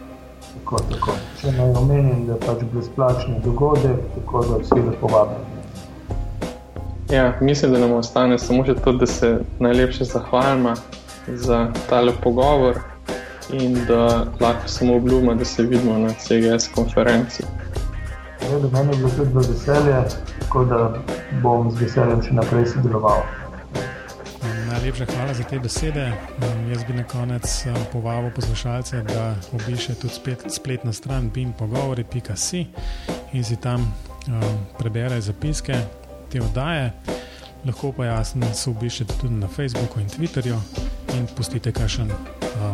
Tako, 0.54 0.80
tako. 0.92 1.16
Če 1.42 1.52
naj 1.52 1.74
omenim, 1.80 2.26
da 2.28 2.34
je 2.34 2.40
pač 2.46 2.64
brezplačni 2.74 3.40
dogodek, 3.44 4.00
tako 4.16 4.46
da 4.50 4.60
vsi 4.64 4.80
lepo 4.90 5.08
vabimo. 5.08 5.62
Ja, 7.12 7.34
mislim, 7.42 7.74
da 7.74 7.80
nam 7.80 7.94
ostane 7.94 8.38
samo 8.40 8.66
še 8.66 8.76
to, 8.84 8.94
da 8.94 9.06
se 9.06 9.32
najlepše 9.60 10.06
zahvalimo 10.08 10.74
za 11.28 11.68
tale 11.90 12.14
pogovor 12.24 12.80
in 13.54 13.76
da 13.88 14.26
lahko 14.40 14.68
samo 14.68 14.96
obljubimo, 14.96 15.36
da 15.36 15.46
se 15.46 15.64
vidimo 15.64 15.98
na 15.98 16.14
CGS 16.14 16.72
konferenci. 16.76 17.44
Redo, 18.52 18.70
meni 18.74 18.94
je 18.94 18.98
bilo 18.98 19.10
tudi 19.10 19.48
veselje, 19.52 20.04
tako 20.40 20.66
da 20.66 20.94
bom 21.44 21.72
z 21.72 21.84
veseljem 21.84 22.24
še 22.24 22.34
naprej 22.34 22.66
sodeloval. 22.74 23.24
Najlepša 24.82 25.06
hvala 25.14 25.34
za 25.34 25.44
te 25.44 25.60
besede. 25.60 26.12
Jaz 26.70 26.84
bi 26.88 26.94
na 26.94 27.04
konec 27.04 27.66
povabil 27.94 28.32
poslušalce, 28.34 29.04
da 29.04 29.36
obišče 29.54 29.94
tudi 29.96 30.14
spet, 30.14 30.44
spletno 30.50 30.94
stran 30.94 31.30
bimpogovori.si 31.30 32.66
in 33.34 33.44
si 33.44 33.56
tam 33.56 33.82
um, 33.82 34.42
preberejo 34.80 35.22
zapiske 35.22 35.76
te 36.32 36.42
oddaje. 36.42 36.94
Lahko 37.66 37.92
pa 37.92 38.06
jasno 38.06 38.54
se 38.54 38.70
obiščete 38.70 39.14
tudi 39.22 39.34
na 39.34 39.48
Facebooku 39.48 40.00
in 40.00 40.10
Twitterju 40.10 40.58
in 41.14 41.28
pustite 41.38 41.72
kakšen 41.72 42.10
um, 42.10 42.74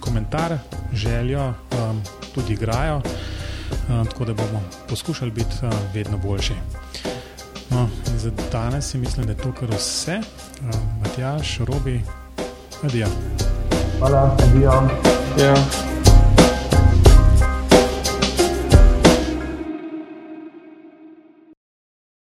komentar, 0.00 0.58
željo, 0.92 1.48
um, 1.48 2.02
tudi 2.34 2.52
igrajo, 2.52 3.02
um, 3.88 4.06
tako 4.06 4.24
da 4.24 4.34
bomo 4.34 4.62
poskušali 4.88 5.30
biti 5.30 5.56
um, 5.62 5.72
vedno 5.94 6.18
boljši. 6.18 6.83
No, 7.74 7.88
za 8.16 8.30
danes 8.52 8.90
si 8.90 8.98
mislim, 8.98 9.26
da 9.26 9.32
je 9.32 9.38
to 9.38 9.52
kar 9.52 9.68
vse. 9.70 10.20
Matjaš, 11.02 11.58
Robi, 11.58 12.02
adijo. 12.82 13.06
Hvala, 13.98 14.36
adijo. 14.40 14.72
Ja. 15.38 15.54